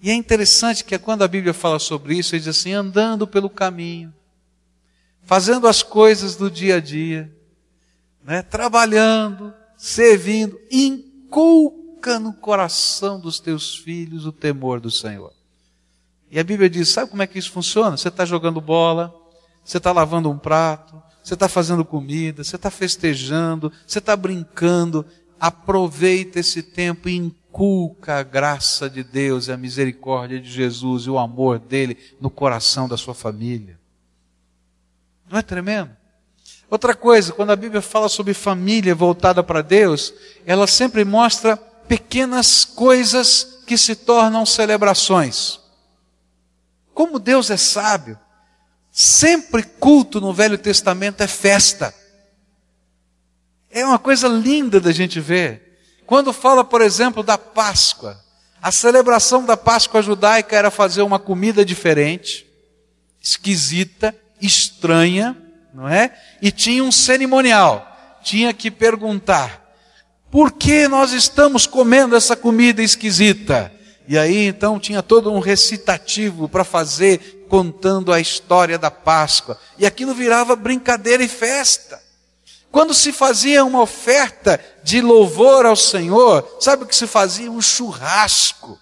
E 0.00 0.10
é 0.10 0.14
interessante 0.14 0.84
que 0.84 0.98
quando 0.98 1.22
a 1.22 1.28
Bíblia 1.28 1.54
fala 1.54 1.78
sobre 1.78 2.16
isso, 2.16 2.34
ele 2.34 2.40
diz 2.40 2.48
assim: 2.48 2.72
andando 2.72 3.26
pelo 3.26 3.48
caminho, 3.48 4.12
fazendo 5.22 5.66
as 5.66 5.82
coisas 5.82 6.36
do 6.36 6.50
dia 6.50 6.76
a 6.76 6.80
dia, 6.80 7.32
né, 8.22 8.42
trabalhando, 8.42 9.54
servindo, 9.76 10.58
inculca 10.70 12.18
no 12.18 12.32
coração 12.32 13.18
dos 13.18 13.40
teus 13.40 13.76
filhos 13.76 14.26
o 14.26 14.32
temor 14.32 14.80
do 14.80 14.90
Senhor. 14.90 15.32
E 16.30 16.38
a 16.38 16.44
Bíblia 16.44 16.68
diz: 16.68 16.88
sabe 16.88 17.10
como 17.10 17.22
é 17.22 17.26
que 17.26 17.38
isso 17.38 17.50
funciona? 17.50 17.96
Você 17.96 18.08
está 18.08 18.24
jogando 18.24 18.60
bola, 18.60 19.14
você 19.64 19.78
está 19.78 19.92
lavando 19.92 20.30
um 20.30 20.38
prato, 20.38 21.02
você 21.22 21.34
está 21.34 21.48
fazendo 21.48 21.84
comida, 21.84 22.44
você 22.44 22.56
está 22.56 22.70
festejando, 22.70 23.72
você 23.86 23.98
está 23.98 24.14
brincando. 24.16 25.04
Aproveita 25.38 26.40
esse 26.40 26.62
tempo 26.62 27.08
e 27.08 27.16
inculca 27.56 28.18
a 28.18 28.22
graça 28.22 28.90
de 28.90 29.02
Deus 29.02 29.48
e 29.48 29.52
a 29.52 29.56
misericórdia 29.56 30.38
de 30.38 30.50
Jesus 30.50 31.04
e 31.04 31.10
o 31.10 31.18
amor 31.18 31.58
dele 31.58 31.96
no 32.20 32.28
coração 32.28 32.86
da 32.86 32.98
sua 32.98 33.14
família. 33.14 33.80
Não 35.30 35.38
é 35.38 35.42
tremendo? 35.42 35.90
Outra 36.68 36.94
coisa, 36.94 37.32
quando 37.32 37.52
a 37.52 37.56
Bíblia 37.56 37.80
fala 37.80 38.10
sobre 38.10 38.34
família 38.34 38.94
voltada 38.94 39.42
para 39.42 39.62
Deus, 39.62 40.12
ela 40.44 40.66
sempre 40.66 41.02
mostra 41.02 41.56
pequenas 41.56 42.62
coisas 42.62 43.62
que 43.66 43.78
se 43.78 43.96
tornam 43.96 44.44
celebrações. 44.44 45.58
Como 46.92 47.18
Deus 47.18 47.50
é 47.50 47.56
sábio, 47.56 48.18
sempre 48.90 49.62
culto 49.62 50.20
no 50.20 50.34
Velho 50.34 50.58
Testamento 50.58 51.22
é 51.22 51.26
festa. 51.26 51.94
É 53.70 53.84
uma 53.84 53.98
coisa 53.98 54.28
linda 54.28 54.78
da 54.78 54.92
gente 54.92 55.20
ver. 55.20 55.65
Quando 56.06 56.32
fala, 56.32 56.62
por 56.62 56.80
exemplo, 56.80 57.22
da 57.22 57.36
Páscoa, 57.36 58.18
a 58.62 58.70
celebração 58.70 59.44
da 59.44 59.56
Páscoa 59.56 60.00
judaica 60.00 60.56
era 60.56 60.70
fazer 60.70 61.02
uma 61.02 61.18
comida 61.18 61.64
diferente, 61.64 62.46
esquisita, 63.20 64.14
estranha, 64.40 65.36
não 65.74 65.88
é? 65.88 66.16
E 66.40 66.50
tinha 66.50 66.82
um 66.82 66.92
cerimonial. 66.92 67.92
Tinha 68.22 68.52
que 68.54 68.70
perguntar: 68.70 69.62
por 70.30 70.52
que 70.52 70.88
nós 70.88 71.12
estamos 71.12 71.66
comendo 71.66 72.16
essa 72.16 72.36
comida 72.36 72.82
esquisita? 72.82 73.72
E 74.08 74.16
aí 74.16 74.46
então 74.46 74.78
tinha 74.78 75.02
todo 75.02 75.32
um 75.32 75.40
recitativo 75.40 76.48
para 76.48 76.62
fazer, 76.62 77.46
contando 77.48 78.12
a 78.12 78.20
história 78.20 78.78
da 78.78 78.90
Páscoa. 78.90 79.58
E 79.76 79.84
aquilo 79.84 80.14
virava 80.14 80.54
brincadeira 80.54 81.24
e 81.24 81.28
festa. 81.28 82.05
Quando 82.76 82.92
se 82.92 83.10
fazia 83.10 83.64
uma 83.64 83.80
oferta 83.80 84.60
de 84.82 85.00
louvor 85.00 85.64
ao 85.64 85.74
Senhor, 85.74 86.46
sabe 86.60 86.82
o 86.82 86.86
que 86.86 86.94
se 86.94 87.06
fazia? 87.06 87.50
Um 87.50 87.62
churrasco. 87.62 88.78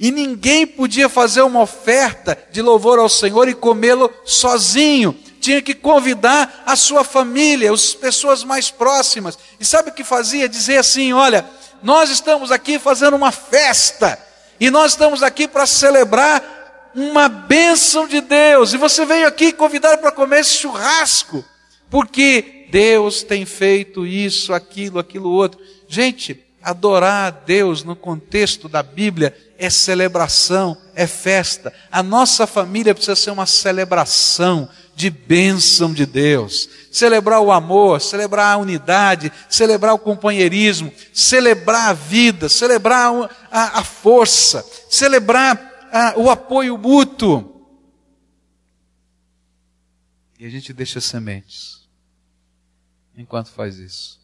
E 0.00 0.10
ninguém 0.10 0.66
podia 0.66 1.10
fazer 1.10 1.42
uma 1.42 1.60
oferta 1.60 2.38
de 2.50 2.62
louvor 2.62 2.98
ao 2.98 3.06
Senhor 3.06 3.46
e 3.46 3.52
comê-lo 3.52 4.10
sozinho. 4.24 5.14
Tinha 5.42 5.60
que 5.60 5.74
convidar 5.74 6.62
a 6.64 6.74
sua 6.74 7.04
família, 7.04 7.70
as 7.70 7.92
pessoas 7.92 8.42
mais 8.42 8.70
próximas. 8.70 9.38
E 9.60 9.64
sabe 9.66 9.90
o 9.90 9.92
que 9.92 10.04
fazia? 10.04 10.48
Dizer 10.48 10.78
assim: 10.78 11.12
olha, 11.12 11.44
nós 11.82 12.08
estamos 12.08 12.50
aqui 12.50 12.78
fazendo 12.78 13.14
uma 13.14 13.30
festa. 13.30 14.18
E 14.58 14.70
nós 14.70 14.92
estamos 14.92 15.22
aqui 15.22 15.46
para 15.46 15.66
celebrar 15.66 16.90
uma 16.94 17.28
bênção 17.28 18.08
de 18.08 18.22
Deus. 18.22 18.72
E 18.72 18.78
você 18.78 19.04
veio 19.04 19.28
aqui 19.28 19.52
convidado 19.52 19.98
para 19.98 20.10
comer 20.10 20.40
esse 20.40 20.54
churrasco. 20.56 21.44
Porque 21.90 22.53
Deus 22.74 23.22
tem 23.22 23.46
feito 23.46 24.04
isso, 24.04 24.52
aquilo, 24.52 24.98
aquilo 24.98 25.30
outro. 25.30 25.60
Gente, 25.86 26.44
adorar 26.60 27.28
a 27.28 27.30
Deus 27.30 27.84
no 27.84 27.94
contexto 27.94 28.68
da 28.68 28.82
Bíblia 28.82 29.32
é 29.56 29.70
celebração, 29.70 30.76
é 30.92 31.06
festa. 31.06 31.72
A 31.88 32.02
nossa 32.02 32.48
família 32.48 32.92
precisa 32.92 33.14
ser 33.14 33.30
uma 33.30 33.46
celebração 33.46 34.68
de 34.92 35.08
bênção 35.08 35.94
de 35.94 36.04
Deus. 36.04 36.68
Celebrar 36.90 37.40
o 37.40 37.52
amor, 37.52 38.00
celebrar 38.00 38.56
a 38.56 38.58
unidade, 38.58 39.30
celebrar 39.48 39.94
o 39.94 39.98
companheirismo, 39.98 40.92
celebrar 41.12 41.90
a 41.90 41.92
vida, 41.92 42.48
celebrar 42.48 43.30
a, 43.52 43.78
a 43.78 43.84
força, 43.84 44.66
celebrar 44.90 45.88
a, 45.92 46.14
o 46.16 46.28
apoio 46.28 46.76
mútuo. 46.76 47.68
E 50.40 50.44
a 50.44 50.50
gente 50.50 50.72
deixa 50.72 51.00
sementes 51.00 51.83
enquanto 53.16 53.50
faz 53.50 53.78
isso. 53.78 54.20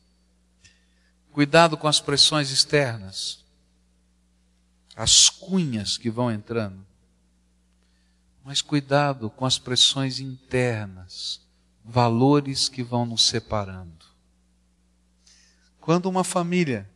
Cuidado 1.32 1.76
com 1.76 1.86
as 1.86 2.01
pressões 2.01 2.51
externas, 2.51 3.45
as 4.97 5.30
cunhas 5.30 5.97
que 5.97 6.11
vão 6.11 6.30
entrando. 6.30 6.84
Mas 8.45 8.61
cuidado 8.61 9.30
com 9.30 9.47
as 9.47 9.59
pressões 9.59 10.18
internas, 10.18 11.41
valores 11.84 12.68
que 12.68 12.82
vão 12.82 13.07
nos 13.07 13.24
separando. 13.24 14.07
Quando 15.80 16.07
uma 16.07 16.24
família 16.24 16.88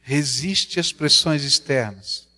resiste 0.00 0.78
às 0.78 0.92
pressões 0.92 1.42
externas 1.42 2.28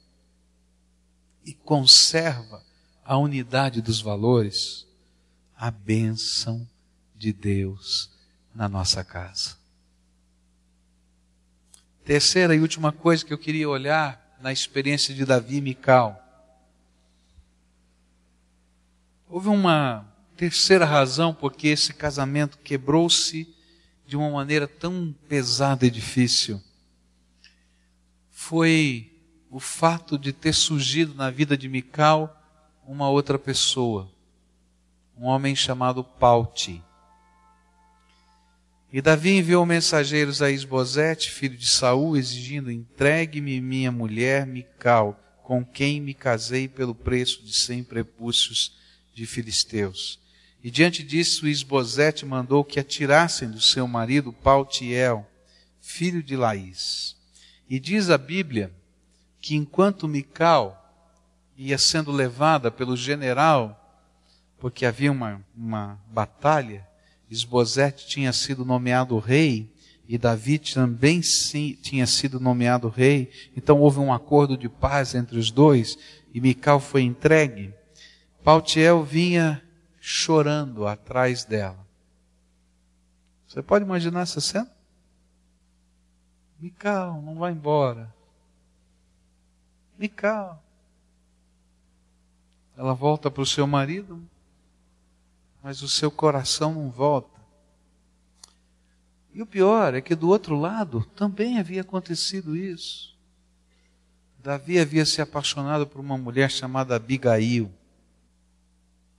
e 1.45 1.53
conserva 1.53 2.65
a 3.05 3.17
unidade 3.19 3.83
dos 3.83 4.01
valores, 4.01 4.87
a 5.55 5.71
bênção 5.71 6.67
de 7.15 7.33
Deus 7.33 8.18
na 8.59 8.69
nossa 8.69 9.05
casa. 9.05 9.57
Terceira 12.05 12.57
e 12.57 12.61
última 12.61 12.91
coisa 12.91 13.25
que 13.25 13.33
eu 13.33 13.39
queria 13.39 13.69
olhar 13.69 14.37
na 14.41 14.53
experiência 14.53 15.15
de 15.15 15.25
Davi 15.25 15.59
e 15.59 15.61
Mical. 15.61 16.21
Houve 19.29 19.49
uma 19.49 20.05
terceira 20.37 20.85
razão 20.85 21.33
porque 21.33 21.69
esse 21.69 21.95
casamento 21.95 22.59
quebrou-se 22.59 23.49
de 24.05 24.17
uma 24.17 24.29
maneira 24.29 24.67
tão 24.67 25.15
pesada 25.29 25.87
e 25.87 25.91
difícil. 25.91 26.61
Foi 28.29 29.09
o 29.49 29.61
fato 29.61 30.19
de 30.19 30.33
ter 30.33 30.53
surgido 30.53 31.15
na 31.15 31.31
vida 31.31 31.57
de 31.57 31.69
Mical 31.69 32.35
uma 32.85 33.09
outra 33.09 33.39
pessoa, 33.39 34.11
um 35.17 35.27
homem 35.27 35.55
chamado 35.55 36.03
Pauti. 36.03 36.83
E 38.91 39.03
Davi 39.03 39.37
enviou 39.37 39.67
mensageiros 39.67 40.41
a 40.41 40.51
Isbosete, 40.51 41.31
filho 41.31 41.57
de 41.57 41.69
Saul, 41.69 42.17
exigindo: 42.17 42.71
entregue-me 42.71 43.61
minha 43.61 43.93
mulher 43.93 44.47
Mical, 44.47 45.19
com 45.43 45.63
quem 45.63 46.01
me 46.01 46.15
casei 46.15 46.67
pelo 46.67 46.95
preço 46.95 47.45
de 47.45 47.55
cem 47.55 47.85
prepúcios 47.85 48.75
de 49.15 49.27
filisteus. 49.27 50.19
E 50.65 50.71
diante 50.71 51.03
disso, 51.03 51.47
Isbosete 51.47 52.25
mandou 52.25 52.65
que 52.65 52.81
atirassem 52.81 53.51
do 53.51 53.61
seu 53.61 53.87
marido 53.87 54.33
Paltiel, 54.33 55.27
filho 55.81 56.23
de 56.23 56.35
Laís. 56.35 57.15
E 57.69 57.79
diz 57.79 58.09
a 58.09 58.17
Bíblia 58.17 58.73
que 59.39 59.55
enquanto 59.55 60.09
Mical 60.09 60.75
ia 61.57 61.77
sendo 61.77 62.11
levada 62.11 62.71
pelo 62.71 62.97
general, 62.97 63.75
porque 64.59 64.87
havia 64.87 65.13
uma, 65.13 65.45
uma 65.55 66.01
batalha, 66.11 66.88
Esbozete 67.31 68.07
tinha 68.07 68.33
sido 68.33 68.65
nomeado 68.65 69.19
rei, 69.19 69.71
e 70.09 70.17
Davi 70.17 70.59
também 70.59 71.21
sim, 71.21 71.77
tinha 71.83 72.07
sido 72.07 72.41
nomeado 72.41 72.89
rei, 72.89 73.31
então 73.55 73.79
houve 73.81 74.01
um 74.01 74.13
acordo 74.13 74.57
de 74.57 74.69
paz 74.69 75.15
entre 75.15 75.39
os 75.39 75.51
dois, 75.51 75.99
e 76.33 76.41
Mical 76.41 76.81
foi 76.81 77.03
entregue. 77.03 77.75
Paltiel 78.43 79.05
vinha 79.05 79.63
chorando 80.01 80.87
atrás 80.87 81.45
dela. 81.45 81.87
Você 83.47 83.63
pode 83.63 83.85
imaginar 83.85 84.23
essa 84.23 84.41
cena? 84.41 84.71
Mical, 86.59 87.21
não 87.21 87.35
vai 87.37 87.53
embora. 87.53 88.13
Mical. 89.99 90.63
Ela 92.77 92.95
volta 92.95 93.31
para 93.31 93.43
o 93.43 93.47
seu 93.47 93.67
marido, 93.67 94.23
mas 95.69 95.83
o 95.83 95.89
seu 95.89 96.11
coração 96.11 96.73
não 96.73 96.91
volta. 96.91 97.39
E 99.35 99.43
o 99.43 99.47
pior 99.47 99.93
é 99.93 100.01
que 100.01 100.15
do 100.15 100.31
outro 100.31 100.59
lado 100.59 101.05
também 101.15 101.59
havia 101.59 101.83
acontecido 101.83 102.57
isso. 102.57 103.15
Davi 104.43 104.79
havia 104.79 105.05
se 105.05 105.21
apaixonado 105.21 105.87
por 105.87 106.01
uma 106.01 106.17
mulher 106.17 106.51
chamada 106.51 106.97
Abigail, 106.97 107.71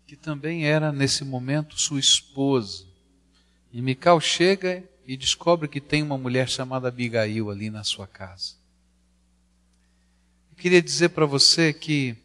que 0.07 0.15
também 0.15 0.65
era 0.65 0.91
nesse 0.91 1.23
momento 1.23 1.79
sua 1.79 1.99
esposa. 1.99 2.83
E 3.71 3.79
Mical 3.79 4.19
chega 4.19 4.83
e 5.05 5.15
descobre 5.15 5.67
que 5.67 5.79
tem 5.79 6.01
uma 6.01 6.17
mulher 6.17 6.49
chamada 6.49 6.87
Abigail 6.87 7.51
ali 7.51 7.69
na 7.69 7.83
sua 7.83 8.07
casa. 8.07 8.55
Eu 10.49 10.57
queria 10.57 10.81
dizer 10.81 11.09
para 11.09 11.27
você 11.27 11.71
que 11.71 12.17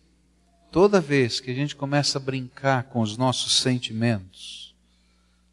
toda 0.74 1.00
vez 1.00 1.38
que 1.38 1.52
a 1.52 1.54
gente 1.54 1.76
começa 1.76 2.18
a 2.18 2.20
brincar 2.20 2.82
com 2.82 3.00
os 3.00 3.16
nossos 3.16 3.60
sentimentos, 3.60 4.74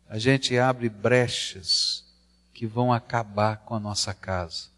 a 0.10 0.18
gente 0.18 0.58
abre 0.58 0.90
brechas 0.90 2.04
que 2.52 2.66
vão 2.66 2.92
acabar 2.92 3.58
com 3.58 3.76
a 3.76 3.80
nossa 3.80 4.16
casa. 4.16 4.70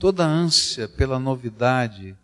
Toda 0.00 0.26
ânsia 0.26 0.88
pela 0.88 1.16
novidade, 1.16 2.16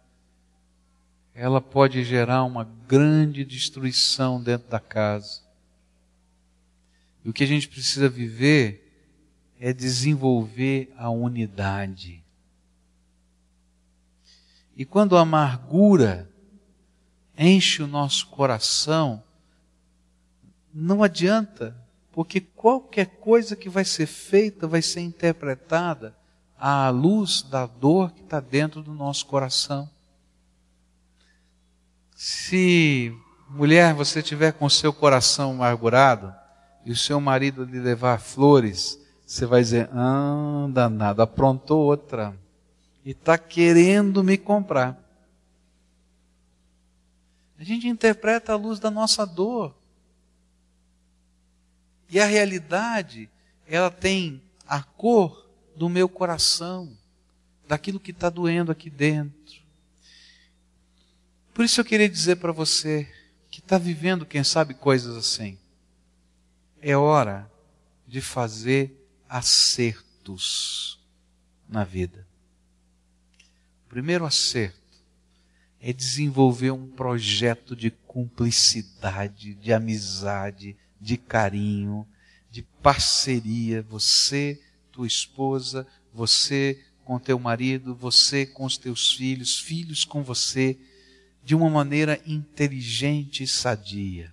ela 1.32 1.60
pode 1.60 2.02
gerar 2.02 2.42
uma 2.42 2.64
grande 2.88 3.44
destruição 3.44 4.42
dentro 4.42 4.68
da 4.68 4.80
casa. 4.80 5.42
E 7.24 7.30
o 7.30 7.32
que 7.32 7.44
a 7.44 7.46
gente 7.46 7.68
precisa 7.68 8.08
viver 8.08 9.14
é 9.60 9.72
desenvolver 9.72 10.92
a 10.96 11.08
unidade. 11.08 12.20
E 14.76 14.84
quando 14.84 15.16
a 15.16 15.20
amargura 15.20 16.31
enche 17.42 17.82
o 17.82 17.86
nosso 17.86 18.26
coração, 18.28 19.22
não 20.72 21.02
adianta, 21.02 21.76
porque 22.12 22.40
qualquer 22.40 23.06
coisa 23.06 23.56
que 23.56 23.68
vai 23.68 23.84
ser 23.84 24.06
feita 24.06 24.66
vai 24.66 24.82
ser 24.82 25.00
interpretada 25.00 26.16
à 26.58 26.88
luz 26.90 27.42
da 27.42 27.66
dor 27.66 28.12
que 28.12 28.22
está 28.22 28.40
dentro 28.40 28.82
do 28.82 28.94
nosso 28.94 29.26
coração. 29.26 29.88
Se, 32.14 33.12
mulher, 33.48 33.94
você 33.94 34.22
tiver 34.22 34.52
com 34.52 34.66
o 34.66 34.70
seu 34.70 34.92
coração 34.92 35.50
amargurado, 35.52 36.32
e 36.84 36.90
o 36.90 36.96
seu 36.96 37.20
marido 37.20 37.64
lhe 37.64 37.78
levar 37.78 38.18
flores, 38.18 38.98
você 39.26 39.46
vai 39.46 39.62
dizer: 39.62 39.88
ah, 39.92 40.66
danado, 40.70 41.22
aprontou 41.22 41.80
outra. 41.80 42.36
E 43.04 43.10
está 43.10 43.36
querendo 43.36 44.22
me 44.22 44.36
comprar. 44.36 45.01
A 47.62 47.64
gente 47.64 47.86
interpreta 47.86 48.52
a 48.52 48.56
luz 48.56 48.80
da 48.80 48.90
nossa 48.90 49.24
dor. 49.24 49.72
E 52.10 52.18
a 52.18 52.26
realidade, 52.26 53.30
ela 53.68 53.88
tem 53.88 54.42
a 54.66 54.82
cor 54.82 55.48
do 55.76 55.88
meu 55.88 56.08
coração, 56.08 56.92
daquilo 57.68 58.00
que 58.00 58.10
está 58.10 58.28
doendo 58.28 58.72
aqui 58.72 58.90
dentro. 58.90 59.62
Por 61.54 61.64
isso 61.64 61.80
eu 61.80 61.84
queria 61.84 62.08
dizer 62.08 62.34
para 62.38 62.50
você 62.50 63.08
que 63.48 63.60
está 63.60 63.78
vivendo, 63.78 64.26
quem 64.26 64.42
sabe, 64.42 64.74
coisas 64.74 65.16
assim 65.16 65.56
é 66.80 66.96
hora 66.96 67.48
de 68.08 68.20
fazer 68.20 69.08
acertos 69.28 70.98
na 71.68 71.84
vida. 71.84 72.26
O 73.86 73.88
primeiro 73.88 74.24
acerto 74.26 74.81
é 75.82 75.92
desenvolver 75.92 76.70
um 76.70 76.86
projeto 76.86 77.74
de 77.74 77.90
cumplicidade, 77.90 79.54
de 79.54 79.72
amizade, 79.72 80.76
de 81.00 81.16
carinho, 81.16 82.06
de 82.50 82.62
parceria. 82.80 83.82
Você, 83.82 84.60
tua 84.92 85.06
esposa, 85.06 85.86
você 86.14 86.80
com 87.04 87.18
teu 87.18 87.38
marido, 87.38 87.94
você 87.94 88.46
com 88.46 88.64
os 88.64 88.78
teus 88.78 89.12
filhos, 89.12 89.58
filhos 89.58 90.04
com 90.04 90.22
você, 90.22 90.78
de 91.44 91.54
uma 91.54 91.68
maneira 91.68 92.20
inteligente 92.24 93.42
e 93.42 93.48
sadia 93.48 94.32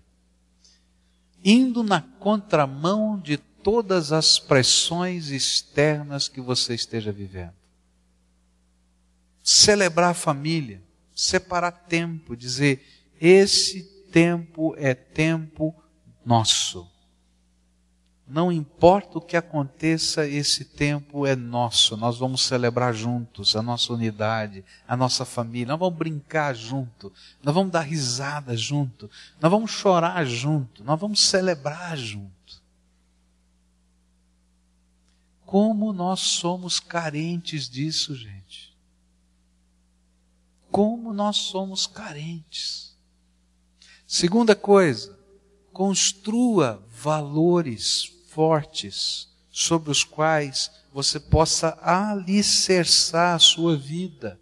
indo 1.44 1.84
na 1.84 2.02
contramão 2.02 3.20
de 3.20 3.38
todas 3.38 4.12
as 4.12 4.40
pressões 4.40 5.30
externas 5.30 6.28
que 6.28 6.42
você 6.42 6.74
esteja 6.74 7.12
vivendo. 7.12 7.54
Celebrar 9.44 10.12
a 10.12 10.16
família, 10.16 10.82
separar 11.20 11.72
tempo, 11.72 12.36
dizer: 12.36 12.86
esse 13.20 13.84
tempo 14.12 14.74
é 14.78 14.94
tempo 14.94 15.76
nosso. 16.26 16.90
Não 18.26 18.52
importa 18.52 19.18
o 19.18 19.22
que 19.22 19.36
aconteça, 19.36 20.28
esse 20.28 20.64
tempo 20.64 21.26
é 21.26 21.36
nosso. 21.36 21.98
Nós 21.98 22.20
vamos 22.20 22.46
celebrar 22.46 22.94
juntos 22.94 23.56
a 23.56 23.62
nossa 23.62 23.92
unidade, 23.92 24.64
a 24.88 24.96
nossa 24.96 25.26
família. 25.26 25.70
Nós 25.70 25.80
vamos 25.80 25.98
brincar 25.98 26.54
junto. 26.54 27.12
Nós 27.42 27.56
vamos 27.56 27.72
dar 27.72 27.82
risada 27.82 28.56
junto. 28.56 29.10
Nós 29.42 29.52
vamos 29.52 29.72
chorar 29.72 30.24
junto. 30.26 30.84
Nós 30.84 31.00
vamos 31.00 31.20
celebrar 31.22 31.98
junto. 31.98 32.62
Como 35.44 35.92
nós 35.92 36.20
somos 36.20 36.80
carentes 36.80 37.68
disso, 37.68 38.16
gente. 38.16 38.39
Como 40.72 41.14
nós 41.14 41.38
somos 41.38 41.88
carentes. 41.88 42.98
Segunda 44.08 44.56
coisa, 44.56 45.18
construa 45.72 46.84
valores 46.90 48.12
fortes 48.30 49.30
sobre 49.52 49.92
os 49.92 50.04
quais 50.04 50.72
você 50.92 51.20
possa 51.20 51.78
alicerçar 51.82 53.36
a 53.36 53.40
sua 53.40 53.78
vida. 53.78 54.40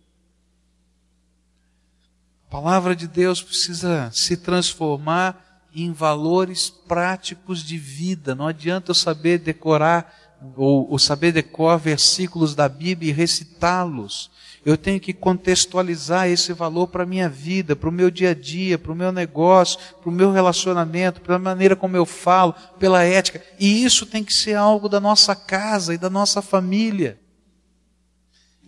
A 2.48 2.50
palavra 2.50 2.96
de 2.96 3.08
Deus 3.08 3.42
precisa 3.42 4.10
se 4.14 4.38
transformar 4.38 5.68
em 5.76 5.92
valores 5.92 6.70
práticos 6.70 7.62
de 7.62 7.78
vida. 7.78 8.34
Não 8.34 8.48
adianta 8.48 8.92
eu 8.92 8.96
saber 8.96 9.40
decorar 9.40 10.38
ou, 10.56 10.90
ou 10.90 10.98
saber 10.98 11.32
decorar 11.32 11.78
versículos 11.78 12.56
da 12.56 12.70
Bíblia 12.70 13.12
e 13.12 13.14
recitá-los 13.14 14.32
eu 14.68 14.78
tenho 14.78 15.00
que 15.00 15.14
contextualizar 15.14 16.28
esse 16.28 16.52
valor 16.52 16.88
para 16.88 17.04
a 17.04 17.06
minha 17.06 17.30
vida, 17.30 17.74
para 17.74 17.88
o 17.88 17.92
meu 17.92 18.12
dia 18.12 18.32
a 18.32 18.34
dia, 18.34 18.78
para 18.78 18.92
o 18.92 18.96
meu 18.96 19.14
negócio, 19.14 19.80
para 20.02 20.10
o 20.10 20.12
meu 20.12 20.30
relacionamento, 20.30 21.22
pela 21.22 21.40
maneira 21.40 21.74
como 21.74 21.96
eu 21.96 22.06
falo, 22.06 22.54
pela 22.78 23.02
ética. 23.02 23.42
E 23.58 23.86
isso 23.86 24.06
tem 24.06 24.26
que 24.26 24.34
ser 24.34 24.56
algo 24.56 24.90
da 24.90 25.00
nossa 25.00 25.34
casa 25.34 25.94
e 25.94 25.98
da 25.98 26.10
nossa 26.10 26.42
família. 26.42 27.18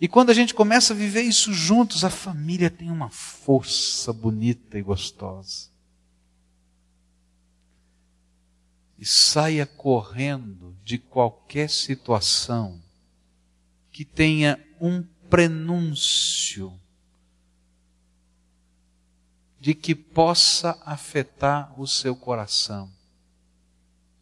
E 0.00 0.08
quando 0.08 0.30
a 0.30 0.32
gente 0.32 0.54
começa 0.54 0.94
a 0.94 0.96
viver 0.96 1.20
isso 1.20 1.52
juntos, 1.52 2.02
a 2.02 2.08
família 2.08 2.70
tem 2.70 2.90
uma 2.90 3.10
força 3.10 4.10
bonita 4.10 4.78
e 4.78 4.82
gostosa. 4.82 5.68
E 8.98 9.04
saia 9.04 9.66
correndo 9.66 10.74
de 10.82 10.96
qualquer 10.96 11.68
situação 11.68 12.80
que 13.92 14.02
tenha 14.02 14.58
um 14.80 15.04
prenúncio 15.30 16.78
de 19.60 19.74
que 19.74 19.94
possa 19.94 20.80
afetar 20.84 21.72
o 21.80 21.86
seu 21.86 22.16
coração. 22.16 22.90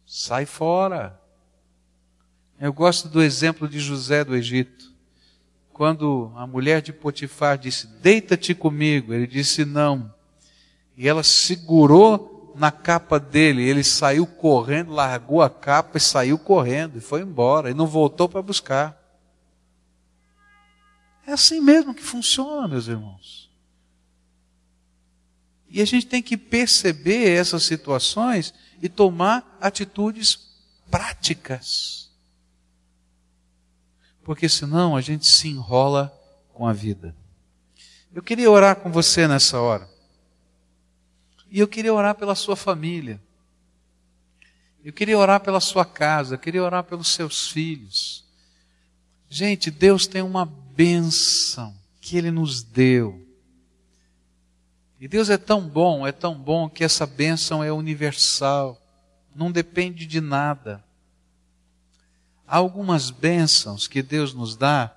Sai 0.05 0.45
fora. 0.45 1.19
Eu 2.59 2.71
gosto 2.73 3.07
do 3.07 3.21
exemplo 3.21 3.67
de 3.67 3.79
José 3.79 4.23
do 4.23 4.35
Egito. 4.35 4.93
Quando 5.71 6.31
a 6.35 6.45
mulher 6.45 6.81
de 6.81 6.91
Potifar 6.91 7.57
disse: 7.57 7.87
Deita-te 7.87 8.53
comigo, 8.53 9.13
ele 9.13 9.25
disse 9.25 9.63
não. 9.63 10.13
E 10.97 11.07
ela 11.07 11.23
segurou 11.23 12.53
na 12.55 12.69
capa 12.71 13.17
dele. 13.17 13.63
Ele 13.63 13.83
saiu 13.83 14.27
correndo, 14.27 14.91
largou 14.91 15.41
a 15.41 15.49
capa 15.49 15.97
e 15.97 16.01
saiu 16.01 16.37
correndo 16.37 16.97
e 16.97 17.01
foi 17.01 17.21
embora. 17.21 17.69
E 17.69 17.73
não 17.73 17.87
voltou 17.87 18.27
para 18.27 18.41
buscar. 18.41 18.98
É 21.29 21.33
assim 21.33 21.61
mesmo 21.61 21.93
que 21.93 22.01
funciona, 22.01 22.67
meus 22.67 22.87
irmãos. 22.87 23.51
E 25.69 25.79
a 25.79 25.85
gente 25.85 26.07
tem 26.07 26.23
que 26.23 26.35
perceber 26.35 27.29
essas 27.29 27.61
situações 27.61 28.51
e 28.81 28.89
tomar 28.89 29.59
atitudes 29.61 30.49
práticas. 30.89 32.09
Porque 34.23 34.49
senão 34.49 34.95
a 34.95 35.01
gente 35.01 35.27
se 35.27 35.47
enrola 35.47 36.11
com 36.51 36.65
a 36.65 36.73
vida. 36.73 37.15
Eu 38.11 38.23
queria 38.23 38.49
orar 38.49 38.77
com 38.77 38.91
você 38.91 39.27
nessa 39.27 39.61
hora. 39.61 39.87
E 41.51 41.59
eu 41.59 41.67
queria 41.67 41.93
orar 41.93 42.15
pela 42.15 42.33
sua 42.33 42.55
família. 42.55 43.21
Eu 44.83 44.91
queria 44.91 45.19
orar 45.19 45.39
pela 45.41 45.59
sua 45.59 45.85
casa, 45.85 46.33
eu 46.33 46.39
queria 46.39 46.63
orar 46.63 46.83
pelos 46.85 47.09
seus 47.09 47.51
filhos. 47.51 48.25
Gente, 49.29 49.69
Deus 49.69 50.07
tem 50.07 50.23
uma 50.23 50.47
bênção 50.79 51.75
que 51.99 52.17
Ele 52.17 52.31
nos 52.31 52.63
deu. 52.63 53.27
E 54.97 55.09
Deus 55.09 55.29
é 55.29 55.37
tão 55.37 55.67
bom, 55.67 56.07
é 56.07 56.13
tão 56.13 56.33
bom 56.33 56.69
que 56.69 56.85
essa 56.85 57.05
bênção 57.05 57.61
é 57.61 57.69
universal, 57.69 58.81
não 59.35 59.51
depende 59.51 60.05
de 60.05 60.21
nada. 60.21 60.81
Há 62.47 62.55
algumas 62.55 63.11
bênçãos 63.11 63.89
que 63.89 64.01
Deus 64.01 64.33
nos 64.33 64.55
dá 64.55 64.95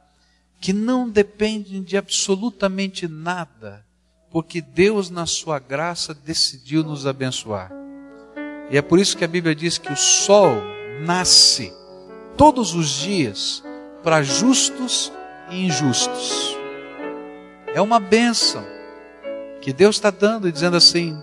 que 0.60 0.72
não 0.72 1.10
dependem 1.10 1.82
de 1.82 1.96
absolutamente 1.96 3.08
nada 3.08 3.84
porque 4.30 4.60
Deus, 4.60 5.10
na 5.10 5.26
sua 5.26 5.58
graça, 5.58 6.14
decidiu 6.14 6.84
nos 6.84 7.08
abençoar. 7.08 7.72
E 8.70 8.78
é 8.78 8.82
por 8.82 9.00
isso 9.00 9.16
que 9.16 9.24
a 9.24 9.28
Bíblia 9.28 9.52
diz 9.52 9.78
que 9.78 9.92
o 9.92 9.96
sol 9.96 10.62
nasce 11.04 11.72
todos 12.36 12.72
os 12.72 12.88
dias 13.00 13.64
para 14.04 14.22
justos 14.22 15.12
e 15.52 15.66
injustos. 15.66 16.56
É 17.74 17.80
uma 17.80 18.00
bênção 18.00 18.64
que 19.60 19.72
Deus 19.72 19.96
está 19.96 20.10
dando 20.10 20.48
e 20.48 20.52
dizendo 20.52 20.76
assim: 20.76 21.16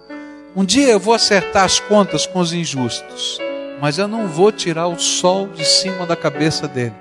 um 0.55 0.63
dia 0.63 0.89
eu 0.89 0.99
vou 0.99 1.13
acertar 1.13 1.63
as 1.63 1.79
contas 1.79 2.25
com 2.25 2.39
os 2.39 2.53
injustos, 2.53 3.39
mas 3.81 3.97
eu 3.97 4.07
não 4.07 4.27
vou 4.27 4.51
tirar 4.51 4.87
o 4.87 4.99
sol 4.99 5.47
de 5.47 5.65
cima 5.65 6.05
da 6.05 6.15
cabeça 6.15 6.67
dele. 6.67 6.95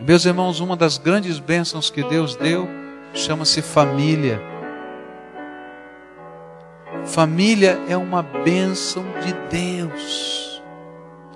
Meus 0.00 0.24
irmãos, 0.26 0.60
uma 0.60 0.76
das 0.76 0.98
grandes 0.98 1.38
bênçãos 1.38 1.88
que 1.88 2.02
Deus 2.02 2.34
deu 2.34 2.68
chama-se 3.14 3.62
família. 3.62 4.42
Família 7.06 7.78
é 7.88 7.96
uma 7.96 8.22
bênção 8.22 9.04
de 9.24 9.32
Deus. 9.48 10.62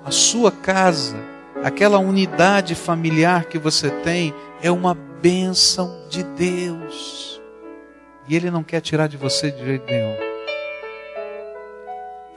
A 0.04 0.10
sua 0.10 0.50
casa, 0.50 1.16
aquela 1.64 1.98
unidade 1.98 2.74
familiar 2.74 3.46
que 3.46 3.58
você 3.58 3.90
tem, 4.02 4.34
é 4.62 4.70
uma 4.70 4.94
bênção 4.94 6.06
de 6.08 6.22
Deus. 6.22 7.40
E 8.28 8.36
Ele 8.36 8.50
não 8.50 8.62
quer 8.62 8.80
tirar 8.80 9.08
de 9.08 9.16
você 9.16 9.50
de 9.50 9.64
jeito 9.64 9.86
nenhum. 9.86 10.16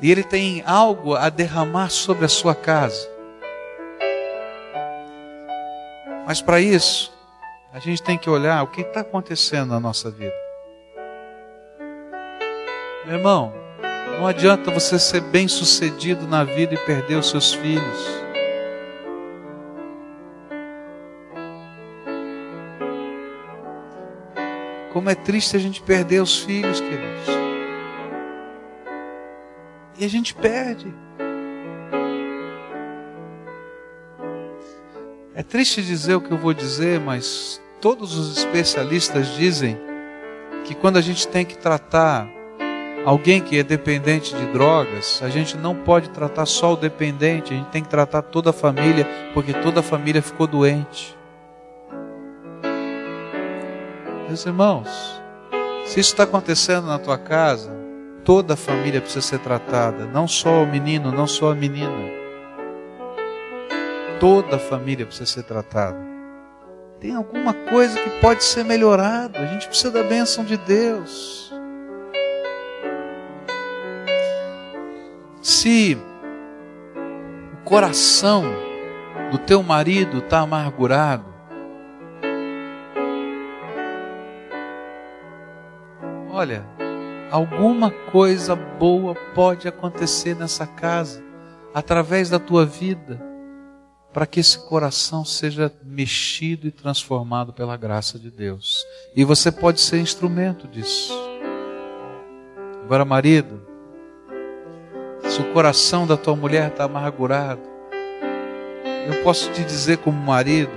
E 0.01 0.09
Ele 0.11 0.23
tem 0.23 0.63
algo 0.65 1.15
a 1.15 1.29
derramar 1.29 1.89
sobre 1.89 2.25
a 2.25 2.29
sua 2.29 2.55
casa. 2.55 3.09
Mas 6.25 6.41
para 6.41 6.59
isso, 6.59 7.11
a 7.73 7.79
gente 7.79 8.01
tem 8.01 8.17
que 8.17 8.29
olhar 8.29 8.63
o 8.63 8.67
que 8.67 8.81
está 8.81 9.01
acontecendo 9.01 9.69
na 9.69 9.79
nossa 9.79 10.09
vida. 10.09 10.33
Meu 13.05 13.17
irmão, 13.17 13.53
não 14.17 14.27
adianta 14.27 14.71
você 14.71 14.97
ser 14.97 15.21
bem 15.21 15.47
sucedido 15.47 16.27
na 16.27 16.43
vida 16.43 16.73
e 16.73 16.77
perder 16.77 17.15
os 17.15 17.29
seus 17.29 17.53
filhos. 17.53 18.21
Como 24.93 25.09
é 25.09 25.15
triste 25.15 25.55
a 25.55 25.59
gente 25.59 25.81
perder 25.81 26.21
os 26.21 26.39
filhos, 26.39 26.81
queridos. 26.81 27.27
E 29.97 30.03
a 30.03 30.07
gente 30.09 30.33
perde. 30.35 30.93
É 35.33 35.43
triste 35.43 35.81
dizer 35.81 36.15
o 36.15 36.21
que 36.21 36.31
eu 36.31 36.37
vou 36.37 36.53
dizer, 36.53 36.99
mas 36.99 37.61
todos 37.79 38.17
os 38.17 38.37
especialistas 38.37 39.27
dizem 39.35 39.77
que 40.65 40.75
quando 40.75 40.97
a 40.97 41.01
gente 41.01 41.27
tem 41.27 41.45
que 41.45 41.57
tratar 41.57 42.27
alguém 43.05 43.41
que 43.41 43.57
é 43.57 43.63
dependente 43.63 44.35
de 44.35 44.45
drogas, 44.47 45.21
a 45.23 45.29
gente 45.29 45.57
não 45.57 45.73
pode 45.73 46.09
tratar 46.09 46.45
só 46.45 46.73
o 46.73 46.75
dependente, 46.75 47.53
a 47.53 47.57
gente 47.57 47.69
tem 47.69 47.81
que 47.81 47.89
tratar 47.89 48.21
toda 48.23 48.49
a 48.49 48.53
família, 48.53 49.07
porque 49.33 49.53
toda 49.53 49.79
a 49.79 49.83
família 49.83 50.21
ficou 50.21 50.45
doente. 50.45 51.17
Meus 54.31 54.45
irmãos, 54.45 54.87
se 55.83 55.99
isso 55.99 56.11
está 56.11 56.23
acontecendo 56.23 56.87
na 56.87 56.97
tua 56.97 57.17
casa, 57.17 57.69
toda 58.23 58.53
a 58.53 58.57
família 58.57 59.01
precisa 59.01 59.19
ser 59.19 59.39
tratada, 59.39 60.05
não 60.05 60.25
só 60.25 60.63
o 60.63 60.65
menino, 60.65 61.11
não 61.11 61.27
só 61.27 61.51
a 61.51 61.55
menina. 61.55 62.09
Toda 64.21 64.55
a 64.55 64.59
família 64.59 65.05
precisa 65.05 65.25
ser 65.25 65.43
tratada. 65.43 65.97
Tem 67.01 67.13
alguma 67.13 67.53
coisa 67.53 67.99
que 67.99 68.09
pode 68.21 68.41
ser 68.45 68.63
melhorado, 68.63 69.37
a 69.37 69.45
gente 69.47 69.67
precisa 69.67 69.91
da 69.91 70.03
bênção 70.03 70.45
de 70.45 70.55
Deus. 70.55 71.53
Se 75.41 75.97
o 77.53 77.65
coração 77.65 78.45
do 79.29 79.37
teu 79.37 79.61
marido 79.61 80.19
está 80.19 80.39
amargurado, 80.39 81.30
olha, 86.31 86.65
alguma 87.29 87.91
coisa 87.91 88.55
boa 88.55 89.15
pode 89.35 89.67
acontecer 89.67 90.35
nessa 90.35 90.65
casa, 90.65 91.23
através 91.73 92.29
da 92.29 92.39
tua 92.39 92.65
vida, 92.65 93.21
para 94.13 94.25
que 94.25 94.39
esse 94.39 94.57
coração 94.67 95.23
seja 95.23 95.71
mexido 95.83 96.67
e 96.67 96.71
transformado 96.71 97.53
pela 97.53 97.77
graça 97.77 98.19
de 98.19 98.29
Deus. 98.29 98.85
E 99.15 99.23
você 99.23 99.51
pode 99.51 99.79
ser 99.79 99.99
instrumento 99.99 100.67
disso. 100.67 101.13
Agora, 102.83 103.05
marido, 103.05 103.61
se 105.23 105.39
o 105.39 105.53
coração 105.53 106.05
da 106.05 106.17
tua 106.17 106.35
mulher 106.35 106.71
está 106.71 106.83
amargurado, 106.83 107.61
eu 109.07 109.23
posso 109.23 109.49
te 109.51 109.63
dizer, 109.63 109.97
como 109.99 110.17
marido, 110.17 110.71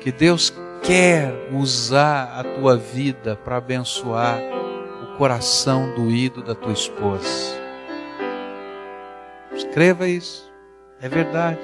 que 0.00 0.12
Deus 0.12 0.52
quer 0.82 1.32
usar 1.52 2.38
a 2.38 2.44
tua 2.44 2.76
vida 2.76 3.36
para 3.36 3.56
abençoar 3.56 4.38
o 5.02 5.16
coração 5.16 5.94
doído 5.94 6.42
da 6.42 6.54
tua 6.54 6.72
esposa. 6.72 7.58
Escreva 9.52 10.08
isso, 10.08 10.50
é 11.00 11.08
verdade. 11.08 11.60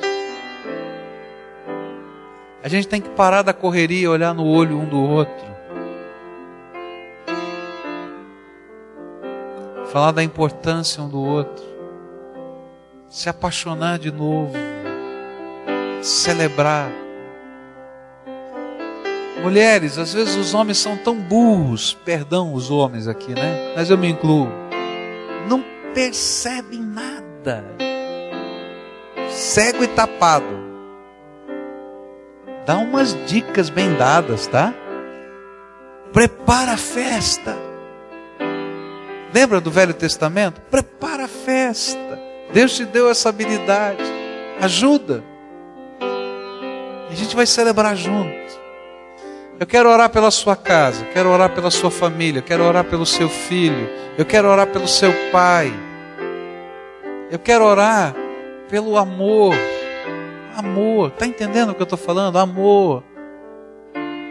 A 2.62 2.68
gente 2.68 2.88
tem 2.88 3.00
que 3.00 3.10
parar 3.10 3.42
da 3.42 3.52
correria 3.52 4.10
olhar 4.10 4.34
no 4.34 4.46
olho 4.46 4.78
um 4.78 4.86
do 4.86 5.00
outro. 5.00 5.54
falar 9.94 10.10
da 10.10 10.24
importância 10.24 11.00
um 11.00 11.08
do 11.08 11.22
outro, 11.22 11.64
se 13.08 13.28
apaixonar 13.28 13.96
de 13.96 14.10
novo, 14.10 14.52
celebrar. 16.02 17.03
Mulheres, 19.44 19.98
às 19.98 20.12
vezes 20.12 20.34
os 20.34 20.54
homens 20.54 20.78
são 20.78 20.96
tão 20.96 21.14
burros, 21.14 21.96
perdão 22.04 22.52
os 22.52 22.70
homens 22.70 23.06
aqui, 23.06 23.32
né? 23.32 23.74
Mas 23.76 23.90
eu 23.90 23.96
me 23.96 24.08
incluo. 24.08 24.48
Não 25.48 25.62
percebem 25.94 26.80
nada. 26.80 27.64
Cego 29.28 29.84
e 29.84 29.88
tapado. 29.88 30.64
Dá 32.66 32.78
umas 32.78 33.16
dicas 33.26 33.70
bem 33.70 33.94
dadas, 33.94 34.48
tá? 34.48 34.74
Prepara 36.12 36.72
a 36.72 36.76
festa 36.76 37.54
Lembra 39.34 39.60
do 39.60 39.68
Velho 39.68 39.92
Testamento? 39.92 40.60
Prepara 40.70 41.24
a 41.24 41.28
festa. 41.28 42.20
Deus 42.52 42.76
te 42.76 42.84
deu 42.84 43.10
essa 43.10 43.30
habilidade. 43.30 44.04
Ajuda. 44.60 45.24
A 47.10 47.14
gente 47.16 47.34
vai 47.34 47.44
celebrar 47.44 47.96
junto. 47.96 48.63
Eu 49.58 49.66
quero 49.66 49.88
orar 49.88 50.10
pela 50.10 50.32
sua 50.32 50.56
casa, 50.56 51.04
quero 51.12 51.30
orar 51.30 51.54
pela 51.54 51.70
sua 51.70 51.90
família, 51.90 52.42
quero 52.42 52.64
orar 52.64 52.84
pelo 52.84 53.06
seu 53.06 53.28
filho, 53.28 53.88
eu 54.18 54.24
quero 54.24 54.48
orar 54.48 54.66
pelo 54.66 54.88
seu 54.88 55.12
pai. 55.30 55.72
Eu 57.30 57.38
quero 57.38 57.64
orar 57.64 58.16
pelo 58.68 58.98
amor. 58.98 59.54
Amor, 60.56 61.08
está 61.08 61.24
entendendo 61.24 61.70
o 61.70 61.74
que 61.74 61.82
eu 61.82 61.84
estou 61.84 61.98
falando? 61.98 62.36
Amor. 62.36 63.04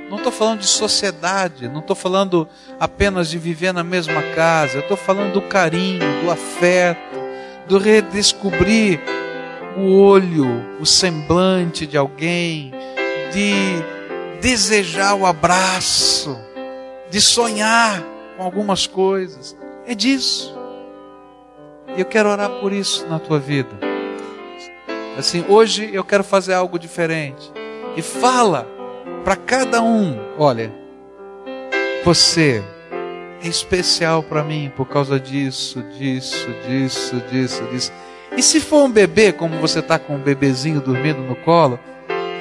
Não 0.10 0.18
estou 0.18 0.32
falando 0.32 0.60
de 0.60 0.68
sociedade, 0.68 1.70
não 1.70 1.80
estou 1.80 1.96
falando 1.96 2.48
apenas 2.78 3.30
de 3.30 3.38
viver 3.38 3.74
na 3.74 3.84
mesma 3.84 4.22
casa, 4.36 4.76
eu 4.76 4.82
estou 4.82 4.98
falando 4.98 5.34
do 5.34 5.42
carinho, 5.42 6.02
do 6.22 6.30
afeto, 6.30 7.18
do 7.68 7.78
redescobrir 7.78 9.00
o 9.78 10.02
olho, 10.02 10.78
o 10.82 10.86
semblante 10.86 11.88
de 11.88 11.98
alguém, 11.98 12.72
de 13.32 14.03
desejar 14.44 15.16
o 15.16 15.26
abraço, 15.26 16.38
de 17.10 17.22
sonhar 17.22 18.04
com 18.36 18.44
algumas 18.44 18.86
coisas. 18.86 19.56
É 19.88 19.96
disso. 19.96 20.54
E 21.96 22.02
eu 22.02 22.06
quero 22.06 22.28
orar 22.28 22.50
por 22.60 22.74
isso 22.74 23.08
na 23.08 23.20
tua 23.20 23.40
vida. 23.40 23.70
Assim, 25.18 25.46
hoje 25.48 25.90
eu 25.94 26.04
quero 26.04 26.26
fazer 26.26 26.54
algo 26.54 26.78
diferente. 26.78 27.50
E 27.96 28.02
fala 28.02 28.68
para 29.24 29.38
cada 29.38 29.82
um: 29.82 30.20
olha, 30.38 30.74
você 32.04 32.62
é 33.42 33.48
especial 33.48 34.24
para 34.24 34.44
mim 34.44 34.70
por 34.76 34.90
causa 34.90 35.18
disso, 35.18 35.82
disso, 35.98 36.50
disso, 36.68 37.16
disso, 37.32 37.64
disso. 37.72 37.94
E 38.36 38.44
se 38.44 38.60
for 38.60 38.84
um 38.84 38.92
bebê, 38.92 39.32
como 39.32 39.58
você 39.62 39.80
está 39.80 39.98
com 39.98 40.16
um 40.16 40.22
bebezinho 40.22 40.82
dormindo 40.82 41.22
no 41.22 41.36
colo, 41.38 41.80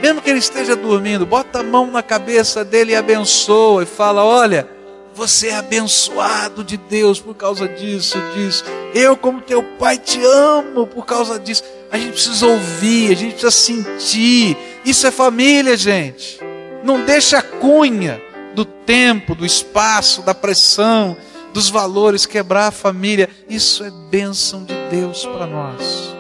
mesmo 0.03 0.21
que 0.21 0.29
ele 0.29 0.41
esteja 0.41 0.75
dormindo, 0.75 1.25
bota 1.25 1.61
a 1.61 1.63
mão 1.63 1.91
na 1.91 2.03
cabeça 2.03 2.65
dele 2.65 2.93
e 2.93 2.97
abençoa 2.97 3.85
e 3.85 3.87
fala: 3.87 4.25
olha 4.25 4.69
você 5.15 5.49
é 5.49 5.57
abençoado 5.57 6.65
de 6.65 6.77
Deus 6.77 7.21
por 7.21 7.35
causa 7.35 7.69
disso, 7.69 8.19
disso. 8.35 8.65
Eu, 8.95 9.17
como 9.17 9.41
teu 9.41 9.63
pai, 9.63 9.99
te 9.99 10.19
amo 10.25 10.87
por 10.87 11.05
causa 11.05 11.39
disso. 11.39 11.63
A 11.91 11.99
gente 11.99 12.13
precisa 12.13 12.47
ouvir, 12.47 13.13
a 13.13 13.17
gente 13.17 13.33
precisa 13.33 13.51
sentir. 13.51 14.57
Isso 14.85 15.07
é 15.07 15.11
família, 15.11 15.77
gente. 15.77 16.41
Não 16.83 17.05
deixa 17.05 17.39
a 17.39 17.43
cunha 17.43 18.21
do 18.55 18.65
tempo, 18.65 19.35
do 19.35 19.45
espaço, 19.45 20.23
da 20.23 20.35
pressão, 20.35 21.17
dos 21.53 21.69
valores 21.69 22.27
quebrar 22.27 22.69
a 22.69 22.73
família. 22.73 23.29
Isso 23.49 23.85
é 23.85 23.91
bênção 24.11 24.65
de 24.65 24.75
Deus 24.91 25.27
para 25.27 25.47
nós. 25.47 26.17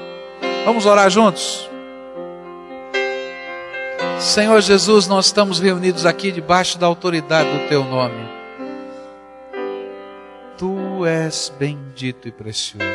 Vamos 0.65 0.87
orar 0.87 1.11
juntos? 1.11 1.72
Senhor 4.23 4.61
Jesus, 4.61 5.07
nós 5.07 5.27
estamos 5.27 5.61
reunidos 5.61 6.07
aqui 6.07 6.33
debaixo 6.33 6.79
da 6.79 6.87
autoridade 6.87 7.51
do 7.51 7.69
Teu 7.69 7.85
nome 7.85 8.43
tu 10.63 11.05
és 11.05 11.53
bendito 11.59 12.29
e 12.29 12.31
precioso. 12.31 12.87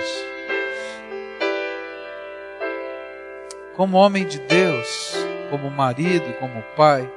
Como 3.76 3.98
homem 3.98 4.26
de 4.26 4.40
Deus, 4.40 5.14
como 5.52 5.70
marido 5.70 6.34
como 6.40 6.64
pai, 6.78 7.12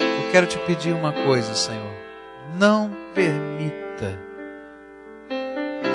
eu 0.00 0.32
quero 0.32 0.46
te 0.46 0.56
pedir 0.60 0.94
uma 0.94 1.12
coisa, 1.12 1.54
Senhor. 1.54 1.92
Não 2.58 2.90
permita 3.14 4.18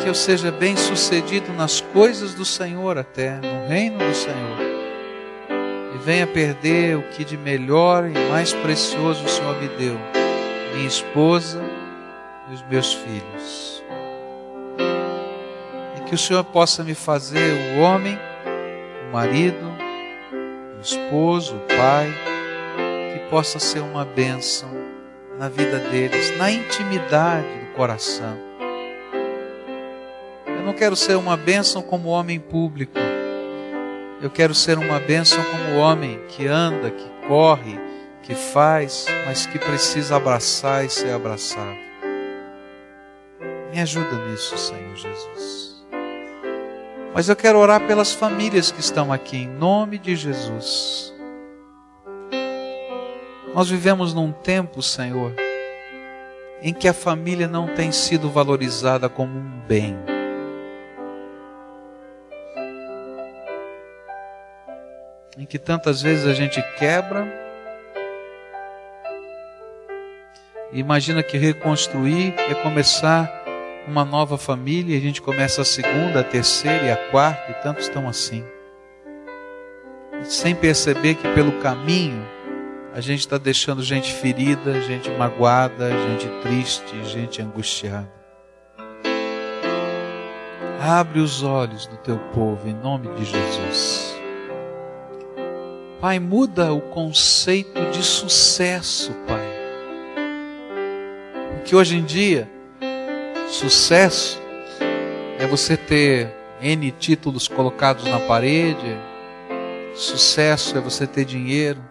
que 0.04 0.08
eu 0.08 0.14
seja 0.14 0.52
bem 0.52 0.78
sucedido 0.78 1.52
nas 1.54 1.82
coisas 1.82 2.36
do 2.36 2.46
Senhor 2.46 3.00
até, 3.00 3.38
no 3.38 3.68
reino 3.68 3.98
do 3.98 4.14
Senhor. 4.14 4.73
E 5.96 5.98
venha 6.04 6.26
perder 6.28 6.98
o 6.98 7.04
que 7.04 7.24
de 7.24 7.38
melhor 7.38 8.06
e 8.10 8.30
mais 8.30 8.54
precioso 8.54 9.24
o 9.26 9.30
Senhor 9.30 9.60
me 9.62 9.68
deu. 9.70 10.00
Minha 10.74 10.88
esposa, 10.88 11.62
e 12.50 12.54
os 12.54 12.62
meus 12.64 12.94
filhos. 12.94 13.84
E 15.98 16.02
que 16.02 16.16
o 16.16 16.18
Senhor 16.18 16.44
possa 16.44 16.84
me 16.84 16.94
fazer 16.94 17.78
o 17.78 17.82
homem, 17.82 18.18
o 19.08 19.14
marido, 19.14 19.66
o 20.78 20.82
esposo, 20.82 21.56
o 21.56 21.60
pai, 21.60 22.14
que 23.14 23.30
possa 23.30 23.60
ser 23.60 23.80
uma 23.80 24.04
bênção 24.04 24.70
na 25.38 25.50
vida 25.50 25.80
deles, 25.80 26.36
na 26.38 26.52
intimidade 26.52 27.48
do 27.48 27.74
coração. 27.76 28.38
Eu 30.46 30.64
não 30.64 30.74
quero 30.74 30.96
ser 30.96 31.16
uma 31.16 31.36
bênção 31.36 31.82
como 31.82 32.10
homem 32.10 32.40
público. 32.40 32.98
Eu 34.24 34.30
quero 34.30 34.56
ser 34.56 34.78
uma 34.78 35.02
bênção 35.02 35.44
como 35.44 35.80
homem 35.80 36.18
que 36.30 36.48
anda, 36.48 36.90
que 36.90 37.28
corre, 37.28 37.78
que 38.22 38.34
faz, 38.34 39.06
mas 39.26 39.46
que 39.46 39.60
precisa 39.60 40.16
abraçar 40.16 40.86
e 40.86 40.90
ser 40.90 41.12
abraçado. 41.12 41.76
Me 43.70 43.82
ajuda 43.82 44.16
nisso, 44.30 44.58
Senhor 44.58 44.96
Jesus. 44.96 45.86
Mas 47.14 47.28
eu 47.28 47.36
quero 47.36 47.60
orar 47.60 47.86
pelas 47.86 48.14
famílias 48.14 48.72
que 48.72 48.80
estão 48.80 49.12
aqui, 49.12 49.40
em 49.40 49.50
nome 49.50 49.98
de 49.98 50.16
Jesus. 50.16 51.14
Nós 53.54 53.70
vivemos 53.70 54.14
num 54.14 54.32
tempo, 54.32 54.82
Senhor, 54.82 55.36
em 56.62 56.74
que 56.74 56.88
a 56.88 56.94
família 56.94 57.50
não 57.50 57.76
tem 57.76 57.92
sido 57.92 58.30
valorizada 58.30 59.10
como 59.10 59.38
um 59.38 59.60
bem. 59.68 60.13
Em 65.38 65.46
que 65.46 65.58
tantas 65.58 66.02
vezes 66.02 66.28
a 66.28 66.34
gente 66.34 66.62
quebra 66.78 67.28
e 70.72 70.80
imagina 70.80 71.22
que 71.22 71.38
reconstruir 71.38 72.34
é 72.38 72.56
começar 72.56 73.44
uma 73.88 74.06
nova 74.06 74.38
família, 74.38 74.96
e 74.96 74.98
a 74.98 75.02
gente 75.02 75.22
começa 75.22 75.62
a 75.62 75.66
segunda, 75.66 76.22
a 76.22 76.24
terceira 76.24 76.86
e 76.86 76.92
a 76.92 76.98
quarta, 77.12 77.52
e 77.52 77.54
tantos 77.56 77.86
estão 77.86 78.08
assim. 78.08 78.44
sem 80.24 80.56
perceber 80.56 81.16
que 81.16 81.28
pelo 81.34 81.60
caminho 81.60 82.26
a 82.94 83.02
gente 83.02 83.20
está 83.20 83.38
deixando 83.38 83.84
gente 83.84 84.14
ferida, 84.14 84.80
gente 84.82 85.10
magoada, 85.12 85.90
gente 85.92 86.28
triste, 86.42 87.04
gente 87.06 87.42
angustiada. 87.42 88.12
Abre 90.80 91.20
os 91.20 91.44
olhos 91.44 91.88
do 91.88 91.98
teu 91.98 92.18
povo 92.34 92.68
em 92.68 92.74
nome 92.74 93.08
de 93.16 93.26
Jesus. 93.26 94.13
Pai, 96.04 96.20
muda 96.20 96.74
o 96.74 96.82
conceito 96.82 97.80
de 97.92 98.04
sucesso, 98.04 99.14
Pai. 99.26 99.48
Porque 101.54 101.74
hoje 101.74 101.96
em 101.96 102.04
dia 102.04 102.52
Sucesso 103.48 104.38
é 105.40 105.48
você 105.48 105.78
ter 105.78 106.30
N 106.62 106.92
títulos 106.92 107.48
colocados 107.48 108.04
na 108.04 108.20
parede. 108.20 109.00
Sucesso 109.96 110.78
é 110.78 110.82
você 110.82 111.08
ter 111.08 111.24
dinheiro. 111.24 111.82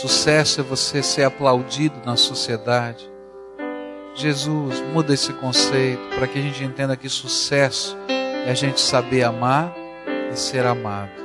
Sucesso 0.00 0.60
é 0.60 0.62
você 0.62 1.02
ser 1.02 1.24
aplaudido 1.24 2.00
na 2.06 2.14
sociedade. 2.14 3.10
Jesus, 4.14 4.80
muda 4.92 5.12
esse 5.12 5.32
conceito 5.32 6.00
para 6.14 6.28
que 6.28 6.38
a 6.38 6.42
gente 6.42 6.62
entenda 6.62 6.96
que 6.96 7.08
sucesso 7.08 7.96
é 8.08 8.52
a 8.52 8.54
gente 8.54 8.80
saber 8.80 9.24
amar 9.24 9.74
e 10.32 10.38
ser 10.38 10.64
amado. 10.64 11.23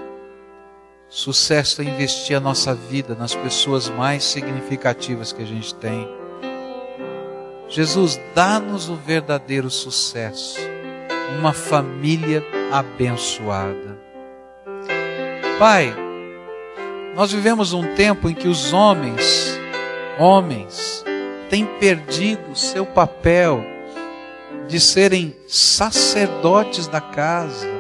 Sucesso 1.10 1.82
é 1.82 1.86
investir 1.86 2.38
a 2.38 2.40
nossa 2.40 2.76
vida 2.76 3.16
nas 3.16 3.34
pessoas 3.34 3.90
mais 3.90 4.24
significativas 4.24 5.34
que 5.34 5.42
a 5.42 5.46
gente 5.46 5.74
tem. 5.74 6.08
Jesus, 7.68 8.20
dá-nos 8.36 8.90
o 8.90 8.96
verdadeiro 8.96 9.72
sucesso, 9.72 10.60
uma 11.40 11.52
família 11.52 12.46
abençoada. 12.72 13.98
Pai, 15.58 15.96
nós 17.16 17.32
vivemos 17.32 17.74
um 17.74 17.96
tempo 17.96 18.30
em 18.30 18.36
que 18.36 18.48
os 18.48 18.72
homens, 18.72 19.60
homens, 20.20 21.04
têm 21.50 21.66
perdido 21.80 22.56
seu 22.56 22.86
papel 22.86 23.64
de 24.68 24.80
serem 24.80 25.36
sacerdotes 25.48 26.88
da 26.88 27.02
casa. 27.02 27.79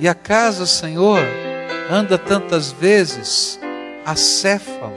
E 0.00 0.08
a 0.08 0.14
casa, 0.14 0.66
Senhor, 0.66 1.20
anda 1.90 2.16
tantas 2.16 2.72
vezes 2.72 3.60
acéfalo 4.04 4.94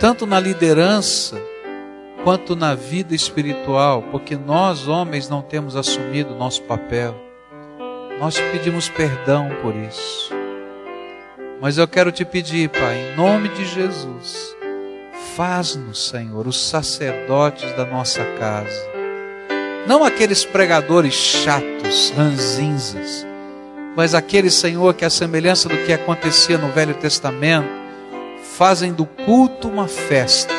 tanto 0.00 0.26
na 0.26 0.40
liderança 0.40 1.40
quanto 2.24 2.56
na 2.56 2.74
vida 2.74 3.14
espiritual, 3.14 4.02
porque 4.10 4.36
nós, 4.36 4.88
homens, 4.88 5.28
não 5.28 5.42
temos 5.42 5.76
assumido 5.76 6.34
nosso 6.34 6.62
papel. 6.62 7.14
Nós 8.18 8.38
pedimos 8.38 8.88
perdão 8.88 9.50
por 9.62 9.74
isso. 9.74 10.30
Mas 11.60 11.78
eu 11.78 11.86
quero 11.86 12.10
te 12.10 12.24
pedir, 12.24 12.68
Pai, 12.70 13.12
em 13.12 13.16
nome 13.16 13.48
de 13.50 13.64
Jesus, 13.64 14.56
faz-nos, 15.36 16.08
Senhor, 16.08 16.46
os 16.46 16.68
sacerdotes 16.68 17.72
da 17.76 17.84
nossa 17.84 18.24
casa. 18.38 18.90
Não 19.86 20.04
aqueles 20.04 20.44
pregadores 20.44 21.14
chatos, 21.14 22.12
ranzinzas, 22.16 23.26
mas 23.96 24.14
aqueles, 24.14 24.54
Senhor, 24.54 24.94
que 24.94 25.04
a 25.04 25.10
semelhança 25.10 25.68
do 25.68 25.76
que 25.84 25.92
acontecia 25.92 26.58
no 26.58 26.68
Velho 26.68 26.94
Testamento, 26.94 27.68
fazem 28.56 28.92
do 28.92 29.04
culto 29.04 29.68
uma 29.68 29.88
festa 29.88 30.54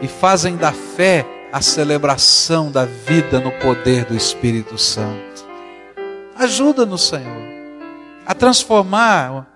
e 0.00 0.08
fazem 0.08 0.56
da 0.56 0.72
fé 0.72 1.26
a 1.52 1.60
celebração 1.60 2.70
da 2.70 2.84
vida 2.84 3.40
no 3.40 3.50
poder 3.52 4.04
do 4.04 4.14
Espírito 4.14 4.78
Santo. 4.78 5.46
Ajuda-nos, 6.36 7.08
Senhor, 7.08 7.48
a 8.24 8.34
transformar 8.34 9.46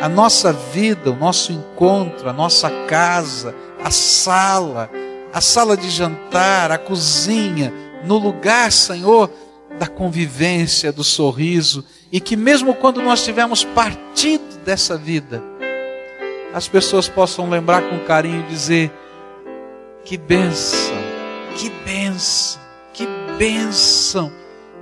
a 0.00 0.08
nossa 0.08 0.52
vida, 0.52 1.10
o 1.10 1.16
nosso 1.16 1.52
encontro, 1.52 2.28
a 2.28 2.32
nossa 2.32 2.70
casa, 2.86 3.54
a 3.82 3.90
sala, 3.90 4.90
a 5.32 5.40
sala 5.40 5.76
de 5.76 5.88
jantar, 5.88 6.72
a 6.72 6.78
cozinha, 6.78 7.72
no 8.04 8.18
lugar, 8.18 8.72
Senhor, 8.72 9.30
da 9.78 9.86
convivência, 9.86 10.92
do 10.92 11.04
sorriso, 11.04 11.84
e 12.12 12.20
que 12.20 12.36
mesmo 12.36 12.74
quando 12.74 13.00
nós 13.00 13.24
tivermos 13.24 13.64
partido 13.64 14.58
dessa 14.62 14.98
vida, 14.98 15.42
as 16.52 16.68
pessoas 16.68 17.08
possam 17.08 17.48
lembrar 17.48 17.80
com 17.88 17.98
carinho 18.00 18.40
e 18.40 18.52
dizer: 18.52 18.92
que 20.04 20.18
bênção, 20.18 20.98
que 21.56 21.70
bênção, 21.86 22.60
que 22.92 23.08
bênção 23.38 24.30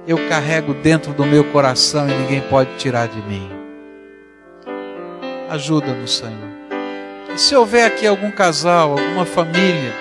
eu 0.09 0.29
carrego 0.29 0.75
dentro 0.75 1.13
do 1.13 1.25
meu 1.25 1.45
coração 1.45 2.09
e 2.09 2.13
ninguém 2.13 2.41
pode 2.41 2.77
tirar 2.79 3.07
de 3.07 3.23
mim. 3.23 3.49
Ajuda-nos, 5.49 6.17
Senhor. 6.17 6.51
E 7.33 7.39
se 7.39 7.55
houver 7.55 7.87
aqui 7.87 8.09
algum 8.09 8.33
casal, 8.33 8.93
alguma 8.93 9.25
família, 9.25 9.95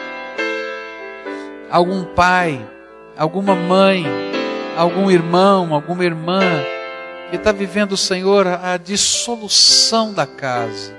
algum 1.70 2.04
pai, 2.04 2.60
alguma 3.16 3.54
mãe, 3.54 4.04
algum 4.76 5.12
irmão, 5.12 5.76
alguma 5.76 6.04
irmã 6.04 6.42
que 7.30 7.36
está 7.36 7.52
vivendo, 7.52 7.96
Senhor, 7.96 8.48
a 8.48 8.76
dissolução 8.78 10.14
da 10.14 10.26
casa, 10.26 10.94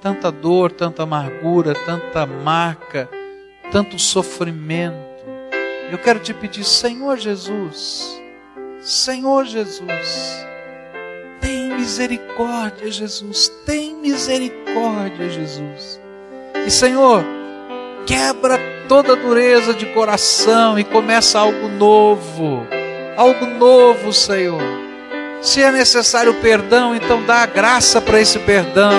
tanta 0.00 0.30
dor, 0.30 0.70
tanta 0.70 1.02
amargura, 1.02 1.74
tanta 1.74 2.24
marca, 2.24 3.08
tanto 3.72 3.98
sofrimento. 3.98 4.96
Eu 5.90 5.98
quero 5.98 6.20
te 6.20 6.32
pedir, 6.32 6.64
Senhor 6.64 7.18
Jesus, 7.18 8.20
Senhor 8.80 9.44
Jesus, 9.44 10.46
tem 11.40 11.74
misericórdia, 11.74 12.90
Jesus, 12.90 13.48
tem 13.66 13.96
misericórdia, 13.96 15.28
Jesus. 15.28 16.00
E 16.64 16.70
Senhor, 16.70 17.24
quebra 18.06 18.58
toda 18.88 19.16
dureza 19.16 19.74
de 19.74 19.86
coração 19.86 20.78
e 20.78 20.84
começa 20.84 21.40
algo 21.40 21.68
novo, 21.68 22.64
algo 23.16 23.46
novo, 23.46 24.12
Senhor. 24.12 24.91
Se 25.42 25.60
é 25.60 25.72
necessário 25.72 26.34
perdão, 26.34 26.94
então 26.94 27.24
dá 27.26 27.38
a 27.38 27.46
graça 27.46 28.00
para 28.00 28.20
esse 28.20 28.38
perdão. 28.38 28.92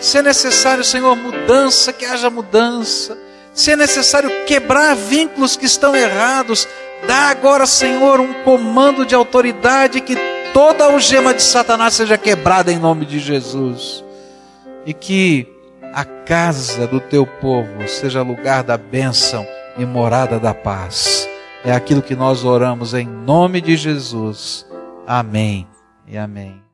Se 0.00 0.16
é 0.16 0.22
necessário, 0.22 0.82
Senhor, 0.82 1.14
mudança, 1.14 1.92
que 1.92 2.06
haja 2.06 2.30
mudança. 2.30 3.16
Se 3.52 3.70
é 3.70 3.76
necessário 3.76 4.30
quebrar 4.46 4.96
vínculos 4.96 5.54
que 5.54 5.66
estão 5.66 5.94
errados, 5.94 6.66
dá 7.06 7.28
agora, 7.28 7.66
Senhor, 7.66 8.20
um 8.20 8.32
comando 8.42 9.04
de 9.04 9.14
autoridade 9.14 10.00
que 10.00 10.16
toda 10.54 10.84
algema 10.84 11.34
de 11.34 11.42
Satanás 11.42 11.92
seja 11.94 12.16
quebrada 12.16 12.72
em 12.72 12.78
nome 12.78 13.04
de 13.04 13.18
Jesus. 13.18 14.02
E 14.86 14.94
que 14.94 15.46
a 15.92 16.04
casa 16.04 16.86
do 16.86 17.00
teu 17.00 17.26
povo 17.26 17.86
seja 17.86 18.22
lugar 18.22 18.62
da 18.62 18.78
bênção 18.78 19.46
e 19.76 19.84
morada 19.84 20.38
da 20.38 20.54
paz. 20.54 21.28
É 21.62 21.72
aquilo 21.72 22.00
que 22.00 22.14
nós 22.14 22.44
oramos 22.44 22.94
em 22.94 23.06
nome 23.06 23.60
de 23.60 23.76
Jesus. 23.76 24.66
Amém 25.06 25.66
e 26.04 26.18
amém. 26.18 26.65